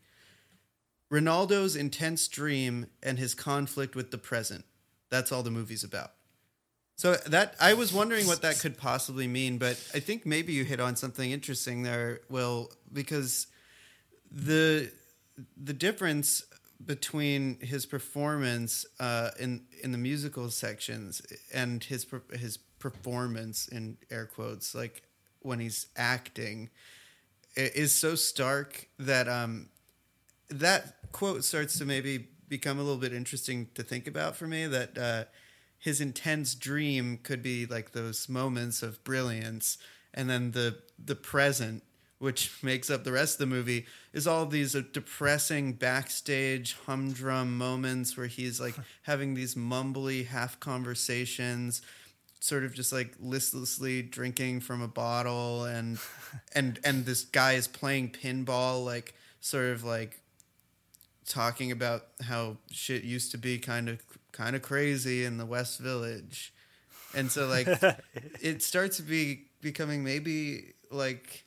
Renaldo's 1.11 1.77
intense 1.77 2.27
dream 2.29 2.87
and 3.03 3.19
his 3.19 3.35
conflict 3.35 3.95
with 3.95 4.11
the 4.11 4.17
present. 4.17 4.65
That's 5.11 5.31
all 5.31 5.43
the 5.43 5.51
movie's 5.51 5.85
about. 5.85 6.13
So 6.97 7.15
that 7.27 7.55
I 7.61 7.75
was 7.75 7.93
wondering 7.93 8.27
what 8.27 8.41
that 8.41 8.59
could 8.59 8.79
possibly 8.79 9.29
mean, 9.29 9.59
but 9.59 9.73
I 9.95 10.01
think 10.01 10.25
maybe 10.25 10.55
you 10.55 10.65
hit 10.65 10.81
on 10.81 10.97
something 10.97 11.31
interesting 11.31 11.83
there, 11.83 12.21
Will, 12.31 12.73
because 12.91 13.49
the 14.31 14.91
the 15.63 15.75
difference 15.75 16.43
between 16.85 17.61
his 17.61 17.85
performance 17.85 18.87
uh, 18.99 19.31
in 19.39 19.65
in 19.83 19.93
the 19.93 19.99
musical 19.99 20.51
sections 20.51 21.21
and 21.53 21.85
his 21.85 22.07
his 22.33 22.57
performance 22.79 23.69
in 23.69 23.99
air 24.11 24.25
quotes, 24.25 24.75
like 24.75 25.03
when 25.41 25.61
he's 25.61 25.89
acting, 25.97 26.71
is 27.57 27.93
so 27.93 28.15
stark 28.15 28.89
that 28.99 29.29
um, 29.29 29.69
that 30.49 31.13
quote 31.13 31.45
starts 31.45 31.77
to 31.77 31.85
maybe 31.85 32.29
become 32.49 32.79
a 32.79 32.83
little 32.83 32.99
bit 32.99 33.13
interesting 33.13 33.69
to 33.75 33.83
think 33.83 34.07
about 34.07 34.35
for 34.35 34.47
me. 34.47 34.67
That 34.67 34.97
uh, 34.97 35.25
his 35.87 36.01
intense 36.01 36.57
dream 36.57 37.17
could 37.23 37.45
be 37.45 37.65
like 37.65 37.93
those 37.93 38.29
moments 38.29 38.83
of 38.83 39.05
brilliance, 39.05 39.79
and 40.13 40.29
then 40.29 40.51
the 40.51 40.79
the 40.99 41.15
present, 41.15 41.85
which 42.19 42.59
makes 42.63 42.91
up 42.91 43.05
the 43.05 43.13
rest 43.13 43.37
of 43.37 43.39
the 43.49 43.55
movie, 43.55 43.87
is 44.13 44.27
all 44.27 44.47
these 44.47 44.75
uh, 44.75 44.83
depressing 44.93 45.75
backstage 45.75 46.77
humdrum 46.87 47.57
moments 47.57 48.17
where 48.17 48.27
he's 48.27 48.61
like 48.61 48.75
having 49.03 49.35
these 49.35 49.55
mumbly 49.55 50.27
half 50.27 50.59
conversations 50.59 51.83
sort 52.41 52.65
of 52.65 52.75
just 52.75 52.93
like 52.93 53.15
listlessly 53.21 54.03
drinking 54.03 54.61
from 54.61 54.83
a 54.83 54.89
bottle 54.89 55.67
and 55.67 56.01
and 56.53 56.81
and 56.83 57.07
this 57.07 57.23
guy 57.27 57.53
is 57.53 57.69
playing 57.69 58.11
pinball 58.11 58.85
like 58.85 59.15
sort 59.41 59.67
of 59.67 59.85
like 59.85 60.21
talking 61.27 61.71
about 61.71 62.09
how 62.23 62.57
shit 62.73 63.05
used 63.05 63.31
to 63.31 63.39
be 63.39 63.57
kind 63.59 63.89
of 63.89 64.01
kind 64.37 64.55
of 64.55 64.63
crazy 64.63 65.25
in 65.25 65.39
the 65.39 65.47
West 65.47 65.79
Village. 65.79 66.53
And 67.15 67.31
so 67.31 67.47
like 67.47 67.67
it 68.41 68.63
starts 68.63 68.99
to 68.99 69.03
be 69.03 69.47
becoming 69.61 70.05
maybe 70.05 70.75
like 70.91 71.45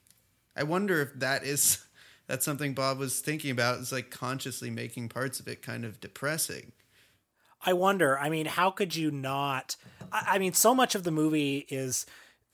I 0.56 0.64
wonder 0.64 1.02
if 1.02 1.14
that 1.20 1.44
is 1.44 1.86
that's 2.28 2.46
something 2.46 2.74
Bob 2.74 2.98
was 2.98 3.20
thinking 3.20 3.52
about 3.52 3.80
is 3.80 3.92
like 3.92 4.10
consciously 4.12 4.70
making 4.70 5.10
parts 5.10 5.40
of 5.40 5.48
it 5.48 5.62
kind 5.62 5.86
of 5.86 6.00
depressing. 6.00 6.72
I 7.66 7.74
wonder. 7.74 8.18
I 8.18 8.30
mean, 8.30 8.46
how 8.46 8.72
could 8.72 8.96
you 8.96 9.12
not? 9.12 9.76
I, 10.12 10.36
I 10.36 10.40
mean, 10.40 10.54
so 10.54 10.74
much 10.74 10.96
of 10.96 11.04
the 11.04 11.12
movie 11.12 11.66
is 11.70 12.06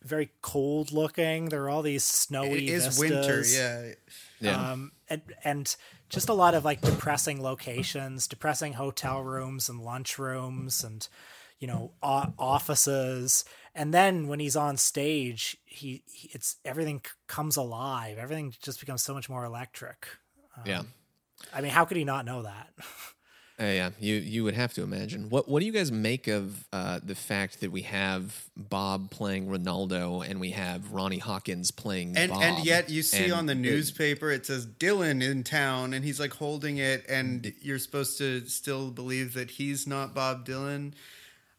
very 0.01 0.31
cold 0.41 0.91
looking. 0.91 1.49
There 1.49 1.63
are 1.63 1.69
all 1.69 1.81
these 1.81 2.03
snowy. 2.03 2.67
It 2.67 2.69
is 2.69 2.85
vistas. 2.85 2.99
winter, 2.99 3.43
yeah. 3.45 3.93
Yeah. 4.39 4.71
Um, 4.71 4.91
and 5.09 5.21
and 5.43 5.75
just 6.09 6.29
a 6.29 6.33
lot 6.33 6.53
of 6.53 6.65
like 6.65 6.81
depressing 6.81 7.41
locations, 7.41 8.27
depressing 8.27 8.73
hotel 8.73 9.21
rooms 9.23 9.69
and 9.69 9.81
lunch 9.81 10.19
rooms, 10.19 10.83
and 10.83 11.07
you 11.59 11.67
know 11.67 11.91
offices. 12.01 13.45
And 13.73 13.93
then 13.93 14.27
when 14.27 14.39
he's 14.39 14.55
on 14.55 14.77
stage, 14.77 15.57
he, 15.65 16.03
he 16.05 16.29
it's 16.33 16.57
everything 16.63 17.01
comes 17.27 17.57
alive. 17.57 18.17
Everything 18.17 18.53
just 18.61 18.79
becomes 18.79 19.03
so 19.03 19.13
much 19.13 19.29
more 19.29 19.43
electric. 19.43 20.07
yeah. 20.65 20.83
I 21.53 21.61
mean, 21.61 21.71
how 21.71 21.85
could 21.85 21.97
he 21.97 22.05
not 22.05 22.25
know 22.25 22.43
that? 22.43 22.69
Uh, 23.57 23.63
yeah, 23.63 23.89
you 24.01 24.15
you 24.15 24.43
would 24.43 24.53
have 24.53 24.73
to 24.73 24.83
imagine. 24.83 25.29
What 25.29 25.47
what 25.47 25.61
do 25.61 25.65
you 25.65 25.71
guys 25.71 25.89
make 25.89 26.27
of 26.27 26.67
uh, 26.73 26.99
the 27.01 27.15
fact 27.15 27.61
that 27.61 27.71
we 27.71 27.83
have 27.83 28.49
Bob 28.57 29.11
playing 29.11 29.47
Renaldo 29.49 30.21
and 30.21 30.41
we 30.41 30.51
have 30.51 30.91
Ronnie 30.91 31.19
Hawkins 31.19 31.71
playing 31.71 32.17
And 32.17 32.31
Bob? 32.31 32.41
and 32.41 32.65
yet 32.65 32.89
you 32.89 33.01
see 33.01 33.31
on 33.31 33.45
the 33.45 33.53
it- 33.53 33.59
newspaper 33.59 34.29
it 34.29 34.45
says 34.45 34.67
Dylan 34.67 35.23
in 35.23 35.43
town 35.45 35.93
and 35.93 36.03
he's 36.03 36.19
like 36.19 36.33
holding 36.33 36.79
it 36.79 37.05
and 37.07 37.53
you're 37.61 37.79
supposed 37.79 38.17
to 38.17 38.45
still 38.49 38.91
believe 38.91 39.33
that 39.35 39.51
he's 39.51 39.87
not 39.87 40.13
Bob 40.13 40.45
Dylan. 40.45 40.91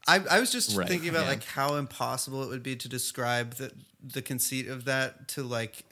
I, 0.06 0.20
I 0.30 0.38
was 0.38 0.52
just 0.52 0.76
Right, 0.76 0.86
thinking 0.86 1.08
about 1.08 1.22
yeah. 1.22 1.30
like 1.30 1.44
how 1.44 1.76
impossible 1.76 2.42
it 2.42 2.48
would 2.50 2.62
be 2.62 2.76
to 2.76 2.88
describe 2.90 3.54
the 3.54 3.72
the 4.04 4.20
conceit 4.20 4.68
of 4.68 4.84
that 4.84 5.28
to 5.28 5.42
like 5.42 5.85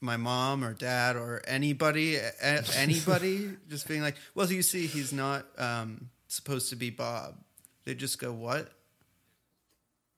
my 0.00 0.16
mom 0.16 0.64
or 0.64 0.74
dad 0.74 1.16
or 1.16 1.42
anybody 1.46 2.18
anybody 2.76 3.50
just 3.68 3.86
being 3.88 4.02
like, 4.02 4.16
well, 4.34 4.50
you 4.50 4.62
see, 4.62 4.86
he's 4.86 5.12
not 5.12 5.46
um, 5.58 6.08
supposed 6.28 6.70
to 6.70 6.76
be 6.76 6.90
Bob. 6.90 7.36
They 7.84 7.94
just 7.94 8.18
go, 8.18 8.32
what? 8.32 8.72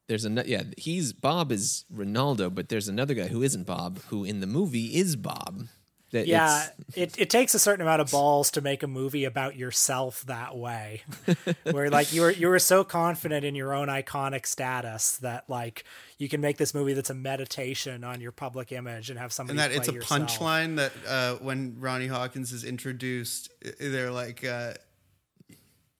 there's 0.09 0.25
a 0.27 0.45
yeah 0.47 0.63
he's 0.77 1.13
Bob 1.13 1.51
is 1.51 1.85
Renaldo, 1.91 2.51
but 2.51 2.69
there's 2.69 2.89
another 2.89 3.15
guy 3.15 3.29
who 3.29 3.43
isn't 3.43 3.65
Bob 3.65 4.01
who 4.09 4.25
in 4.25 4.41
the 4.41 4.47
movie 4.47 4.95
is 4.97 5.17
Bob. 5.17 5.69
That 6.13 6.27
Yeah, 6.27 6.67
it, 6.95 7.19
it 7.19 7.31
takes 7.31 7.55
a 7.55 7.59
certain 7.59 7.81
amount 7.81 8.03
of 8.03 8.11
balls 8.11 8.51
to 8.53 8.61
make 8.61 8.83
a 8.83 8.87
movie 8.87 9.25
about 9.25 9.57
yourself 9.57 10.25
that 10.27 10.57
way. 10.57 11.03
Where 11.71 11.91
like 11.91 12.13
you 12.13 12.23
were 12.23 12.31
you 12.31 12.49
were 12.49 12.59
so 12.59 12.85
confident 12.85 13.45
in 13.45 13.55
your 13.55 13.75
own 13.75 13.89
iconic 13.89 14.47
status 14.47 15.17
that 15.19 15.49
like 15.49 15.85
you 16.19 16.29
can 16.29 16.41
make 16.41 16.59
this 16.59 16.75
movie 16.75 16.93
that's 16.93 17.11
a 17.11 17.15
meditation 17.15 18.05
on 18.05 18.21
your 18.21 18.31
public 18.33 18.73
image 18.73 19.11
and 19.11 19.19
have 19.19 19.33
somebody 19.33 19.59
and 19.59 19.61
that 19.61 19.71
play 19.75 19.79
it's 19.79 19.89
a 19.89 19.93
yourself. 19.93 20.21
punchline 20.21 20.77
that 20.77 20.93
uh, 21.09 21.35
when 21.37 21.77
Ronnie 21.81 22.07
Hawkins 22.07 22.53
is 22.53 22.63
introduced, 22.63 23.51
they're 23.81 24.11
like, 24.11 24.45
uh, 24.45 24.75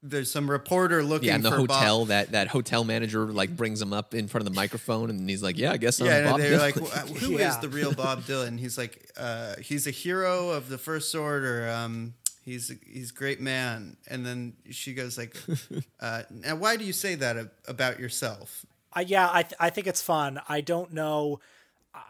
there's 0.03 0.31
some 0.31 0.51
reporter 0.51 1.03
looking 1.05 1.29
yeah, 1.29 1.37
in 1.37 1.43
the 1.43 1.51
for 1.51 1.59
hotel, 1.59 2.01
Bob. 2.01 2.09
that 2.09 2.33
that 2.33 2.49
hotel 2.49 2.83
manager 2.85 3.27
like 3.27 3.57
brings 3.57 3.81
him 3.81 3.93
up 3.93 4.15
in 4.15 4.27
front 4.29 4.47
of 4.47 4.53
the 4.53 4.57
microphone, 4.57 5.11
and 5.11 5.29
he's 5.31 5.43
like, 5.43 5.57
"Yeah, 5.59 5.73
I 5.73 5.77
guess 5.77 6.01
I'm 6.01 6.07
Yeah, 6.09 6.25
Bob 6.31 6.41
and 6.41 6.43
they're 6.45 6.59
Dylan." 6.59 6.61
like, 6.61 7.09
"Wh- 7.11 7.21
"Who 7.23 7.33
is 7.35 7.41
Yeah. 7.41 7.59
the 7.61 7.69
real 7.69 7.95
Bob 7.95 8.23
Dylan?" 8.23 8.59
He's 8.59 8.77
like, 8.77 9.11
uh, 9.17 9.57
"He's 9.61 9.87
a 9.87 9.91
hero 9.93 10.51
of 10.51 10.69
the 10.69 10.79
First 10.79 11.15
Order. 11.15 11.69
Um, 11.71 12.15
he's 12.45 12.73
he's 12.85 13.11
a 13.11 13.15
great 13.15 13.41
man." 13.41 13.97
And 14.09 14.27
then 14.27 14.55
she 14.71 14.93
goes 14.95 15.17
like, 15.17 15.37
uh, 16.01 16.23
"Now, 16.31 16.57
why 16.57 16.77
do 16.77 16.85
you 16.85 16.93
say 16.93 17.15
that 17.17 17.37
about 17.69 18.01
yourself?" 18.01 18.67
I, 18.93 19.03
yeah, 19.03 19.29
I 19.33 19.43
th- 19.43 19.55
I 19.61 19.71
think 19.71 19.87
it's 19.87 20.03
fun. 20.03 20.41
I 20.49 20.61
don't 20.63 20.93
know. 20.93 21.41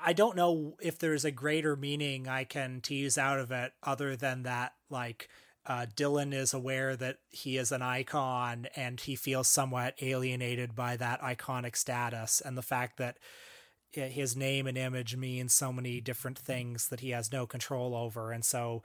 I 0.05 0.13
don't 0.13 0.37
know 0.37 0.77
if 0.81 0.99
there's 0.99 1.25
a 1.25 1.31
greater 1.31 1.77
meaning 1.77 2.29
I 2.29 2.45
can 2.45 2.81
tease 2.81 3.19
out 3.19 3.39
of 3.41 3.51
it 3.51 3.73
other 3.83 4.15
than 4.17 4.45
that, 4.45 4.75
like, 4.91 5.29
uh, 5.67 5.87
Dylan 5.95 6.35
is 6.35 6.53
aware 6.53 6.97
that 6.97 7.19
he 7.31 7.57
is 7.57 7.71
an 7.71 7.83
icon 7.83 8.67
and 8.75 8.99
he 8.99 9.15
feels 9.15 9.49
somewhat 9.49 9.95
alienated 10.01 10.75
by 10.75 10.97
that 10.97 11.21
iconic 11.21 11.77
status 11.77 12.41
and 12.41 12.57
the 12.59 12.63
fact 12.63 12.99
that 12.99 13.19
his 13.93 14.35
name 14.35 14.67
and 14.67 14.79
image 14.79 15.17
means 15.17 15.53
so 15.53 15.73
many 15.73 16.01
different 16.01 16.39
things 16.39 16.89
that 16.89 17.01
he 17.01 17.11
has 17.11 17.31
no 17.31 17.47
control 17.47 17.95
over. 17.95 18.33
And 18.33 18.45
so 18.45 18.83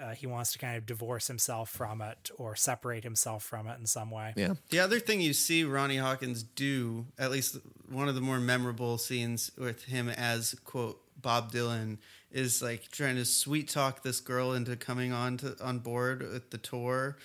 uh, 0.00 0.14
he 0.14 0.26
wants 0.26 0.52
to 0.52 0.58
kind 0.58 0.76
of 0.76 0.84
divorce 0.84 1.28
himself 1.28 1.70
from 1.70 2.02
it 2.02 2.30
or 2.36 2.56
separate 2.56 3.04
himself 3.04 3.42
from 3.44 3.66
it 3.66 3.78
in 3.78 3.86
some 3.86 4.10
way. 4.10 4.34
yeah, 4.36 4.54
The 4.70 4.80
other 4.80 5.00
thing 5.00 5.20
you 5.20 5.32
see 5.32 5.64
Ronnie 5.64 5.96
Hawkins 5.96 6.42
do, 6.42 7.06
at 7.18 7.30
least 7.30 7.56
one 7.88 8.08
of 8.08 8.14
the 8.14 8.20
more 8.20 8.40
memorable 8.40 8.98
scenes 8.98 9.50
with 9.56 9.84
him 9.84 10.08
as 10.08 10.54
quote 10.64 11.00
Bob 11.20 11.52
Dylan, 11.52 11.98
is 12.30 12.62
like 12.62 12.90
trying 12.90 13.16
to 13.16 13.24
sweet 13.24 13.68
talk 13.68 14.02
this 14.02 14.20
girl 14.20 14.52
into 14.52 14.76
coming 14.76 15.12
on 15.12 15.36
to 15.38 15.56
on 15.62 15.78
board 15.78 16.22
with 16.22 16.50
the 16.50 16.58
tour, 16.58 17.16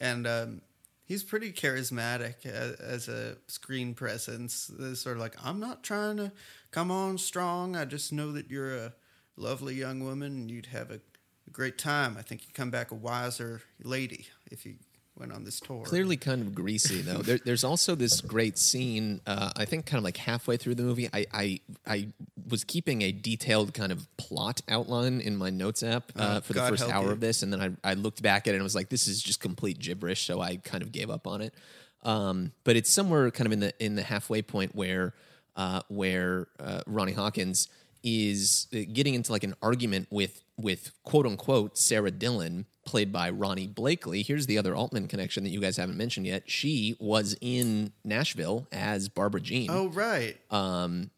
and 0.00 0.26
um, 0.26 0.60
he's 1.04 1.24
pretty 1.24 1.52
charismatic 1.52 2.46
as, 2.46 2.74
as 2.74 3.08
a 3.08 3.36
screen 3.48 3.94
presence. 3.94 4.70
It's 4.78 5.00
sort 5.00 5.16
of 5.16 5.22
like 5.22 5.34
I'm 5.44 5.58
not 5.58 5.82
trying 5.82 6.18
to 6.18 6.32
come 6.70 6.90
on 6.90 7.18
strong. 7.18 7.76
I 7.76 7.84
just 7.84 8.12
know 8.12 8.32
that 8.32 8.50
you're 8.50 8.76
a 8.76 8.92
lovely 9.36 9.74
young 9.74 10.04
woman 10.04 10.32
and 10.32 10.50
you'd 10.50 10.66
have 10.66 10.90
a, 10.90 11.00
a 11.46 11.50
great 11.50 11.78
time. 11.78 12.16
I 12.18 12.22
think 12.22 12.42
you'd 12.42 12.54
come 12.54 12.70
back 12.70 12.90
a 12.90 12.94
wiser 12.94 13.62
lady 13.82 14.28
if 14.50 14.64
you 14.64 14.76
went 15.20 15.32
on 15.32 15.44
this 15.44 15.60
tour. 15.60 15.84
clearly 15.84 16.16
kind 16.16 16.40
of 16.42 16.54
greasy 16.54 17.02
though. 17.02 17.18
There, 17.18 17.38
there's 17.44 17.62
also 17.62 17.94
this 17.94 18.20
great 18.20 18.58
scene. 18.58 19.20
Uh, 19.26 19.50
I 19.56 19.64
think 19.66 19.86
kind 19.86 19.98
of 19.98 20.04
like 20.04 20.16
halfway 20.16 20.56
through 20.56 20.74
the 20.76 20.82
movie, 20.82 21.08
I, 21.12 21.26
I 21.32 21.60
I 21.86 22.08
was 22.48 22.64
keeping 22.64 23.02
a 23.02 23.12
detailed 23.12 23.74
kind 23.74 23.92
of 23.92 24.08
plot 24.16 24.62
outline 24.68 25.20
in 25.20 25.36
my 25.36 25.50
notes 25.50 25.82
app 25.82 26.10
uh, 26.16 26.38
Oh, 26.38 26.40
for 26.40 26.54
the 26.54 26.66
first 26.66 26.88
hour 26.90 27.06
you. 27.06 27.10
of 27.12 27.20
this, 27.20 27.42
and 27.42 27.52
then 27.52 27.60
I 27.84 27.90
I 27.90 27.94
looked 27.94 28.22
back 28.22 28.48
at 28.48 28.54
it 28.54 28.56
and 28.56 28.64
was 28.64 28.74
like, 28.74 28.88
this 28.88 29.06
is 29.06 29.22
just 29.22 29.40
complete 29.40 29.78
gibberish. 29.78 30.24
So 30.26 30.40
I 30.40 30.56
kind 30.56 30.82
of 30.82 30.90
gave 30.90 31.10
up 31.10 31.26
on 31.26 31.40
it. 31.42 31.54
Um, 32.02 32.52
but 32.64 32.76
it's 32.76 32.90
somewhere 32.90 33.30
kind 33.30 33.46
of 33.46 33.52
in 33.52 33.60
the 33.60 33.84
in 33.84 33.94
the 33.94 34.02
halfway 34.02 34.40
point 34.42 34.74
where 34.74 35.12
uh, 35.54 35.82
where 35.88 36.48
uh, 36.58 36.80
Ronnie 36.86 37.12
Hawkins 37.12 37.68
is 38.02 38.66
uh, 38.74 38.78
getting 38.92 39.12
into 39.14 39.30
like 39.30 39.44
an 39.44 39.54
argument 39.60 40.08
with 40.10 40.42
with 40.56 40.92
quote 41.04 41.26
unquote 41.26 41.76
Sara 41.76 42.10
Dylan, 42.10 42.64
played 42.84 43.12
by 43.12 43.30
Ronee 43.30 43.72
Blakley. 43.72 44.24
Here's 44.26 44.46
the 44.46 44.58
other 44.58 44.74
Altman 44.74 45.08
connection 45.08 45.44
that 45.44 45.50
you 45.50 45.60
guys 45.60 45.76
haven't 45.76 45.96
mentioned 45.96 46.26
yet. 46.26 46.50
She 46.50 46.96
was 46.98 47.36
in 47.40 47.92
Nashville 48.04 48.66
as 48.72 49.08
Barbara 49.08 49.40
Jean. 49.40 49.68
Oh 49.70 49.88
right. 49.88 50.36
Um, 50.50 51.10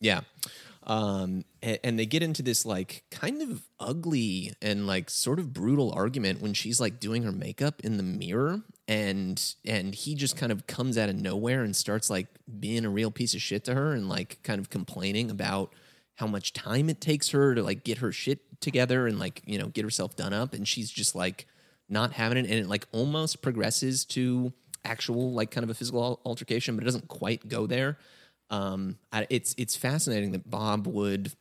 Yeah. 0.00 0.20
Um, 0.86 1.44
and, 1.62 1.78
and 1.82 1.98
they 1.98 2.04
get 2.04 2.22
into 2.22 2.42
this 2.42 2.66
like 2.66 3.04
kind 3.10 3.40
of 3.40 3.62
ugly 3.80 4.52
and 4.60 4.86
like 4.86 5.08
sort 5.08 5.38
of 5.38 5.52
brutal 5.54 5.90
argument 5.92 6.42
when 6.42 6.52
she's 6.52 6.78
like 6.78 7.00
doing 7.00 7.22
her 7.22 7.32
makeup 7.32 7.80
in 7.82 7.96
the 7.96 8.02
mirror 8.02 8.60
and 8.86 9.54
and 9.64 9.94
he 9.94 10.14
just 10.14 10.36
kind 10.36 10.52
of 10.52 10.66
comes 10.66 10.98
out 10.98 11.08
of 11.08 11.16
nowhere 11.16 11.62
and 11.62 11.74
starts 11.74 12.10
like 12.10 12.26
being 12.60 12.84
a 12.84 12.90
real 12.90 13.10
piece 13.10 13.34
of 13.34 13.40
shit 13.40 13.64
to 13.64 13.74
her 13.74 13.92
and 13.92 14.10
like 14.10 14.38
kind 14.42 14.60
of 14.60 14.68
complaining 14.68 15.30
about 15.30 15.72
how 16.16 16.26
much 16.26 16.52
time 16.52 16.90
it 16.90 17.00
takes 17.00 17.30
her 17.30 17.54
to 17.54 17.62
like 17.62 17.82
get 17.82 17.98
her 17.98 18.12
shit 18.12 18.53
together 18.64 19.06
and 19.06 19.18
like 19.18 19.42
you 19.46 19.58
know 19.58 19.68
get 19.68 19.84
herself 19.84 20.16
done 20.16 20.32
up. 20.32 20.54
And 20.54 20.66
she's 20.66 20.90
just 20.90 21.14
like 21.14 21.46
not 21.88 22.12
having 22.12 22.38
it. 22.38 22.50
And 22.50 22.54
it 22.54 22.66
like 22.66 22.86
almost 22.90 23.42
progresses 23.42 24.04
to 24.06 24.52
actual 24.84 25.32
like 25.32 25.50
kind 25.50 25.62
of 25.64 25.70
a 25.70 25.74
physical 25.74 26.20
altercation 26.26 26.74
but 26.74 26.82
it 26.82 26.86
doesn't 26.86 27.08
quite 27.08 27.48
go 27.48 27.66
there. 27.66 27.98
Um, 28.50 28.98
it's 29.30 29.54
it's 29.56 29.76
fascinating 29.76 30.32
that 30.32 30.50
Bob 30.50 30.86
would 30.86 31.32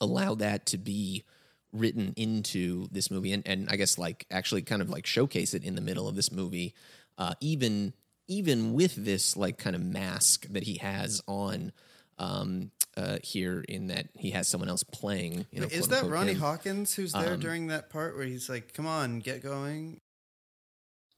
allow 0.00 0.34
that 0.36 0.66
to 0.66 0.78
be 0.78 1.24
written 1.72 2.12
into 2.16 2.88
this 2.90 3.10
movie, 3.10 3.32
and, 3.32 3.46
and 3.46 3.68
I 3.70 3.76
guess 3.76 3.98
like 3.98 4.26
actually 4.30 4.62
kind 4.62 4.82
of 4.82 4.90
like 4.90 5.06
showcase 5.06 5.54
it 5.54 5.64
in 5.64 5.74
the 5.74 5.80
middle 5.80 6.08
of 6.08 6.16
this 6.16 6.32
movie, 6.32 6.74
uh, 7.18 7.34
even 7.40 7.94
even 8.28 8.72
with 8.72 8.94
this 8.96 9.36
like 9.36 9.58
kind 9.58 9.76
of 9.76 9.82
mask 9.82 10.46
that 10.50 10.64
he 10.64 10.78
has 10.78 11.22
on. 11.26 11.72
Um, 12.18 12.70
uh, 12.96 13.18
here, 13.22 13.64
in 13.68 13.88
that 13.88 14.08
he 14.14 14.30
has 14.30 14.48
someone 14.48 14.68
else 14.68 14.82
playing. 14.82 15.46
You 15.50 15.60
know, 15.60 15.68
Is 15.70 15.88
that 15.88 16.04
Ronnie 16.04 16.32
him. 16.32 16.40
Hawkins 16.40 16.94
who's 16.94 17.12
there 17.12 17.34
Um, 17.34 17.40
during 17.40 17.66
that 17.68 17.90
part 17.90 18.16
where 18.16 18.26
he's 18.26 18.48
like, 18.48 18.74
"Come 18.74 18.86
on, 18.86 19.20
get 19.20 19.42
going"? 19.42 20.00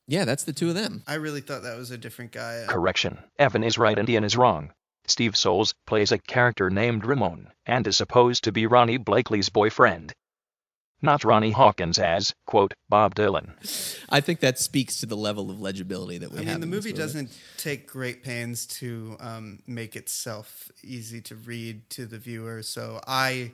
Yeah, 0.07 0.25
that's 0.25 0.45
the 0.45 0.53
two 0.53 0.69
of 0.69 0.75
them. 0.75 1.03
I 1.07 1.15
really 1.15 1.41
thought 1.41 1.63
that 1.63 1.79
was 1.79 1.91
a 1.91 1.99
different 1.99 2.33
guy. 2.33 2.65
Correction. 2.69 3.19
Evan 3.39 3.65
is 3.65 3.79
right 3.79 3.99
and 3.99 4.09
Ian 4.09 4.25
is 4.25 4.37
wrong. 4.37 4.73
Steve 5.07 5.37
Soles 5.37 5.75
plays 5.87 6.13
a 6.13 6.19
character 6.19 6.71
named 6.71 7.05
Ramon 7.05 7.51
and 7.67 7.87
is 7.87 7.97
supposed 7.97 8.45
to 8.45 8.53
be 8.53 8.67
Ronee 8.67 9.03
Blakley's 9.03 9.49
boyfriend. 9.49 10.13
Not 11.05 11.23
Ronnie 11.23 11.51
Hawkins 11.51 11.99
as, 11.99 12.35
quote, 12.47 12.75
Bob 12.89 13.15
Dylan. 13.15 13.53
I 14.09 14.21
think 14.21 14.41
that 14.41 14.59
speaks 14.59 14.99
to 15.01 15.07
the 15.07 15.17
level 15.17 15.51
of 15.51 15.61
legibility 15.61 16.19
that 16.19 16.33
we 16.33 16.39
I 16.39 16.43
have. 16.45 16.55
mean, 16.55 16.61
the 16.61 16.67
movie 16.67 16.93
doesn't 16.93 17.31
take 17.59 17.87
great 17.87 18.23
pains 18.23 18.67
to 18.67 19.17
um, 19.21 19.61
make 19.67 19.97
itself 19.97 20.71
easy 20.83 21.21
to 21.23 21.35
read 21.35 21.89
to 21.91 22.07
the 22.07 22.19
viewer. 22.19 22.63
So 22.63 23.01
I 23.07 23.53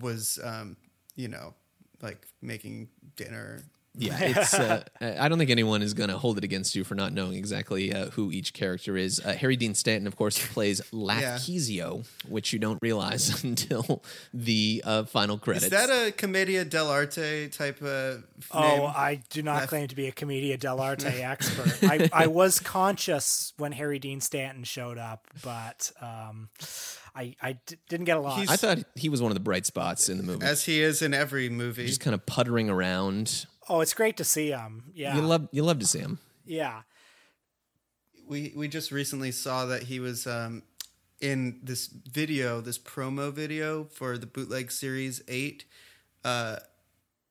was, 0.00 0.38
um, 0.42 0.76
you 1.14 1.28
know, 1.28 1.54
like 2.00 2.26
making 2.40 2.88
dinner. 3.16 3.62
Yeah, 3.94 4.18
it's. 4.20 4.54
Uh, 4.54 4.84
I 5.00 5.28
don't 5.28 5.38
think 5.38 5.50
anyone 5.50 5.82
is 5.82 5.92
going 5.92 6.08
to 6.08 6.16
hold 6.16 6.38
it 6.38 6.44
against 6.44 6.74
you 6.74 6.82
for 6.84 6.94
not 6.94 7.12
knowing 7.12 7.34
exactly 7.34 7.92
uh, 7.92 8.06
who 8.10 8.30
each 8.32 8.54
character 8.54 8.96
is. 8.96 9.20
Uh, 9.24 9.34
Harry 9.34 9.54
Dean 9.56 9.74
Stanton, 9.74 10.06
of 10.06 10.16
course, 10.16 10.38
plays 10.52 10.80
Lafkezio, 10.92 12.06
which 12.28 12.52
you 12.52 12.58
don't 12.58 12.78
realize 12.82 13.44
until 13.44 14.02
the 14.32 14.82
uh, 14.86 15.04
final 15.04 15.36
credits. 15.38 15.66
Is 15.66 15.70
that 15.72 15.90
a 15.90 16.10
Commedia 16.12 16.64
dell'arte 16.64 17.54
type 17.56 17.82
of 17.82 18.24
Oh, 18.50 18.60
name? 18.62 18.92
I 18.96 19.20
do 19.30 19.42
not 19.42 19.56
Left- 19.56 19.68
claim 19.68 19.88
to 19.88 19.94
be 19.96 20.06
a 20.08 20.12
Commedia 20.12 20.56
dell'arte 20.58 21.04
expert. 21.22 21.78
I, 21.82 22.08
I 22.12 22.26
was 22.28 22.60
conscious 22.60 23.52
when 23.58 23.72
Harry 23.72 23.98
Dean 23.98 24.20
Stanton 24.20 24.64
showed 24.64 24.98
up, 24.98 25.26
but 25.44 25.92
um, 26.00 26.48
I, 27.14 27.36
I 27.42 27.58
d- 27.66 27.76
didn't 27.88 28.06
get 28.06 28.16
a 28.16 28.20
lot. 28.20 28.38
He's- 28.38 28.50
I 28.50 28.56
thought 28.56 28.78
he 28.94 29.08
was 29.08 29.20
one 29.22 29.30
of 29.30 29.34
the 29.34 29.40
bright 29.40 29.66
spots 29.66 30.08
in 30.08 30.16
the 30.16 30.22
movie. 30.24 30.44
As 30.46 30.64
he 30.64 30.80
is 30.80 31.02
in 31.02 31.12
every 31.14 31.48
movie. 31.48 31.86
just 31.86 32.00
kind 32.00 32.14
of 32.14 32.24
puttering 32.26 32.70
around. 32.70 33.46
Oh, 33.68 33.80
it's 33.80 33.94
great 33.94 34.16
to 34.16 34.24
see 34.24 34.50
him. 34.50 34.84
Yeah. 34.94 35.16
You 35.16 35.22
love 35.22 35.48
you 35.52 35.62
love 35.62 35.78
to 35.80 35.86
see 35.86 36.00
him. 36.00 36.18
yeah. 36.44 36.82
we 38.28 38.52
we 38.56 38.68
just 38.68 38.90
recently 38.92 39.32
saw 39.32 39.66
that 39.66 39.84
he 39.84 40.00
was 40.00 40.26
um, 40.26 40.62
in 41.20 41.60
this 41.62 41.86
video, 41.86 42.60
this 42.60 42.78
promo 42.78 43.32
video 43.32 43.84
for 43.84 44.18
the 44.18 44.26
bootleg 44.26 44.70
series 44.72 45.22
eight, 45.28 45.64
uh, 46.24 46.56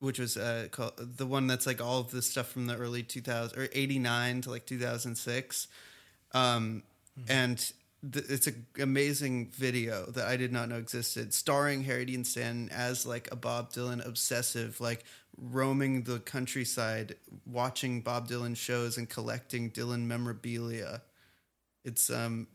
which 0.00 0.18
was 0.18 0.36
uh, 0.36 0.68
called, 0.70 0.94
the 0.96 1.26
one 1.26 1.46
that's 1.46 1.66
like 1.66 1.80
all 1.80 2.00
of 2.00 2.10
the 2.10 2.22
stuff 2.22 2.48
from 2.48 2.66
the 2.66 2.76
early 2.76 3.02
2000 3.02 3.58
or 3.58 3.68
89 3.72 4.40
to 4.42 4.50
like 4.50 4.66
2006, 4.66 5.68
um, 6.32 6.82
and 7.28 7.72
it's 8.02 8.48
an 8.48 8.66
amazing 8.80 9.50
video 9.50 10.06
that 10.06 10.26
I 10.26 10.36
did 10.36 10.52
not 10.52 10.68
know 10.68 10.76
existed, 10.76 11.32
starring 11.32 11.84
Harry 11.84 12.04
Dean 12.04 12.24
Stanton 12.24 12.68
as 12.70 13.06
like 13.06 13.30
a 13.30 13.36
Bob 13.36 13.72
Dylan 13.72 14.04
obsessive, 14.06 14.80
like 14.80 15.04
roaming 15.36 16.02
the 16.02 16.18
countryside, 16.18 17.16
watching 17.46 18.00
Bob 18.00 18.28
Dylan 18.28 18.56
shows 18.56 18.98
and 18.98 19.08
collecting 19.08 19.70
Dylan 19.70 20.06
memorabilia. 20.06 21.02
It's 21.84 22.10
um 22.10 22.48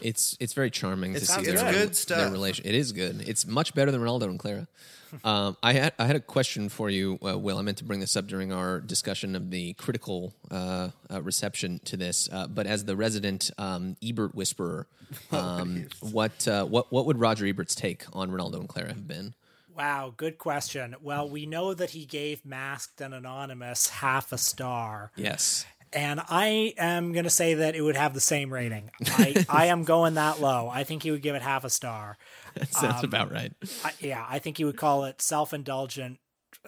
It's 0.00 0.36
it's 0.40 0.52
very 0.52 0.70
charming 0.70 1.12
It's- 1.14 1.28
to 1.28 1.44
see 1.44 1.52
their, 1.52 1.72
good 1.72 1.88
their 1.88 1.92
stuff. 1.94 2.32
relation. 2.32 2.66
It 2.66 2.74
is 2.74 2.92
good. 2.92 3.22
It's 3.28 3.46
much 3.46 3.74
better 3.74 3.90
than 3.90 4.00
Renaldo 4.00 4.28
and 4.28 4.38
Clara. 4.38 4.66
Um, 5.22 5.56
I 5.62 5.74
had 5.74 5.92
I 5.96 6.06
had 6.06 6.16
a 6.16 6.20
question 6.20 6.68
for 6.68 6.90
you, 6.90 7.20
uh, 7.24 7.38
Will. 7.38 7.56
I 7.58 7.62
meant 7.62 7.78
to 7.78 7.84
bring 7.84 8.00
this 8.00 8.16
up 8.16 8.26
during 8.26 8.52
our 8.52 8.80
discussion 8.80 9.36
of 9.36 9.48
the 9.52 9.74
critical 9.74 10.34
uh, 10.50 10.88
uh, 11.08 11.22
reception 11.22 11.78
to 11.84 11.96
this, 11.96 12.28
uh, 12.32 12.48
but 12.48 12.66
as 12.66 12.84
the 12.84 12.96
resident 12.96 13.48
um, 13.56 13.96
Ebert 14.02 14.34
whisperer, 14.34 14.88
um, 15.30 15.86
what 16.00 16.48
uh, 16.48 16.64
what 16.64 16.90
what 16.90 17.06
would 17.06 17.20
Roger 17.20 17.46
Ebert's 17.46 17.76
take 17.76 18.02
on 18.12 18.32
Renaldo 18.32 18.58
and 18.58 18.68
Clara 18.68 18.88
have 18.88 19.06
been? 19.06 19.34
Wow, 19.76 20.14
good 20.16 20.38
question. 20.38 20.96
Well, 21.00 21.28
we 21.28 21.46
know 21.46 21.74
that 21.74 21.90
he 21.90 22.04
gave 22.06 22.44
Masked 22.44 23.00
and 23.00 23.14
Anonymous 23.14 23.88
half 23.90 24.32
a 24.32 24.38
star. 24.38 25.12
Yes. 25.14 25.64
And 25.94 26.20
I 26.28 26.74
am 26.76 27.12
going 27.12 27.24
to 27.24 27.30
say 27.30 27.54
that 27.54 27.76
it 27.76 27.80
would 27.80 27.96
have 27.96 28.14
the 28.14 28.20
same 28.20 28.52
rating. 28.52 28.90
I, 29.06 29.46
I 29.48 29.66
am 29.66 29.84
going 29.84 30.14
that 30.14 30.40
low. 30.40 30.68
I 30.68 30.82
think 30.82 31.04
he 31.04 31.12
would 31.12 31.22
give 31.22 31.36
it 31.36 31.42
half 31.42 31.64
a 31.64 31.70
star. 31.70 32.18
That 32.54 32.72
sounds 32.74 32.98
um, 32.98 33.04
about 33.04 33.32
right. 33.32 33.52
I, 33.84 33.92
yeah, 34.00 34.26
I 34.28 34.40
think 34.40 34.58
he 34.58 34.64
would 34.64 34.76
call 34.76 35.04
it 35.04 35.22
self 35.22 35.54
indulgent 35.54 36.18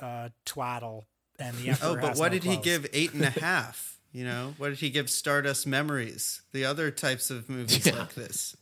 uh, 0.00 0.28
twaddle. 0.44 1.06
And 1.38 1.56
the 1.56 1.76
oh, 1.82 1.96
but 1.96 2.16
what 2.16 2.32
no 2.32 2.38
did 2.38 2.44
he 2.44 2.56
give 2.56 2.86
eight 2.92 3.12
and 3.12 3.22
a 3.22 3.30
half? 3.30 3.98
You 4.12 4.24
know, 4.24 4.54
what 4.56 4.70
did 4.70 4.78
he 4.78 4.88
give 4.90 5.10
Stardust 5.10 5.66
Memories? 5.66 6.40
The 6.52 6.64
other 6.64 6.90
types 6.90 7.30
of 7.30 7.50
movies 7.50 7.84
yeah. 7.84 7.98
like 7.98 8.14
this. 8.14 8.56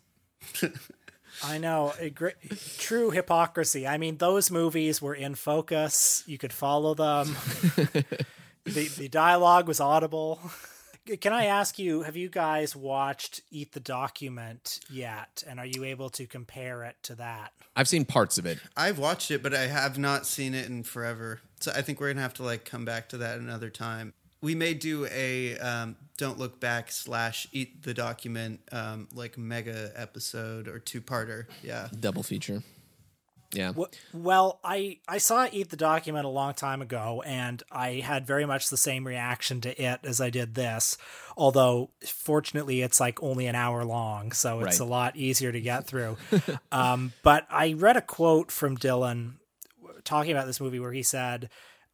I 1.44 1.58
know. 1.58 1.92
Great, 2.14 2.34
true 2.78 3.10
hypocrisy. 3.10 3.86
I 3.86 3.98
mean, 3.98 4.16
those 4.16 4.50
movies 4.50 5.00
were 5.00 5.14
in 5.14 5.34
focus. 5.34 6.24
You 6.26 6.38
could 6.38 6.52
follow 6.52 6.94
them. 6.94 7.36
the, 8.64 8.88
the 8.88 9.08
dialogue 9.08 9.68
was 9.68 9.80
audible. 9.80 10.40
Can 11.20 11.34
I 11.34 11.44
ask 11.46 11.78
you, 11.78 12.02
have 12.02 12.16
you 12.16 12.30
guys 12.30 12.74
watched 12.74 13.42
Eat 13.50 13.72
the 13.72 13.80
Document 13.80 14.80
yet? 14.90 15.44
And 15.46 15.60
are 15.60 15.66
you 15.66 15.84
able 15.84 16.08
to 16.10 16.26
compare 16.26 16.82
it 16.84 16.96
to 17.02 17.14
that? 17.16 17.52
I've 17.76 17.88
seen 17.88 18.06
parts 18.06 18.38
of 18.38 18.46
it. 18.46 18.58
I've 18.74 18.98
watched 18.98 19.30
it, 19.30 19.42
but 19.42 19.52
I 19.52 19.66
have 19.66 19.98
not 19.98 20.24
seen 20.26 20.54
it 20.54 20.66
in 20.66 20.82
forever. 20.82 21.40
So 21.60 21.72
I 21.76 21.82
think 21.82 22.00
we're 22.00 22.06
going 22.06 22.16
to 22.16 22.22
have 22.22 22.34
to 22.34 22.42
like 22.42 22.64
come 22.64 22.86
back 22.86 23.10
to 23.10 23.18
that 23.18 23.38
another 23.38 23.68
time 23.68 24.14
we 24.44 24.54
may 24.54 24.74
do 24.74 25.06
a 25.10 25.56
um, 25.58 25.96
don't 26.18 26.38
look 26.38 26.60
back 26.60 26.92
slash 26.92 27.48
eat 27.50 27.82
the 27.82 27.94
document 27.94 28.60
um, 28.70 29.08
like 29.14 29.38
mega 29.38 29.90
episode 29.96 30.68
or 30.68 30.78
two 30.78 31.00
parter 31.00 31.46
yeah 31.62 31.88
double 31.98 32.22
feature 32.22 32.62
yeah 33.54 33.72
well 34.12 34.60
i 34.64 34.98
i 35.08 35.18
saw 35.18 35.46
eat 35.52 35.70
the 35.70 35.76
document 35.76 36.24
a 36.24 36.28
long 36.28 36.54
time 36.54 36.82
ago 36.82 37.22
and 37.26 37.62
i 37.70 37.94
had 37.94 38.26
very 38.26 38.44
much 38.44 38.68
the 38.68 38.76
same 38.76 39.06
reaction 39.06 39.60
to 39.60 39.82
it 39.82 40.00
as 40.04 40.20
i 40.20 40.30
did 40.30 40.54
this 40.54 40.96
although 41.36 41.90
fortunately 42.04 42.82
it's 42.82 43.00
like 43.00 43.22
only 43.22 43.46
an 43.46 43.54
hour 43.54 43.84
long 43.84 44.32
so 44.32 44.60
it's 44.60 44.80
right. 44.80 44.86
a 44.86 44.90
lot 44.90 45.16
easier 45.16 45.52
to 45.52 45.60
get 45.60 45.86
through 45.86 46.16
um, 46.72 47.12
but 47.22 47.46
i 47.50 47.72
read 47.72 47.96
a 47.96 48.02
quote 48.02 48.50
from 48.50 48.76
dylan 48.76 49.34
talking 50.04 50.32
about 50.32 50.46
this 50.46 50.60
movie 50.60 50.80
where 50.80 50.92
he 50.92 51.02
said 51.02 51.48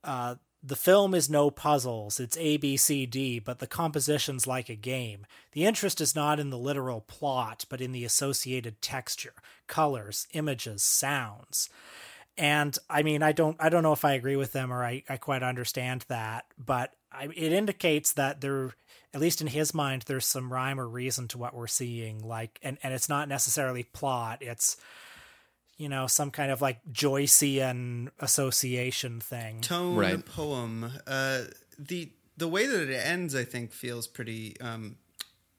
uh, 0.04 0.34
the 0.62 0.76
film 0.76 1.14
is 1.14 1.30
no 1.30 1.50
puzzles, 1.50 2.20
it's 2.20 2.36
A, 2.36 2.58
B, 2.58 2.76
C, 2.76 3.06
D, 3.06 3.38
but 3.38 3.60
the 3.60 3.66
composition's 3.66 4.46
like 4.46 4.68
a 4.68 4.74
game. 4.74 5.26
The 5.52 5.64
interest 5.64 6.00
is 6.00 6.14
not 6.14 6.38
in 6.38 6.50
the 6.50 6.58
literal 6.58 7.00
plot, 7.00 7.64
but 7.70 7.80
in 7.80 7.92
the 7.92 8.04
associated 8.04 8.82
texture, 8.82 9.32
colors, 9.66 10.26
images, 10.32 10.82
sounds. 10.82 11.70
And 12.36 12.76
I 12.88 13.02
mean, 13.02 13.22
I 13.22 13.32
don't, 13.32 13.56
I 13.58 13.68
don't 13.70 13.82
know 13.82 13.92
if 13.92 14.04
I 14.04 14.12
agree 14.12 14.36
with 14.36 14.52
them 14.52 14.72
or 14.72 14.84
I, 14.84 15.02
I 15.08 15.16
quite 15.16 15.42
understand 15.42 16.04
that, 16.08 16.44
but 16.58 16.94
I, 17.10 17.24
it 17.34 17.52
indicates 17.52 18.12
that 18.12 18.40
there, 18.40 18.74
at 19.12 19.20
least 19.20 19.40
in 19.40 19.46
his 19.46 19.74
mind, 19.74 20.02
there's 20.02 20.26
some 20.26 20.52
rhyme 20.52 20.78
or 20.78 20.88
reason 20.88 21.26
to 21.28 21.38
what 21.38 21.54
we're 21.54 21.66
seeing. 21.66 22.20
Like, 22.20 22.58
and, 22.62 22.78
and 22.82 22.94
it's 22.94 23.08
not 23.08 23.28
necessarily 23.28 23.82
plot. 23.82 24.38
It's, 24.42 24.76
you 25.80 25.88
know, 25.88 26.06
some 26.06 26.30
kind 26.30 26.52
of 26.52 26.60
like 26.60 26.78
Joycean 26.92 28.10
association 28.18 29.18
thing. 29.18 29.62
Tone 29.62 29.96
right. 29.96 30.22
poem. 30.22 30.92
Uh, 31.06 31.44
the 31.78 32.10
the 32.36 32.46
way 32.46 32.66
that 32.66 32.90
it 32.90 33.00
ends, 33.02 33.34
I 33.34 33.44
think, 33.44 33.72
feels 33.72 34.06
pretty 34.06 34.60
um, 34.60 34.96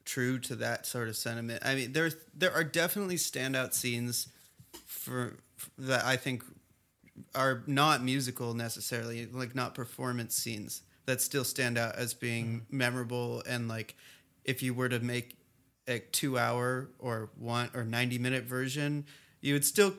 true 0.05 0.37
to 0.37 0.55
that 0.57 0.85
sort 0.85 1.09
of 1.09 1.17
sentiment. 1.17 1.63
I 1.65 1.73
mean, 1.73 1.93
there 1.93 2.11
there 2.35 2.53
are 2.53 2.63
definitely 2.63 3.15
standout 3.15 3.73
scenes 3.73 4.27
for, 4.85 5.37
for 5.57 5.71
that 5.79 6.05
I 6.05 6.17
think 6.17 6.43
are 7.33 7.63
not 7.65 8.03
musical 8.03 8.53
necessarily, 8.53 9.25
like 9.25 9.55
not 9.55 9.73
performance 9.73 10.35
scenes 10.35 10.83
that 11.07 11.19
still 11.19 11.43
stand 11.43 11.79
out 11.79 11.95
as 11.95 12.13
being 12.13 12.59
mm. 12.59 12.61
memorable 12.69 13.41
and 13.49 13.67
like 13.67 13.95
if 14.45 14.61
you 14.61 14.75
were 14.75 14.87
to 14.87 14.99
make 14.99 15.35
a 15.87 15.97
two 15.97 16.37
hour 16.37 16.89
or 16.99 17.31
one 17.37 17.71
or 17.73 17.83
90 17.83 18.19
minute 18.19 18.43
version 18.43 19.05
you 19.41 19.53
would 19.53 19.65
still. 19.65 19.93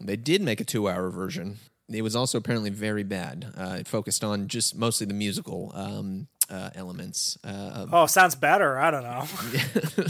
They 0.00 0.16
did 0.16 0.42
make 0.42 0.60
a 0.60 0.64
two-hour 0.64 1.10
version. 1.10 1.58
It 1.88 2.02
was 2.02 2.16
also 2.16 2.38
apparently 2.38 2.70
very 2.70 3.02
bad. 3.02 3.52
Uh, 3.56 3.76
it 3.80 3.88
focused 3.88 4.24
on 4.24 4.48
just 4.48 4.76
mostly 4.76 5.06
the 5.06 5.14
musical 5.14 5.70
um, 5.74 6.28
uh, 6.48 6.70
elements. 6.74 7.38
Uh, 7.44 7.86
oh, 7.92 8.06
sounds 8.06 8.34
better. 8.34 8.78
I 8.78 8.90
don't 8.90 9.02
know. 9.02 9.20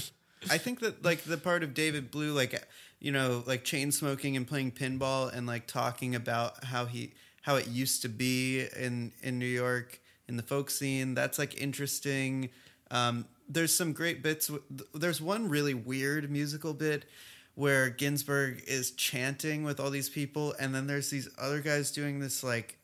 I 0.50 0.58
think 0.58 0.80
that 0.80 1.04
like 1.04 1.24
the 1.24 1.36
part 1.36 1.62
of 1.62 1.74
David 1.74 2.10
Blue, 2.10 2.32
like 2.32 2.62
you 3.00 3.12
know, 3.12 3.42
like 3.46 3.64
chain 3.64 3.90
smoking 3.92 4.36
and 4.36 4.46
playing 4.46 4.72
pinball 4.72 5.32
and 5.32 5.46
like 5.46 5.66
talking 5.66 6.14
about 6.14 6.64
how 6.64 6.86
he 6.86 7.12
how 7.42 7.56
it 7.56 7.68
used 7.68 8.02
to 8.02 8.08
be 8.08 8.66
in 8.76 9.12
in 9.22 9.38
New 9.38 9.46
York 9.46 10.00
in 10.28 10.36
the 10.36 10.42
folk 10.42 10.70
scene. 10.70 11.14
That's 11.14 11.38
like 11.38 11.60
interesting. 11.60 12.50
Um, 12.90 13.26
there's 13.48 13.74
some 13.74 13.92
great 13.92 14.22
bits. 14.22 14.50
There's 14.94 15.20
one 15.20 15.48
really 15.48 15.74
weird 15.74 16.30
musical 16.30 16.72
bit 16.72 17.04
where 17.54 17.88
Ginsberg 17.88 18.62
is 18.66 18.90
chanting 18.92 19.62
with 19.64 19.78
all 19.78 19.90
these 19.90 20.08
people, 20.08 20.54
and 20.58 20.74
then 20.74 20.86
there's 20.86 21.10
these 21.10 21.28
other 21.38 21.60
guys 21.60 21.90
doing 21.90 22.18
this 22.18 22.42
like 22.42 22.78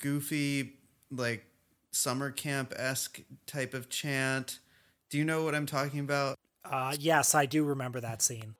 goofy, 0.00 0.74
like 1.10 1.44
summer 1.92 2.30
camp 2.30 2.72
esque 2.76 3.20
type 3.46 3.74
of 3.74 3.88
chant. 3.88 4.58
Do 5.10 5.18
you 5.18 5.24
know 5.24 5.44
what 5.44 5.54
I'm 5.54 5.66
talking 5.66 6.00
about? 6.00 6.38
Uh, 6.64 6.94
yes, 6.98 7.34
I 7.34 7.46
do 7.46 7.64
remember 7.64 8.00
that 8.00 8.22
scene. 8.22 8.54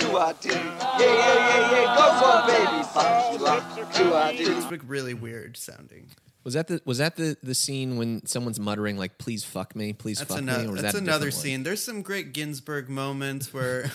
Yeah, 0.00 0.34
yeah, 0.44 1.00
yeah, 1.00 1.70
yeah, 1.72 1.96
go, 1.96 2.04
go, 2.20 2.46
baby, 2.46 2.88
bump 2.94 3.40
you 3.40 3.46
up. 3.46 3.76
Do 3.76 3.78
I 3.78 3.78
do? 3.78 3.78
Yeah, 3.78 3.78
yeah, 3.78 3.80
yeah, 3.80 3.82
yeah, 3.82 3.84
go, 3.84 3.84
baby, 3.84 3.84
for 3.84 3.84
baby. 3.84 3.98
Do 3.98 4.14
I 4.14 4.36
do? 4.36 4.56
It's 4.56 4.70
like 4.70 4.82
really 4.86 5.14
weird 5.14 5.56
sounding. 5.56 6.08
Was 6.44 6.54
that 6.54 6.68
the 6.68 6.82
was 6.84 6.98
that 6.98 7.16
the, 7.16 7.36
the 7.42 7.54
scene 7.54 7.96
when 7.96 8.26
someone's 8.26 8.60
muttering 8.60 8.98
like 8.98 9.16
"Please 9.16 9.44
fuck 9.44 9.74
me, 9.74 9.94
please 9.94 10.18
that's 10.18 10.30
fuck 10.30 10.40
another, 10.40 10.64
me"? 10.64 10.68
Or 10.68 10.76
that's 10.76 10.92
that 10.92 11.02
another 11.02 11.30
scene. 11.30 11.62
There's 11.62 11.82
some 11.82 12.02
great 12.02 12.34
Ginsberg 12.34 12.90
moments 12.90 13.54
where 13.54 13.82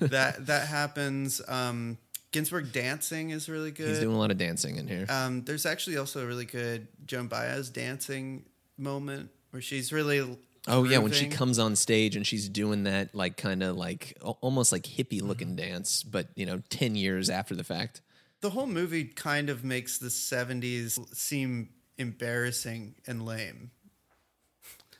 that 0.00 0.46
that 0.46 0.68
happens. 0.68 1.42
Um, 1.48 1.98
Ginsberg 2.30 2.72
dancing 2.72 3.30
is 3.30 3.48
really 3.48 3.72
good. 3.72 3.88
He's 3.88 3.98
doing 3.98 4.14
a 4.14 4.18
lot 4.18 4.30
of 4.30 4.38
dancing 4.38 4.76
in 4.76 4.86
here. 4.86 5.06
Um, 5.08 5.42
there's 5.42 5.66
actually 5.66 5.98
also 5.98 6.22
a 6.22 6.26
really 6.26 6.46
good 6.46 6.86
Joan 7.04 7.26
Baez 7.26 7.68
dancing 7.68 8.44
moment 8.78 9.30
where 9.50 9.60
she's 9.60 9.92
really 9.92 10.38
Oh 10.68 10.84
yeah, 10.84 10.98
when 10.98 11.12
she 11.12 11.26
comes 11.26 11.58
on 11.58 11.74
stage 11.74 12.14
and 12.14 12.26
she's 12.26 12.48
doing 12.48 12.84
that 12.84 13.14
like 13.14 13.36
kind 13.36 13.62
of 13.62 13.76
like 13.76 14.16
almost 14.20 14.70
like 14.70 14.84
hippie 14.84 15.20
looking 15.20 15.56
mm-hmm. 15.56 15.70
dance, 15.70 16.02
but 16.02 16.28
you 16.36 16.46
know, 16.46 16.62
10 16.70 16.94
years 16.94 17.28
after 17.28 17.54
the 17.54 17.64
fact. 17.64 18.00
The 18.40 18.50
whole 18.50 18.66
movie 18.66 19.04
kind 19.04 19.50
of 19.50 19.64
makes 19.64 19.98
the 19.98 20.08
70s 20.08 21.14
seem 21.16 21.70
embarrassing 21.98 22.94
and 23.06 23.24
lame. 23.24 23.70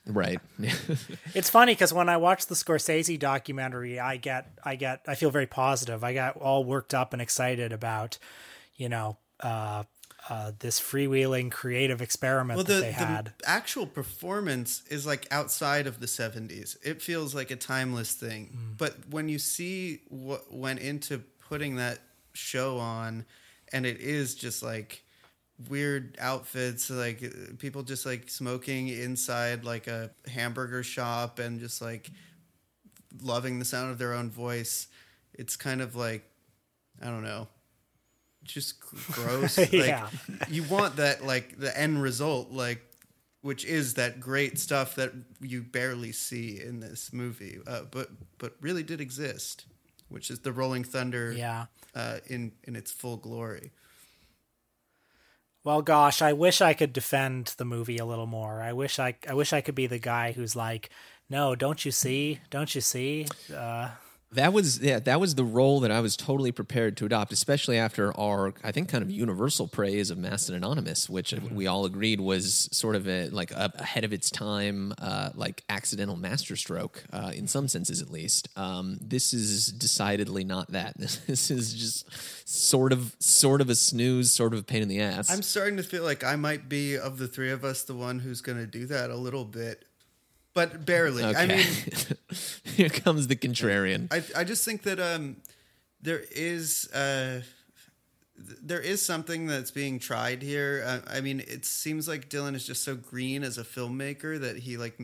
Right. 0.07 0.41
it's 1.35 1.51
funny 1.51 1.75
because 1.75 1.93
when 1.93 2.09
I 2.09 2.17
watch 2.17 2.47
the 2.47 2.57
Scorsese 2.57 3.19
documentary, 3.19 4.01
I 4.01 4.17
get, 4.17 4.59
I 4.65 4.75
get, 4.75 5.03
I 5.07 5.15
feel 5.15 5.31
very 5.31 5.47
positive. 5.47 6.03
I 6.03 6.13
got 6.13 6.37
all 6.37 6.65
worked 6.65 6.93
up 6.93 7.13
and 7.13 7.23
excited 7.23 7.73
about, 7.73 8.19
you 8.75 8.89
know, 8.89 9.19
uh, 9.41 9.85
uh, 10.29 10.53
this 10.61 10.81
freewheeling 10.81 11.51
creative 11.51 12.01
experiment 12.01 12.57
well, 12.57 12.65
the, 12.65 12.75
that 12.75 12.81
they 12.81 12.93
had. 12.93 13.33
The 13.39 13.49
actual 13.49 13.87
performance 13.87 14.83
is 14.89 15.07
like 15.07 15.27
outside 15.31 15.87
of 15.87 16.01
the 16.01 16.07
70s. 16.07 16.77
It 16.85 17.03
feels 17.03 17.35
like 17.35 17.51
a 17.51 17.57
timeless 17.57 18.13
thing. 18.13 18.57
Mm. 18.57 18.79
But 18.79 19.09
when 19.11 19.29
you 19.29 19.39
see 19.39 20.01
what 20.09 20.53
went 20.53 20.81
into 20.81 21.19
putting 21.49 21.77
that 21.77 21.99
show 22.35 22.79
on, 22.79 23.25
and 23.73 23.85
it 23.85 24.01
is 24.01 24.35
just 24.35 24.63
like 24.63 25.03
weird 25.69 26.17
outfits, 26.21 26.89
like 26.89 27.59
people 27.59 27.83
just 27.83 28.07
like 28.07 28.31
smoking 28.31 28.89
inside 28.89 29.65
like 29.65 29.89
a 29.89 30.11
hamburger 30.29 30.83
shop 30.83 31.41
and 31.41 31.59
just 31.59 31.83
like 31.83 32.11
loving 33.23 33.59
the 33.59 33.65
sound 33.65 33.91
of 33.91 33.99
their 33.99 34.13
own 34.13 34.31
voice. 34.31 34.87
It's 35.35 35.57
kind 35.57 35.81
of 35.81 35.97
like, 35.97 36.23
I 37.01 37.07
don't 37.07 37.25
know 37.25 37.49
just 38.45 38.81
gross. 39.13 39.59
yeah. 39.73 40.09
Like 40.41 40.51
you 40.51 40.63
want 40.65 40.97
that 40.97 41.25
like 41.25 41.59
the 41.59 41.77
end 41.79 42.03
result 42.03 42.51
like 42.51 42.83
which 43.43 43.65
is 43.65 43.95
that 43.95 44.21
great 44.21 44.59
stuff 44.59 44.95
that 44.95 45.13
you 45.41 45.63
barely 45.63 46.13
see 46.13 46.61
in 46.61 46.81
this 46.81 47.13
movie, 47.13 47.59
uh, 47.67 47.83
but 47.91 48.09
but 48.39 48.55
really 48.61 48.85
did 48.85 49.01
exist, 49.01 49.67
which 50.09 50.31
is 50.31 50.41
the 50.41 50.53
Rolling 50.53 50.85
Thunder, 50.85 51.33
yeah, 51.33 51.67
uh, 51.95 52.19
in 52.27 52.53
in 52.65 52.77
its 52.77 52.91
full 52.91 53.17
glory. 53.17 53.73
Well, 55.65 55.83
gosh, 55.83 56.23
I 56.23 56.33
wish 56.33 56.61
I 56.61 56.73
could 56.73 56.93
defend 56.93 57.55
the 57.57 57.65
movie 57.65 57.99
a 57.99 58.05
little 58.05 58.27
more. 58.27 58.63
I 58.63 58.73
wish 58.73 58.99
I 58.99 59.17
I 59.29 59.35
wish 59.35 59.53
I 59.53 59.61
could 59.61 59.75
be 59.75 59.89
the 59.89 59.99
guy 59.99 60.33
who's 60.33 60.57
like, 60.57 60.91
no, 61.29 61.55
don't 61.57 61.85
you 61.85 61.91
see? 61.91 62.41
Don't 62.51 62.75
you 62.75 62.81
see? 62.81 63.27
Uh, 63.55 63.91
That 64.33 64.53
was 64.53 64.81
yeah, 64.81 64.99
that 65.01 65.21
was 65.21 65.35
the 65.35 65.45
role 65.45 65.81
that 65.81 65.91
I 65.91 66.01
was 66.01 66.17
totally 66.17 66.53
prepared 66.53 66.97
to 66.99 67.07
adopt, 67.07 67.33
especially 67.33 67.79
after 67.79 68.19
our 68.19 68.55
I 68.65 68.73
think 68.73 68.89
kind 68.89 69.03
of 69.03 69.11
universal 69.11 69.69
praise 69.69 70.11
of 70.11 70.19
Masked 70.19 70.49
and 70.49 70.57
Anonymous, 70.57 71.09
which 71.09 71.35
we 71.51 71.67
all 71.67 71.85
agreed 71.85 72.21
was 72.21 72.69
sort 72.73 72.97
of 72.97 73.07
a 73.07 73.29
like 73.29 73.51
a, 73.51 73.71
ahead 73.75 74.05
of 74.05 74.13
its 74.13 74.31
time, 74.31 74.95
uh, 74.99 75.31
like 75.35 75.65
accidental 75.69 76.17
masterstroke 76.17 77.05
uh, 77.13 77.33
in 77.35 77.47
some 77.47 77.69
senses 77.69 78.01
at 78.01 78.11
least. 78.11 78.49
Um, 78.57 78.99
this 79.01 79.35
is 79.35 79.67
decidedly 79.67 80.45
not 80.45 80.73
that. 80.73 80.95
This 81.33 81.51
is 81.51 81.73
just 81.75 82.49
sort 82.49 82.93
of 82.93 83.17
sort 83.19 83.61
of 83.61 83.71
a 83.71 83.75
snooze, 83.75 84.31
sort 84.31 84.53
of 84.53 84.61
a 84.61 84.63
pain 84.63 84.83
in 84.83 84.89
the 84.89 85.01
ass. 85.01 85.31
I'm 85.31 85.43
starting 85.43 85.77
to 85.77 85.83
feel 85.83 86.03
like 86.05 86.25
I 86.25 86.37
might 86.37 86.69
be 86.69 86.97
of 86.97 87.19
the 87.19 87.29
three 87.29 87.51
of 87.51 87.65
us 87.65 87.83
the 87.83 87.95
one 87.95 88.19
who's 88.19 88.41
going 88.41 88.59
to 88.59 88.67
do 88.67 88.87
that 88.87 89.11
a 89.11 89.17
little 89.17 89.45
bit, 89.45 89.85
but 90.55 90.85
barely. 90.85 91.25
I 91.25 91.47
mean, 91.47 91.67
here 92.65 92.89
comes 92.89 93.27
the 93.27 93.37
contrarian. 93.37 94.09
I 94.13 94.41
I 94.41 94.45
just 94.45 94.65
think 94.65 94.83
that 94.83 95.01
um 95.01 95.37
there 96.03 96.23
is 96.33 96.91
uh, 96.93 97.43
there 98.37 98.81
is 98.81 99.05
something 99.05 99.47
that's 99.47 99.71
being 99.71 99.99
tried 99.99 100.43
here. 100.43 100.83
Uh, 100.85 100.99
I 101.09 101.21
mean, 101.21 101.41
it 101.41 101.65
seems 101.65 102.09
like 102.09 102.29
Dylan 102.29 102.55
is 102.55 102.67
just 102.67 102.83
so 102.83 102.97
green 102.97 103.45
as 103.45 103.57
a 103.57 103.65
filmmaker 103.65 104.41
that 104.41 104.59
he 104.59 104.77
like 104.77 104.99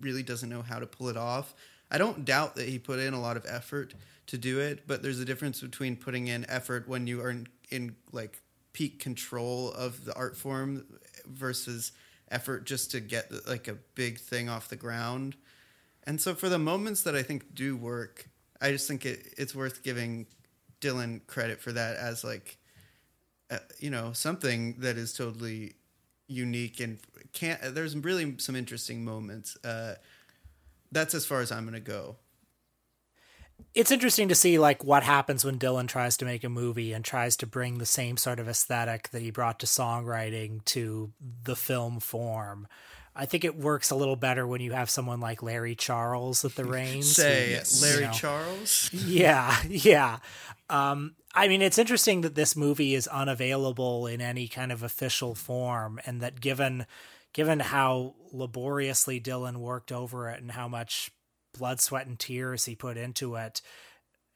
really 0.00 0.22
doesn't 0.22 0.48
know 0.48 0.62
how 0.62 0.78
to 0.78 0.86
pull 0.86 1.08
it 1.08 1.16
off. 1.16 1.54
I 1.90 1.98
don't 1.98 2.24
doubt 2.24 2.56
that 2.56 2.68
he 2.68 2.78
put 2.78 2.98
in 2.98 3.14
a 3.14 3.20
lot 3.20 3.36
of 3.36 3.44
effort 3.48 3.94
to 4.28 4.38
do 4.38 4.60
it, 4.60 4.86
but 4.86 5.02
there's 5.02 5.20
a 5.20 5.24
difference 5.24 5.60
between 5.60 5.96
putting 5.96 6.28
in 6.28 6.48
effort 6.48 6.88
when 6.88 7.06
you 7.06 7.20
are 7.20 7.30
in, 7.30 7.46
in 7.70 7.96
like 8.12 8.40
peak 8.72 8.98
control 8.98 9.70
of 9.72 10.04
the 10.04 10.14
art 10.14 10.36
form 10.36 10.86
versus 11.26 11.92
effort 12.30 12.64
just 12.64 12.90
to 12.92 13.00
get 13.00 13.30
like 13.46 13.68
a 13.68 13.74
big 13.94 14.18
thing 14.18 14.48
off 14.48 14.68
the 14.68 14.76
ground. 14.76 15.36
And 16.04 16.20
so 16.20 16.34
for 16.34 16.48
the 16.48 16.58
moments 16.58 17.02
that 17.02 17.14
I 17.14 17.22
think 17.22 17.54
do 17.54 17.76
work, 17.76 18.28
I 18.60 18.70
just 18.70 18.88
think 18.88 19.06
it, 19.06 19.34
it's 19.36 19.54
worth 19.54 19.82
giving 19.82 20.26
Dylan 20.80 21.26
credit 21.26 21.60
for 21.60 21.72
that 21.72 21.96
as 21.96 22.24
like, 22.24 22.58
uh, 23.50 23.58
you 23.78 23.90
know, 23.90 24.12
something 24.12 24.76
that 24.78 24.96
is 24.96 25.12
totally 25.12 25.74
unique 26.26 26.80
and 26.80 26.98
can't. 27.32 27.60
There's 27.74 27.96
really 27.96 28.36
some 28.38 28.56
interesting 28.56 29.04
moments. 29.04 29.56
Uh, 29.64 29.94
that's 30.92 31.14
as 31.14 31.26
far 31.26 31.40
as 31.40 31.50
I'm 31.50 31.64
going 31.64 31.74
to 31.74 31.80
go. 31.80 32.16
It's 33.74 33.90
interesting 33.90 34.28
to 34.28 34.34
see 34.34 34.58
like 34.58 34.84
what 34.84 35.02
happens 35.02 35.44
when 35.44 35.58
Dylan 35.58 35.88
tries 35.88 36.16
to 36.18 36.24
make 36.24 36.44
a 36.44 36.48
movie 36.48 36.92
and 36.92 37.04
tries 37.04 37.36
to 37.38 37.46
bring 37.46 37.78
the 37.78 37.86
same 37.86 38.16
sort 38.16 38.38
of 38.38 38.48
aesthetic 38.48 39.10
that 39.10 39.22
he 39.22 39.30
brought 39.30 39.58
to 39.60 39.66
songwriting 39.66 40.64
to 40.66 41.12
the 41.42 41.56
film 41.56 42.00
form. 42.00 42.68
I 43.16 43.26
think 43.26 43.44
it 43.44 43.56
works 43.56 43.90
a 43.90 43.94
little 43.94 44.16
better 44.16 44.46
when 44.46 44.60
you 44.60 44.72
have 44.72 44.90
someone 44.90 45.20
like 45.20 45.42
Larry 45.42 45.76
Charles 45.76 46.44
at 46.44 46.56
the 46.56 46.64
reins. 46.64 47.14
Say. 47.14 47.60
Larry 47.80 48.00
You 48.02 48.06
know. 48.08 48.12
Charles. 48.12 48.90
yeah, 48.92 49.56
yeah. 49.68 50.18
Um, 50.68 51.14
I 51.32 51.46
mean, 51.46 51.62
it's 51.62 51.78
interesting 51.78 52.22
that 52.22 52.34
this 52.34 52.56
movie 52.56 52.94
is 52.94 53.06
unavailable 53.06 54.06
in 54.08 54.20
any 54.20 54.48
kind 54.48 54.72
of 54.72 54.82
official 54.82 55.34
form, 55.36 56.00
and 56.06 56.20
that 56.22 56.40
given 56.40 56.86
given 57.32 57.60
how 57.60 58.14
laboriously 58.32 59.20
Dylan 59.20 59.56
worked 59.58 59.92
over 59.92 60.28
it 60.30 60.40
and 60.40 60.52
how 60.52 60.66
much 60.68 61.10
blood, 61.58 61.80
sweat, 61.80 62.06
and 62.06 62.18
tears 62.18 62.64
he 62.64 62.74
put 62.74 62.96
into 62.96 63.36
it, 63.36 63.60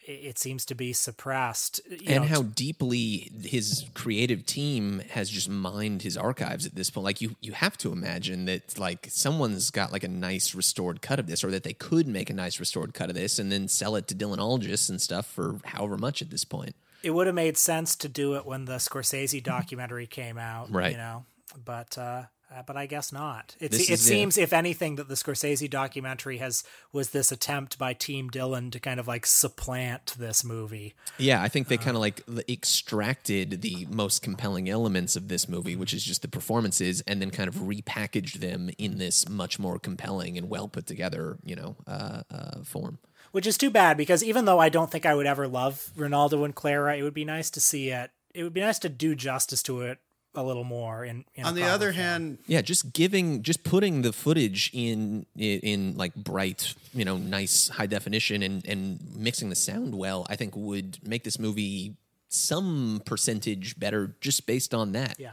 it, 0.00 0.38
seems 0.38 0.64
to 0.66 0.74
be 0.74 0.92
suppressed. 0.92 1.80
You 1.88 1.98
and 2.06 2.22
know, 2.22 2.28
how 2.28 2.42
deeply 2.42 3.30
his 3.42 3.84
creative 3.94 4.46
team 4.46 5.02
has 5.10 5.28
just 5.28 5.48
mined 5.48 6.02
his 6.02 6.16
archives 6.16 6.64
at 6.64 6.74
this 6.74 6.88
point 6.88 7.04
like 7.04 7.20
you 7.20 7.36
you 7.42 7.52
have 7.52 7.76
to 7.78 7.92
imagine 7.92 8.46
that 8.46 8.78
like 8.78 9.06
someone's 9.10 9.70
got 9.70 9.92
like 9.92 10.04
a 10.04 10.08
nice 10.08 10.54
restored 10.54 11.02
cut 11.02 11.18
of 11.18 11.26
this 11.26 11.44
or 11.44 11.50
that 11.50 11.62
they 11.62 11.74
could 11.74 12.08
make 12.08 12.30
a 12.30 12.34
nice 12.34 12.58
restored 12.58 12.94
cut 12.94 13.10
of 13.10 13.16
this 13.16 13.38
and 13.38 13.52
then 13.52 13.68
sell 13.68 13.96
it 13.96 14.08
to 14.08 14.14
Dylanologists 14.14 14.88
and 14.88 15.00
stuff 15.00 15.26
for 15.26 15.58
however 15.64 15.98
much 15.98 16.22
at 16.22 16.30
this 16.30 16.44
point 16.44 16.74
it 17.02 17.10
would 17.10 17.26
have 17.26 17.36
made 17.36 17.56
sense 17.56 17.96
to 17.96 18.08
do 18.08 18.34
it 18.34 18.46
when 18.46 18.64
the 18.64 18.76
Scorsese 18.76 19.42
documentary 19.42 20.06
came 20.06 20.38
out, 20.38 20.70
Right. 20.70 20.92
You 20.92 20.98
know, 20.98 21.24
but 21.64 21.96
uh, 21.96 22.24
uh, 22.54 22.62
but 22.66 22.76
I 22.76 22.86
guess 22.86 23.12
not. 23.12 23.56
It, 23.60 23.74
it 23.74 23.98
seems, 23.98 24.38
if 24.38 24.52
anything, 24.52 24.96
that 24.96 25.08
the 25.08 25.14
Scorsese 25.14 25.68
documentary 25.68 26.38
has 26.38 26.64
was 26.92 27.10
this 27.10 27.30
attempt 27.30 27.78
by 27.78 27.92
Team 27.92 28.30
Dylan 28.30 28.72
to 28.72 28.80
kind 28.80 28.98
of 28.98 29.06
like 29.06 29.26
supplant 29.26 30.14
this 30.18 30.44
movie. 30.44 30.94
yeah 31.18 31.42
I 31.42 31.48
think 31.48 31.68
they 31.68 31.76
kind 31.76 31.96
of 31.96 32.00
like 32.00 32.22
extracted 32.48 33.62
the 33.62 33.86
most 33.90 34.22
compelling 34.22 34.68
elements 34.68 35.16
of 35.16 35.28
this 35.28 35.48
movie 35.48 35.76
which 35.76 35.92
is 35.92 36.02
just 36.04 36.22
the 36.22 36.28
performances 36.28 37.02
and 37.06 37.20
then 37.20 37.30
kind 37.30 37.48
of 37.48 37.56
repackaged 37.56 38.34
them 38.34 38.70
in 38.78 38.98
this 38.98 39.28
much 39.28 39.58
more 39.58 39.78
compelling 39.78 40.38
and 40.38 40.48
well 40.48 40.68
put 40.68 40.86
together 40.86 41.38
you 41.44 41.56
know 41.56 41.76
uh, 41.86 42.22
uh, 42.30 42.62
form 42.62 42.98
which 43.32 43.46
is 43.46 43.58
too 43.58 43.70
bad 43.70 43.96
because 43.96 44.24
even 44.24 44.44
though 44.44 44.58
I 44.58 44.68
don't 44.68 44.90
think 44.90 45.04
I 45.04 45.14
would 45.14 45.26
ever 45.26 45.46
love 45.46 45.90
Renaldo 45.96 46.44
and 46.44 46.54
Clara, 46.54 46.96
it 46.96 47.02
would 47.02 47.14
be 47.14 47.26
nice 47.26 47.50
to 47.50 47.60
see 47.60 47.90
it. 47.90 48.10
It 48.34 48.42
would 48.42 48.54
be 48.54 48.62
nice 48.62 48.78
to 48.80 48.88
do 48.88 49.14
justice 49.14 49.62
to 49.64 49.82
it 49.82 49.98
a 50.38 50.42
little 50.42 50.64
more. 50.64 51.04
In, 51.04 51.24
in 51.34 51.44
On 51.44 51.54
the 51.54 51.64
other 51.64 51.92
form. 51.92 51.96
hand, 51.96 52.38
Yeah, 52.46 52.62
just 52.62 52.92
giving, 52.92 53.42
just 53.42 53.64
putting 53.64 54.02
the 54.02 54.12
footage 54.12 54.70
in 54.72 55.26
in, 55.36 55.60
in 55.60 55.96
like 55.96 56.14
bright, 56.14 56.74
you 56.94 57.04
know, 57.04 57.16
nice 57.16 57.68
high 57.68 57.86
definition 57.86 58.42
and 58.42 58.66
and 58.66 58.98
mixing 59.16 59.48
the 59.50 59.56
sound 59.56 59.94
well, 59.94 60.26
I 60.28 60.36
think 60.36 60.54
would 60.56 60.98
make 61.06 61.24
this 61.24 61.38
movie 61.38 61.94
some 62.28 63.02
percentage 63.04 63.78
better 63.78 64.14
just 64.20 64.46
based 64.46 64.74
on 64.74 64.92
that. 64.92 65.16
yeah, 65.18 65.30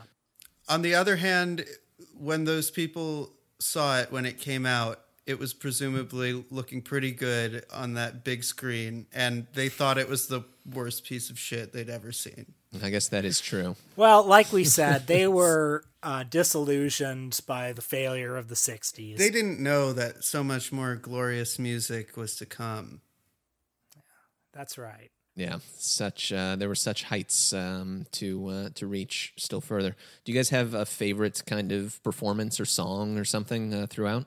on 0.68 0.82
the 0.82 0.96
other 0.96 1.18
hand, 1.18 1.66
when 2.18 2.46
those 2.46 2.72
people 2.72 3.32
saw 3.60 4.00
it 4.00 4.12
when 4.12 4.26
it 4.26 4.40
came 4.40 4.66
out, 4.66 5.00
it 5.26 5.40
was 5.40 5.54
presumably 5.54 6.44
looking 6.52 6.82
pretty 6.82 7.12
good 7.12 7.66
on 7.74 7.96
that 7.96 8.24
big 8.24 8.44
screen, 8.44 9.08
and 9.14 9.48
they 9.54 9.70
thought 9.70 9.98
it 9.98 10.08
was 10.08 10.28
the 10.28 10.44
worst 10.72 11.04
piece 11.04 11.30
of 11.30 11.40
shit 11.40 11.74
they'd 11.74 11.90
ever 11.90 12.12
seen. 12.12 12.54
I 12.84 12.90
guess 12.90 13.08
that 13.10 13.26
is 13.26 13.40
true. 13.40 13.76
well, 13.96 14.24
like 14.24 14.52
we 14.52 14.64
said, 14.64 15.08
they 15.08 15.28
were 15.42 15.84
uh, 16.04 16.24
disillusioned 16.24 17.40
by 17.48 17.74
the 17.74 17.82
failure 17.82 18.36
of 18.36 18.48
the 18.48 18.56
'60s. 18.56 19.18
They 19.18 19.30
didn't 19.30 19.60
know 19.60 19.94
that 19.94 20.24
so 20.24 20.44
much 20.44 20.72
more 20.72 20.96
glorious 20.96 21.60
music 21.60 22.18
was 22.18 22.36
to 22.38 22.46
come. 22.46 23.02
That's 24.54 24.78
right. 24.78 25.12
Yeah, 25.36 25.58
such 25.78 26.32
uh, 26.32 26.56
there 26.56 26.70
were 26.70 26.76
such 26.76 27.04
heights 27.04 27.52
um, 27.52 28.06
to 28.14 28.48
uh, 28.48 28.70
to 28.76 28.88
reach 28.88 29.34
still 29.38 29.60
further. 29.60 29.96
Do 30.24 30.32
you 30.32 30.38
guys 30.38 30.50
have 30.50 30.74
a 30.74 30.86
favorite 30.86 31.44
kind 31.46 31.74
of 31.74 32.02
performance 32.04 32.60
or 32.60 32.66
song 32.66 33.18
or 33.18 33.26
something 33.26 33.74
uh, 33.74 33.88
throughout? 33.90 34.26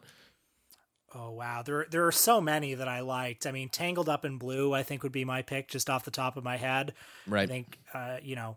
Oh 1.20 1.30
wow, 1.30 1.62
there 1.62 1.86
there 1.90 2.06
are 2.06 2.12
so 2.12 2.40
many 2.40 2.74
that 2.74 2.86
I 2.86 3.00
liked. 3.00 3.46
I 3.46 3.50
mean, 3.50 3.68
Tangled 3.70 4.08
Up 4.08 4.24
in 4.24 4.38
Blue, 4.38 4.72
I 4.72 4.82
think 4.84 5.02
would 5.02 5.12
be 5.12 5.24
my 5.24 5.42
pick 5.42 5.68
just 5.68 5.90
off 5.90 6.04
the 6.04 6.12
top 6.12 6.36
of 6.36 6.44
my 6.44 6.56
head. 6.56 6.94
Right. 7.26 7.42
I 7.42 7.46
think 7.46 7.78
uh, 7.92 8.18
you 8.22 8.36
know, 8.36 8.56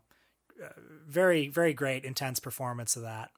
uh, 0.64 0.70
very 1.08 1.48
very 1.48 1.74
great 1.74 2.06
intense 2.06 2.40
performance 2.40 2.96
of 2.96 3.02
that. 3.02 3.32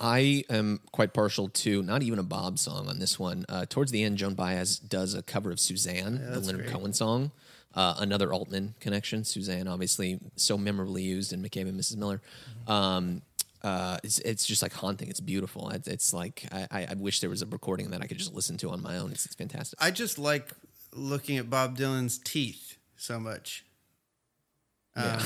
I 0.00 0.44
am 0.48 0.80
quite 0.92 1.12
partial 1.12 1.48
to 1.48 1.82
not 1.82 2.02
even 2.02 2.18
a 2.18 2.22
Bob 2.22 2.58
song 2.58 2.88
on 2.88 2.98
this 2.98 3.18
one. 3.18 3.44
Uh, 3.48 3.66
towards 3.68 3.90
the 3.90 4.04
end, 4.04 4.16
Joan 4.16 4.34
Baez 4.34 4.78
does 4.78 5.12
a 5.12 5.22
cover 5.22 5.50
of 5.50 5.58
Suzanne, 5.58 6.20
the 6.30 6.40
Leonard 6.40 6.62
great. 6.62 6.72
Cohen 6.72 6.92
song. 6.92 7.32
Uh, 7.74 7.96
another 7.98 8.32
Altman 8.32 8.74
connection. 8.80 9.24
Suzanne, 9.24 9.68
obviously, 9.68 10.18
so 10.36 10.56
memorably 10.56 11.02
used 11.02 11.32
in 11.32 11.42
McCabe 11.42 11.68
and 11.68 11.78
Mrs. 11.78 11.96
Miller. 11.96 12.22
Um, 12.66 13.22
uh, 13.68 13.98
it's, 14.02 14.18
it's 14.20 14.46
just 14.46 14.62
like 14.62 14.72
haunting. 14.72 15.08
It's 15.08 15.20
beautiful. 15.20 15.68
It's, 15.70 15.88
it's 15.88 16.14
like 16.14 16.46
I, 16.50 16.86
I 16.90 16.94
wish 16.96 17.20
there 17.20 17.30
was 17.30 17.42
a 17.42 17.46
recording 17.46 17.90
that 17.90 18.02
I 18.02 18.06
could 18.06 18.18
just 18.18 18.34
listen 18.34 18.56
to 18.58 18.70
on 18.70 18.82
my 18.82 18.96
own. 18.96 19.10
It's, 19.12 19.26
it's 19.26 19.34
fantastic. 19.34 19.78
I 19.82 19.90
just 19.90 20.18
like 20.18 20.52
looking 20.94 21.36
at 21.36 21.50
Bob 21.50 21.76
Dylan's 21.76 22.18
teeth 22.18 22.78
so 22.96 23.20
much. 23.20 23.64
Um, 24.96 25.20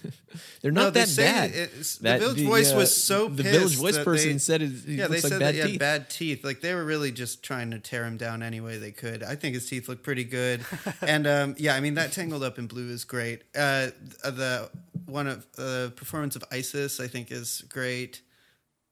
They're 0.62 0.72
no, 0.72 0.84
not 0.84 0.94
they 0.94 1.04
that 1.04 1.16
bad. 1.16 1.50
it's- 1.50 1.96
the 1.96 2.02
That- 2.04 2.20
Village 2.20 2.42
Voice 2.44 2.72
uh, 2.72 2.76
was 2.76 2.96
so 2.96 3.28
the 3.28 3.42
Village 3.44 3.76
Voice 3.76 3.96
that 3.96 4.04
person 4.04 4.32
they- 4.32 4.38
said 4.38 4.62
it, 4.62 4.70
yeah, 4.86 5.06
they 5.06 5.08
looks 5.14 5.24
like 5.24 5.32
said 5.32 5.38
bad 5.40 5.46
that 5.48 5.54
he 5.54 5.60
had 5.60 5.70
teeth. 5.70 5.78
bad 5.78 6.10
teeth. 6.10 6.44
Like 6.44 6.60
they 6.60 6.74
were 6.74 6.84
really 6.84 7.12
just 7.12 7.42
trying 7.44 7.70
to 7.70 7.78
tear 7.78 8.04
him 8.04 8.16
down 8.16 8.42
any 8.42 8.60
way 8.60 8.78
they 8.78 8.90
could. 8.90 9.22
I 9.22 9.36
think 9.36 9.54
his 9.54 9.68
teeth 9.68 9.88
look 9.88 10.02
pretty 10.02 10.24
good, 10.24 10.62
and 11.02 11.26
um, 11.28 11.54
yeah, 11.58 11.74
I 11.76 11.80
mean 11.80 11.94
that 11.94 12.10
Tangled 12.12 12.42
Up 12.42 12.58
in 12.58 12.66
Blue 12.66 12.88
is 12.88 13.04
great. 13.04 13.42
Uh, 13.54 13.90
the 14.24 14.70
one 15.06 15.26
of 15.28 15.46
the 15.52 15.90
uh, 15.92 15.96
performance 15.96 16.34
of 16.34 16.42
Isis, 16.50 16.98
I 16.98 17.06
think, 17.06 17.30
is 17.30 17.62
great. 17.68 18.22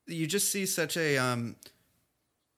You 0.07 0.27
just 0.27 0.51
see 0.53 0.66
such 0.66 0.97
a 0.97 1.16
um, 1.18 1.57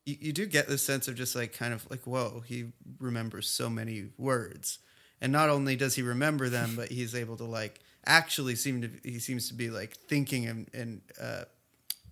you, 0.05 0.17
you 0.21 0.33
do 0.33 0.45
get 0.47 0.69
this 0.69 0.83
sense 0.83 1.09
of 1.09 1.15
just 1.15 1.35
like 1.37 1.53
kind 1.57 1.73
of 1.73 1.89
like 1.91 2.07
whoa, 2.07 2.43
he 2.47 2.73
remembers 2.99 3.49
so 3.49 3.71
many 3.71 4.09
words, 4.19 4.79
and 5.23 5.33
not 5.33 5.49
only 5.49 5.77
does 5.77 5.95
he 5.95 6.03
remember 6.03 6.49
them, 6.49 6.75
but 6.77 6.91
he's 6.91 7.14
able 7.14 7.37
to 7.37 7.45
like 7.45 7.79
actually 8.05 8.57
seem 8.57 8.83
to 8.83 8.91
he 9.05 9.20
seems 9.20 9.49
to 9.49 9.55
be 9.55 9.70
like 9.70 9.97
thinking 9.97 10.47
and 10.47 10.68
and 10.75 11.01
uh, 11.18 11.45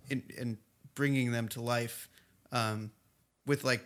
and, 0.09 0.23
and 0.39 0.57
bringing 0.95 1.31
them 1.31 1.49
to 1.49 1.61
life 1.61 2.09
um, 2.53 2.89
with 3.45 3.63
like 3.65 3.85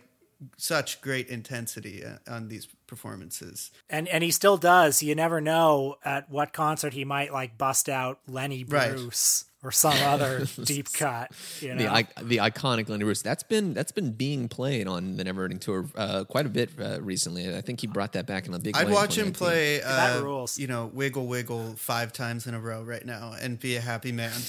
such 0.56 1.00
great 1.00 1.28
intensity 1.28 2.04
uh, 2.04 2.18
on 2.32 2.48
these 2.48 2.66
performances. 2.86 3.72
and 3.90 4.06
and 4.08 4.22
he 4.22 4.30
still 4.30 4.56
does. 4.56 5.02
You 5.02 5.16
never 5.16 5.40
know 5.40 5.96
at 6.04 6.30
what 6.30 6.52
concert 6.52 6.92
he 6.92 7.04
might 7.04 7.32
like 7.32 7.58
bust 7.58 7.88
out 7.88 8.20
Lenny. 8.28 8.62
Bruce 8.62 9.44
or 9.62 9.72
some 9.72 9.94
other 10.02 10.46
deep 10.64 10.92
cut. 10.92 11.32
You 11.60 11.74
know, 11.74 12.02
The, 12.16 12.24
the 12.24 12.36
iconic 12.38 12.88
Lenny 12.88 13.04
Bruce. 13.04 13.22
That's 13.22 13.42
been 13.42 13.74
that's 13.74 13.92
been 13.92 14.12
being 14.12 14.48
played 14.48 14.86
on 14.86 15.16
the 15.16 15.24
Never 15.24 15.44
Ending 15.44 15.58
Tour 15.58 15.86
uh, 15.96 16.24
quite 16.24 16.46
a 16.46 16.48
bit 16.48 16.70
uh, 16.80 17.00
recently. 17.02 17.54
I 17.54 17.60
think 17.60 17.80
he 17.80 17.86
brought 17.86 18.12
that 18.12 18.26
back 18.26 18.46
in 18.46 18.54
a 18.54 18.58
big. 18.58 18.76
I'd 18.76 18.86
way 18.86 18.92
watch 18.92 19.16
him 19.16 19.32
2019. 19.32 19.34
play, 19.34 19.78
That 19.80 20.18
uh, 20.18 20.24
rules. 20.24 20.58
you 20.58 20.66
know, 20.66 20.90
Wiggle 20.92 21.26
Wiggle 21.26 21.74
five 21.76 22.12
times 22.12 22.46
in 22.46 22.54
a 22.54 22.60
row 22.60 22.82
right 22.82 23.04
now 23.04 23.34
and 23.40 23.58
be 23.58 23.76
a 23.76 23.80
happy 23.80 24.12
man. 24.12 24.32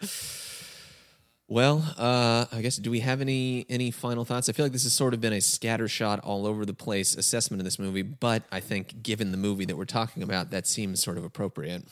Well, 1.48 1.84
uh, 1.96 2.46
I 2.50 2.60
guess 2.60 2.76
do 2.76 2.90
we 2.90 2.98
have 3.00 3.20
any 3.20 3.66
any 3.68 3.92
final 3.92 4.24
thoughts? 4.24 4.48
I 4.48 4.52
feel 4.52 4.64
like 4.64 4.72
this 4.72 4.82
has 4.82 4.92
sort 4.92 5.14
of 5.14 5.20
been 5.20 5.32
a 5.32 5.36
scattershot 5.36 6.18
all 6.24 6.44
over 6.44 6.66
the 6.66 6.74
place 6.74 7.14
assessment 7.14 7.60
of 7.60 7.64
this 7.64 7.78
movie, 7.78 8.02
but 8.02 8.42
I 8.50 8.58
think 8.58 9.00
given 9.00 9.30
the 9.30 9.36
movie 9.36 9.64
that 9.66 9.76
we're 9.76 9.84
talking 9.84 10.24
about, 10.24 10.50
that 10.50 10.66
seems 10.66 11.00
sort 11.00 11.18
of 11.18 11.24
appropriate. 11.24 11.84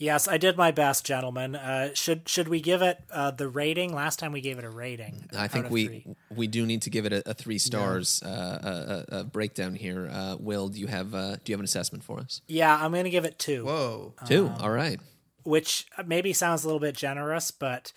Yes, 0.00 0.26
I 0.26 0.36
did 0.38 0.56
my 0.56 0.72
best, 0.72 1.06
gentlemen. 1.06 1.54
Uh, 1.54 1.90
should 1.94 2.28
should 2.28 2.48
we 2.48 2.60
give 2.60 2.82
it 2.82 2.98
uh, 3.12 3.30
the 3.30 3.48
rating? 3.48 3.94
Last 3.94 4.18
time 4.18 4.32
we 4.32 4.40
gave 4.40 4.58
it 4.58 4.64
a 4.64 4.68
rating. 4.70 5.28
I 5.36 5.46
think 5.46 5.70
we 5.70 5.86
three. 5.86 6.06
we 6.34 6.46
do 6.48 6.66
need 6.66 6.82
to 6.82 6.90
give 6.90 7.06
it 7.06 7.12
a, 7.12 7.30
a 7.30 7.34
three 7.34 7.58
stars 7.58 8.20
uh, 8.24 9.04
a, 9.08 9.14
a, 9.16 9.20
a 9.20 9.24
breakdown 9.24 9.74
here. 9.76 10.08
Uh, 10.12 10.36
Will, 10.40 10.68
do 10.68 10.80
you 10.80 10.88
have 10.88 11.14
uh, 11.14 11.36
do 11.36 11.52
you 11.52 11.54
have 11.54 11.60
an 11.60 11.64
assessment 11.64 12.02
for 12.02 12.18
us? 12.18 12.40
Yeah, 12.48 12.74
I'm 12.74 12.90
going 12.90 13.04
to 13.04 13.10
give 13.10 13.24
it 13.24 13.38
two. 13.38 13.64
Whoa. 13.66 14.14
Two. 14.26 14.50
All 14.60 14.70
right. 14.70 14.98
which 15.44 15.86
maybe 16.04 16.32
sounds 16.32 16.64
a 16.64 16.66
little 16.66 16.80
bit 16.80 16.96
generous, 16.96 17.50
but 17.52 17.92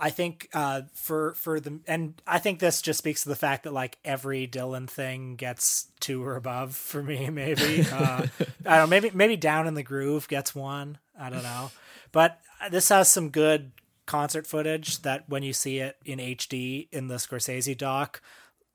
I 0.00 0.10
think 0.10 0.48
uh, 0.54 0.82
for 0.94 1.34
for 1.34 1.58
the 1.58 1.80
and 1.86 2.20
I 2.26 2.38
think 2.38 2.60
this 2.60 2.80
just 2.80 2.98
speaks 2.98 3.24
to 3.24 3.28
the 3.28 3.36
fact 3.36 3.64
that 3.64 3.72
like 3.72 3.98
every 4.04 4.46
Dylan 4.46 4.88
thing 4.88 5.34
gets 5.34 5.88
two 5.98 6.24
or 6.24 6.36
above 6.36 6.76
for 6.76 7.02
me. 7.02 7.28
Maybe 7.30 7.82
uh, 7.92 8.26
I 8.64 8.76
don't 8.76 8.84
know. 8.84 8.86
Maybe 8.86 9.10
maybe 9.12 9.36
down 9.36 9.66
in 9.66 9.74
the 9.74 9.82
groove 9.82 10.28
gets 10.28 10.54
one. 10.54 10.98
I 11.18 11.30
don't 11.30 11.42
know, 11.42 11.72
but 12.12 12.40
this 12.70 12.88
has 12.90 13.08
some 13.08 13.30
good 13.30 13.72
concert 14.06 14.46
footage 14.46 15.02
that 15.02 15.28
when 15.28 15.42
you 15.42 15.52
see 15.52 15.78
it 15.78 15.96
in 16.04 16.18
HD 16.18 16.88
in 16.92 17.08
the 17.08 17.16
Scorsese 17.16 17.76
doc 17.76 18.22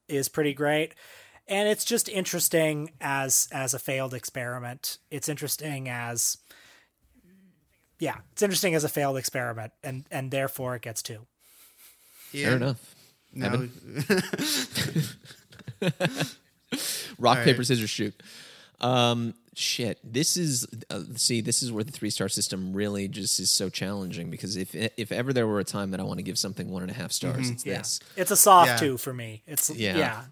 is 0.07 0.29
pretty 0.29 0.53
great 0.53 0.93
and 1.47 1.67
it's 1.67 1.83
just 1.83 2.07
interesting 2.07 2.91
as 3.01 3.47
as 3.51 3.73
a 3.73 3.79
failed 3.79 4.13
experiment 4.13 4.99
it's 5.09 5.27
interesting 5.27 5.89
as 5.89 6.37
yeah 8.03 8.17
it's 8.33 8.41
interesting 8.41 8.75
as 8.75 8.83
a 8.83 8.89
failed 8.89 9.17
experiment 9.17 9.71
and 9.83 10.05
and 10.11 10.29
therefore 10.31 10.75
it 10.75 10.81
gets 10.81 11.01
two 11.01 11.25
Fair 12.31 12.55
enough. 12.55 12.95
Now, 13.31 13.49
Rock 17.19 17.37
right. 17.37 17.45
paper 17.45 17.63
scissors 17.63 17.89
shoot. 17.89 18.15
Um, 18.81 19.35
shit. 19.53 19.99
This 20.03 20.35
is 20.37 20.65
uh, 20.89 21.01
see. 21.15 21.41
This 21.41 21.61
is 21.61 21.71
where 21.71 21.83
the 21.83 21.91
three 21.91 22.09
star 22.09 22.27
system 22.29 22.73
really 22.73 23.07
just 23.07 23.39
is 23.39 23.51
so 23.51 23.69
challenging 23.69 24.31
because 24.31 24.55
if 24.57 24.73
if 24.73 25.11
ever 25.11 25.31
there 25.31 25.45
were 25.45 25.59
a 25.59 25.63
time 25.63 25.91
that 25.91 25.99
I 25.99 26.03
want 26.03 26.17
to 26.17 26.23
give 26.23 26.39
something 26.39 26.69
one 26.71 26.81
and 26.81 26.89
a 26.91 26.95
half 26.95 27.11
stars, 27.11 27.49
it's 27.51 27.65
yeah 27.65 27.77
this. 27.77 27.99
it's 28.17 28.31
a 28.31 28.35
soft 28.35 28.69
Yeah. 28.69 28.77
two 28.77 28.97
for 28.97 29.13
me 29.13 29.43
it's 29.45 29.69
Yeah. 29.69 29.97
yeah, 29.97 30.23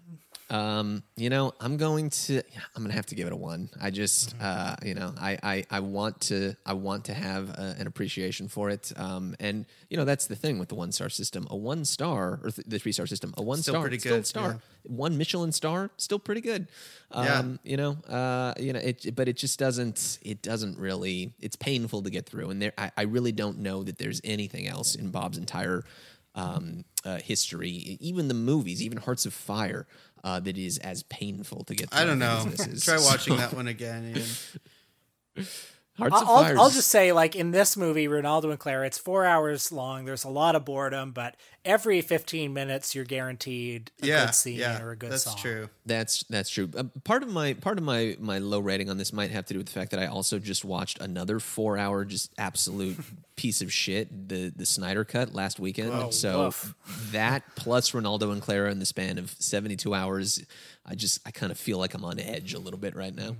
Um, 0.52 1.02
you 1.16 1.30
know, 1.30 1.54
I'm 1.60 1.78
going 1.78 2.10
to. 2.10 2.42
I'm 2.76 2.82
gonna 2.82 2.92
have 2.92 3.06
to 3.06 3.14
give 3.14 3.26
it 3.26 3.32
a 3.32 3.36
one. 3.36 3.70
I 3.80 3.90
just, 3.90 4.34
uh, 4.38 4.76
you 4.84 4.92
know, 4.94 5.14
I, 5.18 5.38
I, 5.42 5.64
I 5.70 5.80
want 5.80 6.20
to, 6.22 6.54
I 6.66 6.74
want 6.74 7.06
to 7.06 7.14
have 7.14 7.48
uh 7.50 7.74
an 7.78 7.86
appreciation 7.86 8.48
for 8.48 8.68
it. 8.68 8.92
Um, 8.96 9.34
and 9.40 9.64
you 9.88 9.96
know, 9.96 10.04
that's 10.04 10.26
the 10.26 10.36
thing 10.36 10.58
with 10.58 10.68
the 10.68 10.74
one 10.74 10.92
star 10.92 11.08
system. 11.08 11.46
A 11.50 11.56
one 11.56 11.86
star 11.86 12.38
or 12.42 12.50
th- 12.50 12.66
the 12.66 12.78
three 12.78 12.92
star 12.92 13.06
system, 13.06 13.32
a 13.38 13.42
one 13.42 13.62
Still 13.62 13.74
star, 13.74 13.82
pretty 13.82 13.96
good, 13.96 14.26
star, 14.26 14.60
one 14.82 15.16
Michelin 15.16 15.52
star, 15.52 15.90
still 15.96 16.18
pretty 16.18 16.42
good. 16.42 16.68
Um, 17.12 17.58
you 17.64 17.78
know, 17.78 17.92
uh, 18.08 18.52
you 18.58 18.74
know, 18.74 18.80
it, 18.80 19.14
but 19.16 19.28
it 19.28 19.38
just 19.38 19.58
doesn't, 19.58 20.18
it 20.22 20.42
doesn't 20.42 20.78
really. 20.78 21.32
It's 21.40 21.56
painful 21.56 22.02
to 22.02 22.10
get 22.10 22.26
through, 22.26 22.50
and 22.50 22.60
there, 22.60 22.72
I, 22.76 22.90
I 22.96 23.02
really 23.04 23.32
don't 23.32 23.58
know 23.60 23.82
that 23.84 23.96
there's 23.96 24.20
anything 24.22 24.68
else 24.68 24.94
in 24.96 25.10
Bob's 25.10 25.38
entire 25.38 25.84
um, 26.34 26.84
uh, 27.04 27.18
history, 27.18 27.70
even 28.00 28.28
the 28.28 28.34
movies, 28.34 28.82
even 28.82 28.98
Hearts 28.98 29.26
of 29.26 29.34
Fire, 29.34 29.86
uh, 30.24 30.40
that 30.40 30.56
is 30.58 30.78
as 30.78 31.02
painful 31.04 31.64
to 31.64 31.74
get. 31.74 31.90
Through 31.90 32.00
I 32.00 32.04
don't 32.04 32.18
know. 32.18 32.44
as 32.46 32.54
this 32.56 32.66
is. 32.66 32.84
Try 32.84 32.96
watching 32.98 33.34
So, 33.34 33.36
that 33.38 33.52
one 33.54 33.68
again. 33.68 34.22
Ian. 36.00 36.10
Hearts 36.10 36.22
of 36.22 36.28
I'll, 36.28 36.60
I'll 36.60 36.70
just 36.70 36.88
say 36.88 37.12
like 37.12 37.36
in 37.36 37.50
this 37.50 37.76
movie 37.76 38.08
Renaldo 38.08 38.50
and 38.50 38.58
claire 38.58 38.82
it's 38.84 38.96
four 38.98 39.24
hours 39.26 39.70
long 39.70 40.04
there's 40.06 40.24
a 40.24 40.30
lot 40.30 40.56
of 40.56 40.64
boredom 40.64 41.10
but 41.12 41.36
every 41.66 42.00
15 42.00 42.52
minutes 42.52 42.94
you're 42.94 43.04
guaranteed 43.04 43.90
a 44.02 44.06
Yeah, 44.06 44.24
good 44.26 44.34
scene 44.34 44.58
yeah, 44.58 44.82
or 44.82 44.92
a 44.92 44.96
good 44.96 45.12
that's 45.12 45.24
song 45.24 45.36
true. 45.36 45.68
That's 45.84 46.24
that's 46.24 46.48
true. 46.50 46.70
Uh, 46.76 46.84
part 47.04 47.22
of 47.22 47.28
my 47.30 47.52
part 47.54 47.76
of 47.78 47.84
my 47.84 48.16
my 48.18 48.38
low 48.38 48.58
rating 48.60 48.88
on 48.88 48.96
this 48.96 49.12
might 49.12 49.30
have 49.32 49.44
to 49.46 49.54
do 49.54 49.58
with 49.58 49.66
the 49.66 49.72
fact 49.72 49.90
that 49.90 50.00
I 50.00 50.06
also 50.06 50.38
just 50.38 50.64
watched 50.64 50.98
another 51.00 51.38
four 51.38 51.76
hour 51.76 52.04
just 52.04 52.32
absolute 52.38 52.96
piece 53.36 53.60
of 53.60 53.72
shit 53.72 54.28
the 54.28 54.50
the 54.54 54.64
Snyder 54.66 55.04
cut 55.04 55.34
last 55.34 55.60
weekend. 55.60 55.90
Whoa, 55.90 56.10
so 56.10 56.44
woof. 56.44 56.74
that 57.12 57.42
plus 57.54 57.92
Renaldo 57.94 58.30
and 58.30 58.40
Clara 58.40 58.70
in 58.70 58.78
the 58.78 58.86
span 58.86 59.18
of 59.18 59.30
seventy 59.38 59.76
two 59.76 59.92
hours, 59.94 60.42
I 60.86 60.94
just 60.94 61.20
I 61.26 61.30
kind 61.32 61.52
of 61.52 61.58
feel 61.58 61.76
like 61.78 61.94
I'm 61.94 62.04
on 62.04 62.18
edge 62.18 62.54
a 62.54 62.58
little 62.58 62.80
bit 62.80 62.96
right 62.96 63.14
now. 63.14 63.36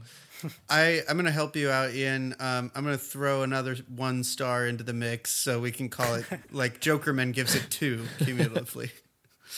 I, 0.69 1.01
I'm 1.09 1.17
going 1.17 1.27
to 1.27 1.31
help 1.33 1.57
you 1.57 1.71
out, 1.71 1.93
Ian. 1.95 2.35
Um, 2.41 2.71
I'm 2.75 2.85
going 2.85 2.97
to 2.97 3.03
throw 3.05 3.43
another 3.43 3.77
one 3.89 4.25
star 4.25 4.67
into 4.67 4.85
the 4.85 4.93
mix 4.93 5.31
so 5.33 5.61
we 5.61 5.71
can 5.71 5.89
call 5.89 6.15
it 6.15 6.25
like 6.53 6.81
Jokerman 6.81 7.33
gives 7.33 7.55
it 7.55 7.67
two 7.71 8.05
cumulatively. 8.19 8.91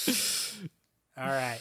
all 1.17 1.27
right 1.29 1.61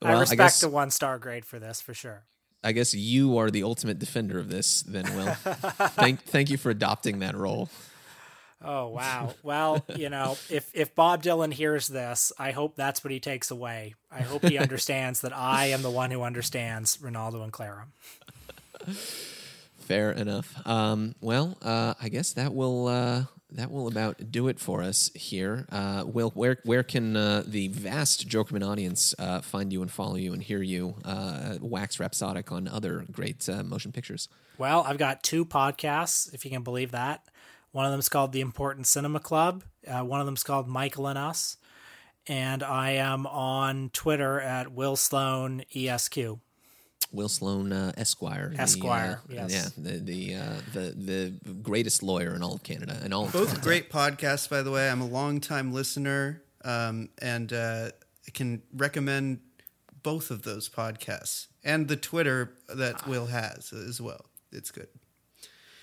Well, 0.00 0.12
i 0.12 0.16
I 0.16 0.20
respect 0.20 0.38
guess- 0.38 0.60
the 0.60 0.68
one 0.68 0.90
star 0.90 1.18
grade 1.18 1.44
for 1.44 1.58
this 1.58 1.80
for 1.80 1.94
sure 1.94 2.22
I 2.62 2.72
guess 2.72 2.92
you 2.94 3.38
are 3.38 3.50
the 3.50 3.62
ultimate 3.62 3.98
defender 3.98 4.38
of 4.38 4.50
this, 4.50 4.82
then, 4.82 5.04
Will. 5.16 5.32
thank 5.96 6.20
thank 6.24 6.50
you 6.50 6.58
for 6.58 6.68
adopting 6.68 7.20
that 7.20 7.34
role. 7.34 7.70
Oh 8.62 8.88
wow. 8.90 9.34
Well, 9.42 9.84
you 9.96 10.08
know, 10.08 10.36
if 10.48 10.70
if 10.74 10.94
Bob 10.94 11.22
Dylan 11.22 11.52
hears 11.52 11.88
this, 11.88 12.32
I 12.38 12.50
hope 12.52 12.76
that's 12.76 13.02
what 13.04 13.12
he 13.12 13.20
takes 13.20 13.50
away. 13.50 13.94
I 14.10 14.22
hope 14.22 14.44
he 14.44 14.58
understands 14.58 15.20
that 15.22 15.36
I 15.36 15.66
am 15.66 15.82
the 15.82 15.90
one 15.90 16.10
who 16.10 16.22
understands 16.22 16.98
Renaldo 17.00 17.42
and 17.42 17.52
Clara. 17.52 17.86
Fair 19.78 20.12
enough. 20.12 20.54
Um, 20.66 21.14
well, 21.20 21.58
uh, 21.62 21.94
I 22.00 22.08
guess 22.08 22.32
that 22.34 22.54
will 22.54 22.86
uh, 22.86 23.24
that 23.52 23.70
will 23.70 23.88
about 23.88 24.30
do 24.30 24.48
it 24.48 24.60
for 24.60 24.82
us 24.82 25.10
here. 25.14 25.66
Uh, 25.70 26.04
Will, 26.06 26.30
where 26.30 26.58
where 26.64 26.82
can 26.82 27.16
uh, 27.16 27.42
the 27.46 27.68
vast 27.68 28.28
Jokerman 28.28 28.66
audience 28.66 29.14
uh, 29.18 29.40
find 29.40 29.72
you 29.72 29.82
and 29.82 29.90
follow 29.90 30.16
you 30.16 30.32
and 30.32 30.42
hear 30.42 30.62
you 30.62 30.94
uh, 31.04 31.56
wax 31.60 31.98
rhapsodic 31.98 32.52
on 32.52 32.68
other 32.68 33.04
great 33.10 33.48
uh, 33.48 33.62
motion 33.62 33.92
pictures? 33.92 34.28
Well, 34.58 34.84
I've 34.86 34.98
got 34.98 35.22
two 35.22 35.44
podcasts, 35.44 36.32
if 36.34 36.44
you 36.44 36.50
can 36.50 36.62
believe 36.62 36.92
that. 36.92 37.24
One 37.72 37.84
of 37.84 37.90
them 37.92 38.00
is 38.00 38.08
called 38.08 38.32
The 38.32 38.40
Important 38.40 38.86
Cinema 38.86 39.20
Club. 39.20 39.62
Uh, 39.86 40.04
one 40.04 40.20
of 40.20 40.26
them 40.26 40.34
is 40.34 40.42
called 40.42 40.66
Michael 40.68 41.06
and 41.06 41.18
Us. 41.18 41.56
And 42.26 42.62
I 42.62 42.92
am 42.92 43.26
on 43.26 43.90
Twitter 43.92 44.40
at 44.40 44.72
Will 44.72 44.96
Sloan 44.96 45.62
ESQ. 45.74 46.38
Will 47.12 47.28
Sloan 47.28 47.72
uh, 47.72 47.92
Esquire. 47.96 48.52
the, 48.54 48.60
Esquire, 48.60 49.20
uh, 49.24 49.32
yes. 49.32 49.52
Yeah, 49.52 49.82
the 49.90 49.98
the, 49.98 50.34
uh, 50.34 50.60
the 50.72 50.94
the 50.96 51.52
greatest 51.54 52.02
lawyer 52.02 52.34
in 52.34 52.42
all 52.42 52.54
of 52.54 52.62
Canada 52.62 53.00
and 53.02 53.12
all. 53.12 53.24
Both 53.24 53.32
Toronto. 53.48 53.60
great 53.62 53.90
podcasts, 53.90 54.48
by 54.48 54.62
the 54.62 54.70
way. 54.70 54.88
I'm 54.88 55.00
a 55.00 55.06
longtime 55.06 55.72
listener 55.72 56.42
um, 56.64 57.08
and 57.20 57.52
uh, 57.52 57.90
I 58.26 58.30
can 58.32 58.62
recommend 58.72 59.40
both 60.02 60.30
of 60.30 60.42
those 60.42 60.68
podcasts 60.68 61.48
and 61.64 61.88
the 61.88 61.96
Twitter 61.96 62.54
that 62.68 63.06
Will 63.08 63.26
has 63.26 63.72
as 63.72 64.00
well. 64.00 64.26
It's 64.52 64.70
good. 64.70 64.88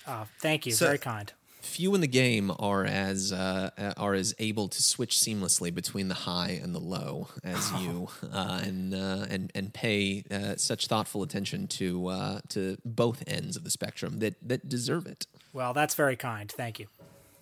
Uh, 0.06 0.24
thank 0.40 0.66
you. 0.66 0.72
So- 0.72 0.86
Very 0.86 0.98
kind. 0.98 1.32
Few 1.60 1.94
in 1.94 2.00
the 2.00 2.08
game 2.08 2.52
are 2.58 2.84
as 2.84 3.32
uh, 3.32 3.70
are 3.96 4.14
as 4.14 4.34
able 4.38 4.68
to 4.68 4.82
switch 4.82 5.16
seamlessly 5.16 5.74
between 5.74 6.08
the 6.08 6.14
high 6.14 6.58
and 6.62 6.74
the 6.74 6.80
low 6.80 7.28
as 7.44 7.72
you, 7.80 8.08
uh, 8.32 8.60
and 8.62 8.94
uh, 8.94 9.26
and 9.28 9.50
and 9.54 9.72
pay 9.72 10.24
uh, 10.30 10.56
such 10.56 10.86
thoughtful 10.86 11.22
attention 11.22 11.66
to 11.66 12.08
uh, 12.08 12.40
to 12.48 12.76
both 12.84 13.22
ends 13.26 13.56
of 13.56 13.64
the 13.64 13.70
spectrum 13.70 14.18
that 14.20 14.34
that 14.42 14.68
deserve 14.68 15.06
it. 15.06 15.26
Well, 15.52 15.72
that's 15.72 15.94
very 15.94 16.16
kind. 16.16 16.50
Thank 16.50 16.78
you. 16.78 16.86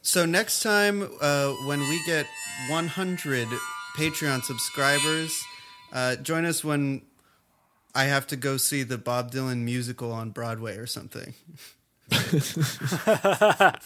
So 0.02 0.24
next 0.24 0.62
time 0.62 1.02
uh, 1.20 1.52
when 1.66 1.80
we 1.80 2.00
get 2.06 2.26
100 2.68 3.48
Patreon 3.96 4.44
subscribers, 4.44 5.42
uh, 5.92 6.14
join 6.14 6.44
us 6.44 6.62
when 6.62 7.02
I 7.92 8.04
have 8.04 8.26
to 8.28 8.36
go 8.36 8.56
see 8.56 8.84
the 8.84 8.98
Bob 8.98 9.32
Dylan 9.32 9.62
musical 9.62 10.12
on 10.12 10.30
Broadway 10.30 10.76
or 10.76 10.86
something. 10.86 11.34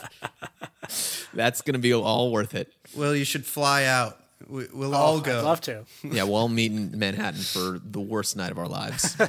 That's 1.33 1.63
going 1.63 1.75
to 1.75 1.79
be 1.79 1.95
all 1.95 2.33
worth 2.33 2.55
it. 2.55 2.73
Well, 2.97 3.15
you 3.15 3.25
should 3.25 3.47
fly 3.47 3.85
out. 3.85 4.19
We, 4.49 4.67
we'll 4.73 4.95
all 4.95 5.21
go. 5.21 5.37
Oh, 5.37 5.39
I'd 5.39 5.45
love 5.45 5.61
to. 5.63 5.85
Yeah, 6.03 6.25
we'll 6.25 6.37
all 6.37 6.49
meet 6.49 6.73
in 6.73 6.99
Manhattan 6.99 7.41
for 7.41 7.79
the 7.83 8.01
worst 8.01 8.37
night 8.37 8.51
of 8.51 8.59
our 8.59 8.69
lives. 8.69 9.17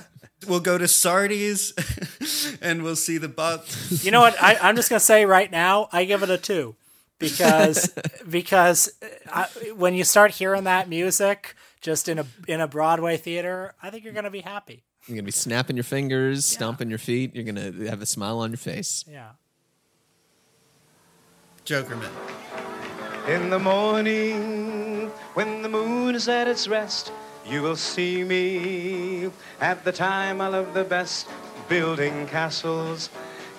We'll 0.47 0.59
go 0.59 0.75
to 0.77 0.87
Sardi's 0.87 1.71
and 2.63 2.81
we'll 2.81 2.95
see 2.95 3.19
the 3.19 3.27
Bob. 3.27 3.63
You 4.01 4.09
know 4.09 4.21
what? 4.21 4.41
I, 4.41 4.57
I'm 4.59 4.75
just 4.75 4.89
going 4.89 4.99
to 4.99 5.05
say 5.05 5.23
right 5.25 5.51
now, 5.51 5.87
I 5.91 6.03
give 6.05 6.23
it 6.23 6.31
a 6.31 6.37
two 6.39 6.75
because 7.19 7.93
because 8.27 8.91
uh, 9.03 9.07
I, 9.31 9.43
when 9.73 9.93
you 9.93 10.03
start 10.03 10.31
hearing 10.31 10.63
that 10.63 10.89
music 10.89 11.55
just 11.79 12.09
in 12.09 12.17
a 12.17 12.25
in 12.47 12.59
a 12.59 12.67
Broadway 12.67 13.17
theater, 13.17 13.75
I 13.83 13.91
think 13.91 14.03
you're 14.03 14.13
going 14.13 14.23
to 14.25 14.31
be 14.31 14.41
happy. 14.41 14.83
You're 15.07 15.15
gonna 15.15 15.23
be 15.23 15.31
snapping 15.31 15.75
your 15.75 15.83
fingers, 15.83 16.45
stomping 16.45 16.89
your 16.89 16.99
feet. 16.99 17.35
You're 17.35 17.43
gonna 17.43 17.71
have 17.89 18.01
a 18.01 18.05
smile 18.05 18.39
on 18.39 18.51
your 18.51 18.57
face. 18.57 19.03
Yeah. 19.09 19.31
Jokerman. 21.65 22.11
In 23.27 23.49
the 23.49 23.59
morning, 23.59 25.09
when 25.33 25.61
the 25.61 25.69
moon 25.69 26.15
is 26.15 26.27
at 26.27 26.47
its 26.47 26.67
rest, 26.67 27.11
you 27.45 27.61
will 27.61 27.75
see 27.75 28.23
me 28.23 29.29
at 29.59 29.83
the 29.83 29.91
time 29.91 30.39
I 30.41 30.47
love 30.47 30.73
the 30.73 30.83
best, 30.83 31.27
building 31.67 32.27
castles 32.27 33.09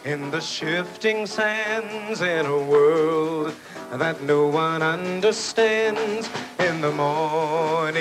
in 0.04 0.30
the 0.30 0.40
shifting 0.40 1.26
sands 1.26 2.20
in 2.20 2.46
a 2.46 2.58
world 2.58 3.54
that 3.92 4.22
no 4.22 4.46
one 4.48 4.82
understands. 4.82 6.28
In 6.58 6.80
the 6.80 6.92
morning, 6.92 7.98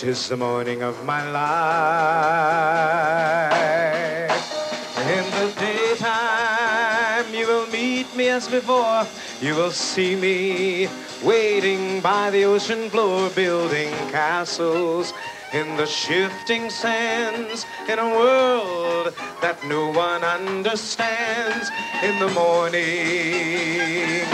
tis 0.00 0.30
the 0.30 0.36
morning 0.36 0.82
of 0.82 1.04
my 1.04 1.30
life. 1.30 1.50
In 4.96 5.24
the 5.36 5.52
daytime, 5.60 7.34
you 7.34 7.46
will 7.46 7.66
meet 7.66 8.16
me 8.16 8.30
as 8.30 8.48
before. 8.48 9.06
You 9.42 9.54
will 9.54 9.70
see 9.70 10.16
me 10.16 10.88
waiting 11.22 12.00
by 12.00 12.30
the 12.30 12.44
ocean 12.44 12.88
floor, 12.88 13.28
building 13.28 13.92
castles 14.10 15.12
in 15.52 15.76
the 15.76 15.84
shifting 15.84 16.70
sands, 16.70 17.66
in 17.86 17.98
a 17.98 18.08
world 18.08 19.12
that 19.42 19.62
no 19.64 19.90
one 19.90 20.24
understands. 20.24 21.70
In 22.02 22.18
the 22.18 22.30
morning, 22.30 24.24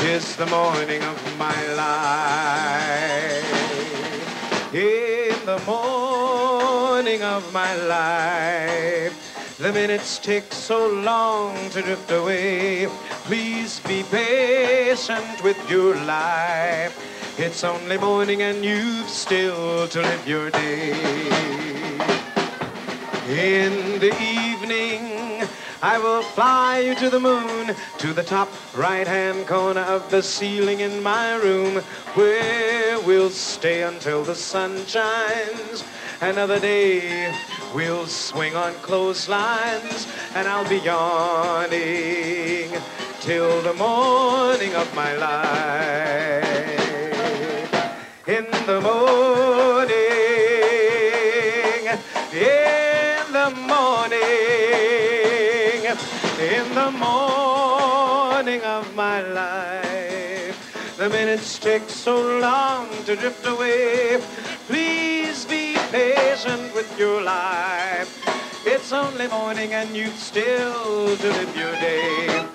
tis 0.00 0.36
the 0.36 0.46
morning 0.46 1.02
of 1.02 1.36
my 1.36 1.66
life. 1.74 3.71
In 4.74 5.36
the 5.44 5.60
morning 5.66 7.22
of 7.22 7.52
my 7.52 7.74
life. 7.76 9.56
The 9.58 9.70
minutes 9.70 10.18
take 10.18 10.50
so 10.50 10.88
long 10.88 11.54
to 11.70 11.82
drift 11.82 12.10
away. 12.10 12.88
Please 13.28 13.80
be 13.80 14.02
patient 14.04 15.44
with 15.44 15.58
your 15.68 15.94
life. 16.06 16.96
It's 17.38 17.62
only 17.64 17.98
morning 17.98 18.40
and 18.40 18.64
you've 18.64 19.10
still 19.10 19.88
to 19.88 20.00
live 20.00 20.26
your 20.26 20.50
day. 20.50 20.92
In 23.28 24.00
the 24.00 24.16
evening, 24.22 25.11
I 25.84 25.98
will 25.98 26.22
fly 26.22 26.78
you 26.78 26.94
to 26.94 27.10
the 27.10 27.18
moon, 27.18 27.74
to 27.98 28.12
the 28.12 28.22
top 28.22 28.48
right 28.76 29.04
hand 29.04 29.48
corner 29.48 29.80
of 29.80 30.08
the 30.12 30.22
ceiling 30.22 30.78
in 30.78 31.02
my 31.02 31.34
room, 31.34 31.82
where 32.14 33.00
we'll 33.00 33.30
stay 33.30 33.82
until 33.82 34.22
the 34.22 34.36
sun 34.36 34.86
shines. 34.86 35.82
Another 36.20 36.60
day, 36.60 37.34
we'll 37.74 38.06
swing 38.06 38.54
on 38.54 38.74
clotheslines, 38.74 40.06
and 40.36 40.46
I'll 40.46 40.68
be 40.68 40.78
yawning 40.78 42.70
till 43.18 43.60
the 43.62 43.74
morning 43.74 44.76
of 44.76 44.94
my 44.94 45.16
life. 45.16 46.78
In 48.28 48.46
the 48.66 48.80
morning, 48.80 49.98
in 52.32 53.32
the 53.32 53.50
morning, 53.66 54.71
in 56.62 56.74
the 56.74 56.90
morning 56.92 58.62
of 58.62 58.94
my 58.94 59.20
life. 59.20 60.96
The 60.96 61.08
minutes 61.08 61.58
take 61.58 61.88
so 61.88 62.38
long 62.38 62.88
to 63.04 63.16
drift 63.16 63.44
away. 63.46 64.20
Please 64.68 65.44
be 65.44 65.74
patient 65.90 66.72
with 66.74 66.88
your 66.98 67.20
life. 67.22 68.10
It's 68.64 68.92
only 68.92 69.26
morning 69.28 69.72
and 69.74 69.96
you've 69.96 70.14
still 70.14 71.16
to 71.16 71.28
live 71.38 71.56
your 71.56 71.72
day. 71.72 72.46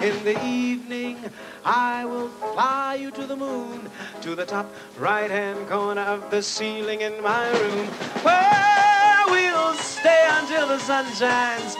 In 0.00 0.24
the 0.24 0.36
evening, 0.44 1.18
I 1.64 2.04
will 2.04 2.28
fly 2.28 2.98
you 3.00 3.10
to 3.12 3.26
the 3.26 3.36
moon, 3.36 3.90
to 4.20 4.36
the 4.36 4.46
top 4.46 4.72
right 4.98 5.30
hand 5.30 5.68
corner 5.68 6.02
of 6.02 6.30
the 6.30 6.42
ceiling 6.42 7.00
in 7.00 7.20
my 7.22 7.50
room, 7.50 7.86
where 8.22 9.22
we'll 9.26 9.74
stay 9.74 10.24
until 10.38 10.68
the 10.68 10.78
sun 10.78 11.06
shines. 11.14 11.74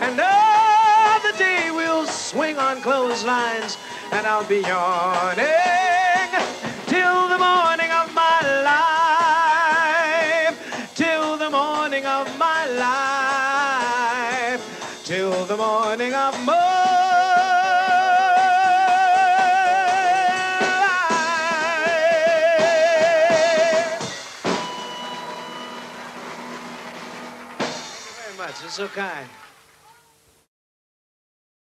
And 0.00 0.20
all 0.20 0.87
the 1.22 1.32
day 1.38 1.70
we'll 1.70 2.06
swing 2.06 2.58
on 2.58 2.80
clotheslines, 2.80 3.78
and 4.12 4.26
I'll 4.26 4.44
be 4.44 4.60
yawning 4.60 5.46
till 6.86 7.28
the 7.28 7.38
morning 7.38 7.90
of 7.90 8.12
my 8.14 8.40
life, 10.52 10.56
till 10.94 11.36
the 11.36 11.50
morning 11.50 12.06
of 12.06 12.38
my 12.38 12.66
life, 12.66 14.62
till 15.04 15.44
the 15.46 15.56
morning 15.56 16.14
of 16.14 16.44
my 16.44 16.78
so 28.78 28.86
kind. 28.86 29.37